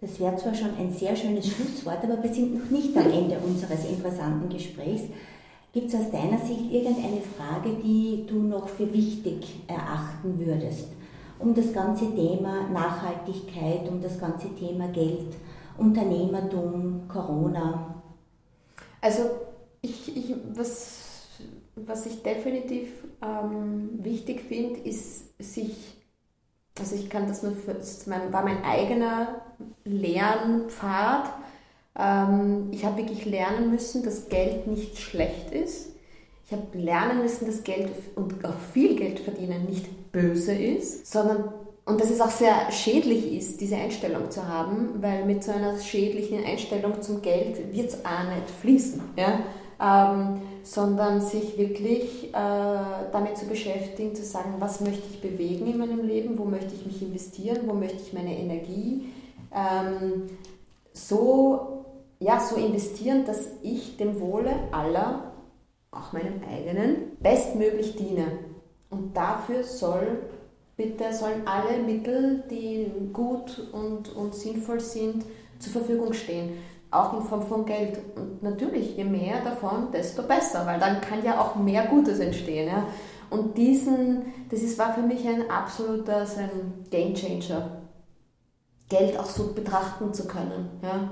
Das 0.00 0.18
wäre 0.18 0.34
zwar 0.36 0.54
schon 0.54 0.74
ein 0.78 0.90
sehr 0.90 1.14
schönes 1.14 1.46
Schlusswort, 1.46 2.02
aber 2.02 2.22
wir 2.22 2.32
sind 2.32 2.54
noch 2.54 2.70
nicht 2.70 2.96
am 2.96 3.10
Ende 3.12 3.38
unseres 3.38 3.84
interessanten 3.84 4.48
Gesprächs. 4.48 5.02
Gibt 5.72 5.88
es 5.88 5.94
aus 5.94 6.10
deiner 6.10 6.38
Sicht 6.38 6.72
irgendeine 6.72 7.20
Frage, 7.20 7.76
die 7.82 8.26
du 8.28 8.42
noch 8.42 8.68
für 8.68 8.92
wichtig 8.92 9.60
erachten 9.68 10.38
würdest, 10.38 10.88
um 11.38 11.54
das 11.54 11.72
ganze 11.72 12.12
Thema 12.12 12.68
Nachhaltigkeit, 12.70 13.88
um 13.88 14.00
das 14.00 14.18
ganze 14.18 14.52
Thema 14.56 14.88
Geld, 14.88 15.36
Unternehmertum, 15.78 17.02
Corona? 17.06 18.02
Also 19.00 19.30
ich, 19.80 20.16
ich, 20.16 20.34
was, 20.54 21.28
was 21.76 22.04
ich 22.06 22.20
definitiv 22.22 22.88
ähm, 23.22 23.90
wichtig 24.02 24.40
finde, 24.42 24.80
ist 24.80 25.40
sich, 25.40 25.96
also 26.78 26.96
ich 26.96 27.08
kann 27.08 27.28
das 27.28 27.44
nur, 27.44 27.52
für, 27.52 27.74
das 27.74 28.08
war 28.08 28.42
mein 28.42 28.64
eigener 28.64 29.42
Lernpfad, 29.84 31.30
ich 32.70 32.84
habe 32.84 32.98
wirklich 32.98 33.24
lernen 33.26 33.70
müssen, 33.70 34.02
dass 34.02 34.28
Geld 34.28 34.66
nicht 34.66 34.98
schlecht 34.98 35.50
ist. 35.50 35.90
Ich 36.46 36.52
habe 36.52 36.66
lernen 36.78 37.22
müssen, 37.22 37.46
dass 37.46 37.62
Geld 37.62 37.90
und 38.16 38.44
auch 38.44 38.58
viel 38.72 38.96
Geld 38.96 39.20
verdienen 39.20 39.66
nicht 39.66 40.12
böse 40.12 40.54
ist, 40.54 41.10
sondern 41.10 41.52
und 41.84 42.00
dass 42.00 42.10
es 42.10 42.20
auch 42.20 42.30
sehr 42.30 42.70
schädlich 42.70 43.32
ist, 43.32 43.60
diese 43.60 43.76
Einstellung 43.76 44.30
zu 44.30 44.46
haben, 44.46 45.00
weil 45.00 45.24
mit 45.24 45.42
so 45.42 45.50
einer 45.50 45.78
schädlichen 45.78 46.44
Einstellung 46.44 47.00
zum 47.02 47.20
Geld 47.20 47.72
wird 47.74 47.88
es 47.88 48.04
auch 48.04 48.24
nicht 48.34 48.50
fließen. 48.60 49.00
Ja? 49.16 49.40
Ähm, 49.82 50.42
sondern 50.62 51.20
sich 51.20 51.56
wirklich 51.58 52.28
äh, 52.28 52.32
damit 52.32 53.36
zu 53.36 53.46
beschäftigen, 53.46 54.14
zu 54.14 54.24
sagen, 54.24 54.54
was 54.58 54.80
möchte 54.80 55.02
ich 55.10 55.20
bewegen 55.20 55.66
in 55.66 55.78
meinem 55.78 56.06
Leben, 56.06 56.38
wo 56.38 56.44
möchte 56.44 56.74
ich 56.74 56.86
mich 56.86 57.02
investieren, 57.02 57.60
wo 57.66 57.74
möchte 57.74 57.98
ich 58.02 58.12
meine 58.12 58.38
Energie 58.38 59.06
ähm, 59.52 60.28
so 60.92 61.79
ja, 62.20 62.38
so 62.38 62.56
investieren, 62.56 63.24
dass 63.24 63.48
ich 63.62 63.96
dem 63.96 64.20
Wohle 64.20 64.52
aller, 64.70 65.32
auch 65.90 66.12
meinem 66.12 66.40
eigenen, 66.48 67.16
bestmöglich 67.20 67.96
diene. 67.96 68.26
Und 68.90 69.16
dafür 69.16 69.64
soll 69.64 70.18
bitte 70.80 71.12
sollen 71.12 71.46
alle 71.46 71.82
Mittel, 71.82 72.42
die 72.50 72.90
gut 73.12 73.68
und, 73.72 74.16
und 74.16 74.34
sinnvoll 74.34 74.80
sind, 74.80 75.26
zur 75.58 75.72
Verfügung 75.72 76.14
stehen. 76.14 76.52
Auch 76.90 77.12
in 77.12 77.22
Form 77.26 77.42
von 77.42 77.66
Geld. 77.66 77.98
Und 78.16 78.42
natürlich, 78.42 78.96
je 78.96 79.04
mehr 79.04 79.42
davon, 79.44 79.92
desto 79.92 80.22
besser, 80.22 80.64
weil 80.64 80.80
dann 80.80 81.02
kann 81.02 81.22
ja 81.22 81.38
auch 81.38 81.54
mehr 81.56 81.86
Gutes 81.86 82.18
entstehen. 82.18 82.68
Ja? 82.68 82.86
Und 83.28 83.58
diesen, 83.58 84.32
das 84.48 84.62
ist, 84.62 84.78
war 84.78 84.94
für 84.94 85.02
mich 85.02 85.28
ein 85.28 85.50
absoluter 85.50 86.24
so 86.24 86.40
ein 86.40 86.84
Game 86.90 87.14
Changer, 87.14 87.82
Geld 88.88 89.18
auch 89.18 89.26
so 89.26 89.52
betrachten 89.52 90.14
zu 90.14 90.26
können. 90.26 90.70
Ja? 90.82 91.10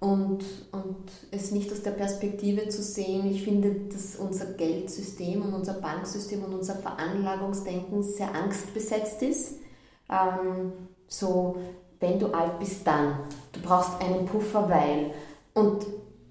Und, 0.00 0.42
und 0.72 1.10
es 1.30 1.52
nicht 1.52 1.70
aus 1.70 1.82
der 1.82 1.90
Perspektive 1.90 2.68
zu 2.70 2.82
sehen, 2.82 3.30
ich 3.30 3.44
finde, 3.44 3.70
dass 3.92 4.16
unser 4.16 4.46
Geldsystem 4.46 5.42
und 5.42 5.52
unser 5.52 5.74
Banksystem 5.74 6.42
und 6.42 6.54
unser 6.54 6.76
Veranlagungsdenken 6.76 8.02
sehr 8.02 8.34
angstbesetzt 8.34 9.20
ist. 9.20 9.58
Ähm, 10.10 10.72
so, 11.06 11.56
wenn 12.00 12.18
du 12.18 12.28
alt 12.28 12.58
bist, 12.58 12.86
dann. 12.86 13.18
Du 13.52 13.60
brauchst 13.60 14.00
einen 14.00 14.24
Puffer, 14.24 14.70
weil. 14.70 15.10
Und 15.52 15.84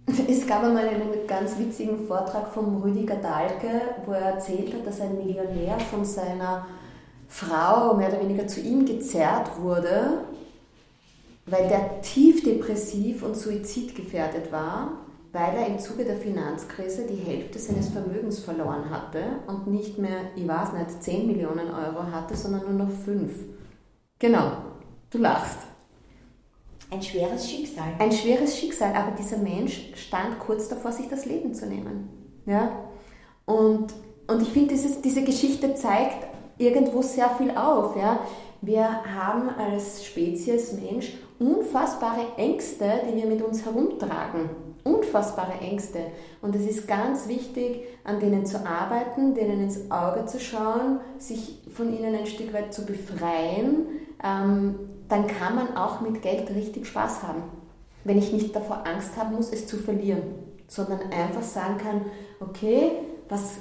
es 0.28 0.48
gab 0.48 0.64
einmal 0.64 0.88
einen 0.88 1.28
ganz 1.28 1.60
witzigen 1.60 2.08
Vortrag 2.08 2.52
von 2.52 2.82
Rüdiger 2.82 3.18
Dahlke, 3.18 3.82
wo 4.08 4.14
er 4.14 4.34
erzählt 4.34 4.74
hat, 4.74 4.88
dass 4.88 5.00
ein 5.00 5.16
Millionär 5.16 5.80
von 5.80 6.04
seiner 6.04 6.66
Frau 7.28 7.94
mehr 7.94 8.10
oder 8.10 8.22
weniger 8.22 8.48
zu 8.48 8.62
ihm 8.62 8.84
gezerrt 8.88 9.62
wurde 9.62 10.24
weil 11.50 11.68
der 11.68 12.02
tief 12.02 12.44
depressiv 12.44 13.24
und 13.24 13.36
suizidgefährdet 13.36 14.52
war, 14.52 15.06
weil 15.32 15.56
er 15.56 15.68
im 15.68 15.80
Zuge 15.80 16.06
der 16.06 16.16
Finanzkrise 16.16 17.06
die 17.08 17.16
Hälfte 17.16 17.60
seines 17.60 17.90
Vermögens 17.90 18.40
verloren 18.40 18.90
hatte 18.90 19.22
und 19.48 19.68
nicht 19.68 19.98
mehr, 19.98 20.32
ich 20.36 20.48
weiß 20.48 20.74
nicht, 20.74 21.04
10 21.04 21.28
Millionen 21.28 21.70
Euro 21.70 22.04
hatte, 22.12 22.36
sondern 22.36 22.64
nur 22.64 22.86
noch 22.86 22.94
5. 23.06 23.32
Genau, 24.18 24.52
du 25.12 25.20
lachst. 25.20 25.60
Ein 26.92 27.02
schweres 27.04 27.48
Schicksal. 27.48 27.94
Ein 28.00 28.12
schweres 28.12 28.58
Schicksal, 28.58 28.96
aber 28.96 29.12
dieser 29.12 29.38
Mensch 29.38 29.92
stand 29.96 30.40
kurz 30.40 30.68
davor, 30.68 30.92
sich 30.92 31.08
das 31.08 31.26
Leben 31.26 31.54
zu 31.54 31.68
nehmen. 31.68 32.10
Ja? 32.48 32.72
Und, 33.46 33.94
und 34.28 34.42
ich 34.42 34.50
finde, 34.50 34.74
diese 34.74 35.24
Geschichte 35.24 35.76
zeigt 35.76 36.28
irgendwo 36.58 37.04
sehr 37.04 37.30
viel 37.32 37.52
auf. 37.52 37.96
Ja? 37.96 38.22
Wir 38.62 39.06
haben 39.06 39.50
als 39.50 40.04
Spezies 40.04 40.74
Mensch 40.74 41.14
unfassbare 41.40 42.38
Ängste, 42.38 43.02
die 43.08 43.16
wir 43.16 43.26
mit 43.26 43.42
uns 43.42 43.66
herumtragen. 43.66 44.50
Unfassbare 44.84 45.60
Ängste. 45.60 46.00
Und 46.42 46.56
es 46.56 46.66
ist 46.66 46.88
ganz 46.88 47.28
wichtig, 47.28 47.84
an 48.04 48.20
denen 48.20 48.46
zu 48.46 48.66
arbeiten, 48.66 49.34
denen 49.34 49.62
ins 49.62 49.90
Auge 49.92 50.26
zu 50.26 50.40
schauen, 50.40 51.00
sich 51.18 51.60
von 51.74 51.94
ihnen 51.98 52.16
ein 52.16 52.26
Stück 52.26 52.54
weit 52.54 52.74
zu 52.74 52.86
befreien. 52.86 53.88
Ähm, 54.24 54.76
dann 55.08 55.28
kann 55.28 55.56
man 55.56 55.76
auch 55.76 56.02
mit 56.02 56.22
Geld 56.22 56.50
richtig 56.52 56.88
Spaß 56.88 57.24
haben. 57.24 57.44
Wenn 58.04 58.18
ich 58.18 58.32
nicht 58.32 58.56
davor 58.56 58.86
Angst 58.86 59.18
haben 59.18 59.36
muss, 59.36 59.52
es 59.52 59.68
zu 59.68 59.78
verlieren, 59.78 60.22
sondern 60.68 61.00
einfach 61.12 61.44
sagen 61.44 61.78
kann, 61.78 62.06
okay, 62.40 62.92
was, 63.28 63.56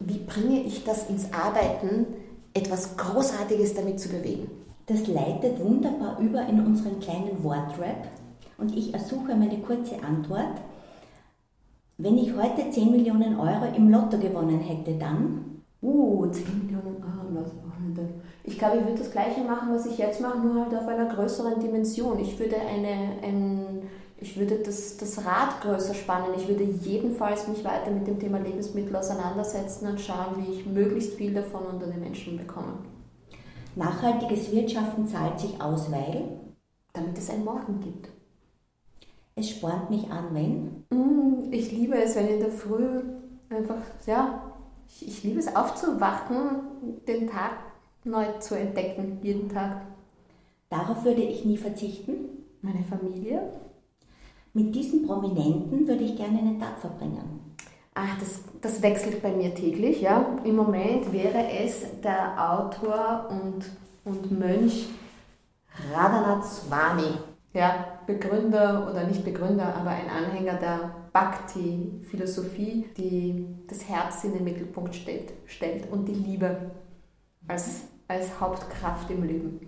wie 0.00 0.18
bringe 0.18 0.62
ich 0.62 0.84
das 0.84 1.08
ins 1.08 1.32
Arbeiten, 1.32 2.06
etwas 2.54 2.96
Großartiges 2.96 3.74
damit 3.74 4.00
zu 4.00 4.08
bewegen? 4.08 4.50
Das 4.86 5.08
leitet 5.08 5.58
wunderbar 5.62 6.18
über 6.20 6.46
in 6.46 6.64
unseren 6.64 7.00
kleinen 7.00 7.42
Wortrap 7.42 8.06
und 8.56 8.76
ich 8.76 8.94
ersuche 8.94 9.32
um 9.32 9.42
eine 9.42 9.58
kurze 9.58 10.00
Antwort. 10.02 10.60
Wenn 11.98 12.16
ich 12.18 12.36
heute 12.36 12.70
10 12.70 12.92
Millionen 12.92 13.40
Euro 13.40 13.74
im 13.74 13.90
Lotto 13.90 14.16
gewonnen 14.18 14.60
hätte, 14.60 14.94
dann? 14.94 15.62
Uh, 15.82 16.26
10 16.26 16.66
Millionen 16.66 17.02
Euro 17.02 17.28
im 17.28 17.34
Lotto. 17.34 17.66
Ich 18.44 18.58
glaube, 18.58 18.76
ich 18.76 18.84
würde 18.84 18.98
das 18.98 19.10
Gleiche 19.10 19.40
machen, 19.40 19.74
was 19.74 19.86
ich 19.86 19.98
jetzt 19.98 20.20
mache, 20.20 20.38
nur 20.38 20.64
halt 20.64 20.74
auf 20.74 20.86
einer 20.86 21.06
größeren 21.06 21.58
Dimension. 21.60 22.18
Ich 22.20 22.38
würde 22.38 22.56
eine, 22.56 23.22
ein, 23.22 23.82
ich 24.20 24.38
würde 24.38 24.58
das, 24.64 24.96
das 24.98 25.24
Rad 25.24 25.60
größer 25.62 25.94
spannen. 25.94 26.28
Ich 26.36 26.46
würde 26.46 26.62
jedenfalls 26.62 27.48
mich 27.48 27.64
weiter 27.64 27.90
mit 27.90 28.06
dem 28.06 28.20
Thema 28.20 28.38
Lebensmittel 28.38 28.94
auseinandersetzen 28.94 29.88
und 29.88 30.00
schauen, 30.00 30.36
wie 30.36 30.52
ich 30.52 30.66
möglichst 30.66 31.14
viel 31.14 31.34
davon 31.34 31.62
unter 31.72 31.86
den 31.86 32.00
Menschen 32.00 32.36
bekomme. 32.36 32.74
Nachhaltiges 33.76 34.50
Wirtschaften 34.52 35.06
zahlt 35.06 35.38
sich 35.38 35.60
aus, 35.60 35.92
weil? 35.92 36.40
Damit 36.94 37.18
es 37.18 37.28
ein 37.28 37.44
Morgen 37.44 37.78
gibt. 37.80 38.08
Es 39.34 39.50
spornt 39.50 39.90
mich 39.90 40.10
an, 40.10 40.28
wenn? 40.32 40.84
Mm, 40.88 41.52
ich 41.52 41.70
liebe 41.72 41.94
es, 41.94 42.16
wenn 42.16 42.26
in 42.26 42.40
der 42.40 42.50
Früh 42.50 43.02
einfach, 43.50 43.82
ja, 44.06 44.40
ich, 44.88 45.06
ich 45.06 45.24
liebe 45.24 45.40
es 45.40 45.54
aufzuwachen, 45.54 47.04
den 47.06 47.28
Tag 47.28 47.58
neu 48.04 48.24
zu 48.38 48.58
entdecken, 48.58 49.18
jeden 49.22 49.50
Tag. 49.50 49.82
Darauf 50.70 51.04
würde 51.04 51.22
ich 51.22 51.44
nie 51.44 51.58
verzichten. 51.58 52.14
Meine 52.62 52.82
Familie. 52.82 53.52
Mit 54.54 54.74
diesen 54.74 55.06
Prominenten 55.06 55.86
würde 55.86 56.02
ich 56.02 56.16
gerne 56.16 56.38
einen 56.38 56.58
Tag 56.58 56.78
verbringen. 56.78 57.45
Ach, 57.98 58.18
das, 58.20 58.42
das 58.60 58.82
wechselt 58.82 59.22
bei 59.22 59.32
mir 59.32 59.54
täglich. 59.54 60.02
Ja. 60.02 60.36
Im 60.44 60.56
Moment 60.56 61.10
wäre 61.14 61.48
es 61.50 61.82
der 62.02 62.52
Autor 62.52 63.26
und, 63.30 63.64
und 64.04 64.38
Mönch 64.38 64.88
Radhanath 65.94 66.44
Swami. 66.44 67.14
Ja, 67.54 68.00
Begründer 68.06 68.86
oder 68.90 69.04
nicht 69.04 69.24
Begründer, 69.24 69.74
aber 69.74 69.90
ein 69.90 70.10
Anhänger 70.10 70.54
der 70.58 70.94
Bhakti-Philosophie, 71.14 72.84
die 72.98 73.46
das 73.66 73.88
Herz 73.88 74.24
in 74.24 74.34
den 74.34 74.44
Mittelpunkt 74.44 74.94
stellt, 74.94 75.32
stellt 75.46 75.90
und 75.90 76.06
die 76.06 76.12
Liebe 76.12 76.70
als, 77.48 77.84
als 78.08 78.38
Hauptkraft 78.38 79.10
im 79.10 79.22
Leben. 79.22 79.66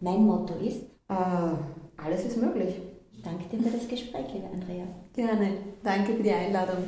Mein 0.00 0.26
Motto 0.26 0.54
ist? 0.56 0.82
Äh, 1.08 1.14
alles 1.96 2.26
ist 2.26 2.36
möglich. 2.36 2.82
Ich 3.12 3.22
danke 3.22 3.44
dir 3.44 3.62
für 3.62 3.78
das 3.78 3.88
Gespräch, 3.88 4.26
liebe 4.34 4.48
Andrea. 4.52 4.84
Gerne. 5.14 5.52
Danke 5.82 6.16
für 6.16 6.22
die 6.22 6.32
Einladung. 6.32 6.84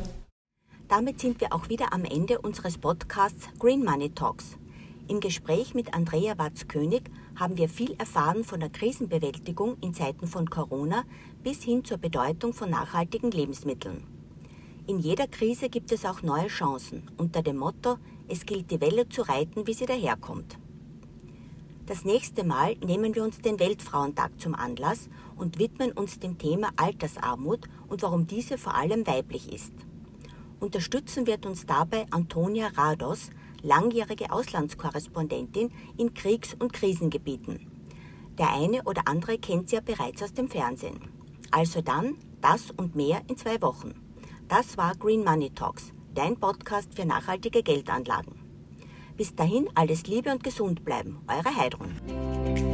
Damit 0.88 1.18
sind 1.18 1.40
wir 1.40 1.54
auch 1.54 1.70
wieder 1.70 1.94
am 1.94 2.04
Ende 2.04 2.40
unseres 2.40 2.76
Podcasts 2.76 3.48
Green 3.58 3.82
Money 3.82 4.10
Talks. 4.10 4.58
Im 5.08 5.18
Gespräch 5.18 5.74
mit 5.74 5.94
Andrea 5.94 6.36
Watz-König 6.36 7.04
haben 7.36 7.56
wir 7.56 7.70
viel 7.70 7.94
erfahren 7.94 8.44
von 8.44 8.60
der 8.60 8.68
Krisenbewältigung 8.68 9.78
in 9.80 9.94
Zeiten 9.94 10.26
von 10.26 10.50
Corona 10.50 11.04
bis 11.42 11.62
hin 11.62 11.84
zur 11.84 11.96
Bedeutung 11.96 12.52
von 12.52 12.68
nachhaltigen 12.68 13.30
Lebensmitteln. 13.30 14.06
In 14.86 14.98
jeder 14.98 15.26
Krise 15.26 15.70
gibt 15.70 15.90
es 15.90 16.04
auch 16.04 16.20
neue 16.22 16.48
Chancen 16.48 17.10
unter 17.16 17.40
dem 17.40 17.56
Motto, 17.56 17.96
es 18.28 18.44
gilt 18.44 18.70
die 18.70 18.80
Welle 18.82 19.08
zu 19.08 19.22
reiten, 19.22 19.66
wie 19.66 19.74
sie 19.74 19.86
daherkommt. 19.86 20.58
Das 21.86 22.04
nächste 22.04 22.44
Mal 22.44 22.76
nehmen 22.84 23.14
wir 23.14 23.24
uns 23.24 23.38
den 23.38 23.58
Weltfrauentag 23.58 24.38
zum 24.38 24.54
Anlass 24.54 25.08
und 25.36 25.58
widmen 25.58 25.92
uns 25.92 26.18
dem 26.18 26.36
Thema 26.36 26.70
Altersarmut 26.76 27.60
und 27.88 28.02
warum 28.02 28.26
diese 28.26 28.58
vor 28.58 28.74
allem 28.74 29.06
weiblich 29.06 29.50
ist. 29.50 29.72
Unterstützen 30.64 31.26
wird 31.26 31.44
uns 31.44 31.66
dabei 31.66 32.06
Antonia 32.10 32.68
Rados, 32.68 33.28
langjährige 33.60 34.32
Auslandskorrespondentin 34.32 35.70
in 35.98 36.14
Kriegs- 36.14 36.56
und 36.58 36.72
Krisengebieten. 36.72 37.70
Der 38.38 38.50
eine 38.50 38.82
oder 38.84 39.02
andere 39.04 39.36
kennt 39.36 39.68
sie 39.68 39.76
ja 39.76 39.82
bereits 39.82 40.22
aus 40.22 40.32
dem 40.32 40.48
Fernsehen. 40.48 41.00
Also 41.50 41.82
dann 41.82 42.16
das 42.40 42.70
und 42.70 42.96
mehr 42.96 43.20
in 43.28 43.36
zwei 43.36 43.60
Wochen. 43.60 43.92
Das 44.48 44.78
war 44.78 44.94
Green 44.94 45.22
Money 45.22 45.50
Talks, 45.50 45.92
dein 46.14 46.40
Podcast 46.40 46.94
für 46.94 47.04
nachhaltige 47.04 47.62
Geldanlagen. 47.62 48.32
Bis 49.18 49.34
dahin 49.34 49.68
alles 49.74 50.06
Liebe 50.06 50.32
und 50.32 50.42
gesund 50.42 50.82
bleiben, 50.82 51.18
eure 51.28 51.54
Heidrun. 51.54 52.73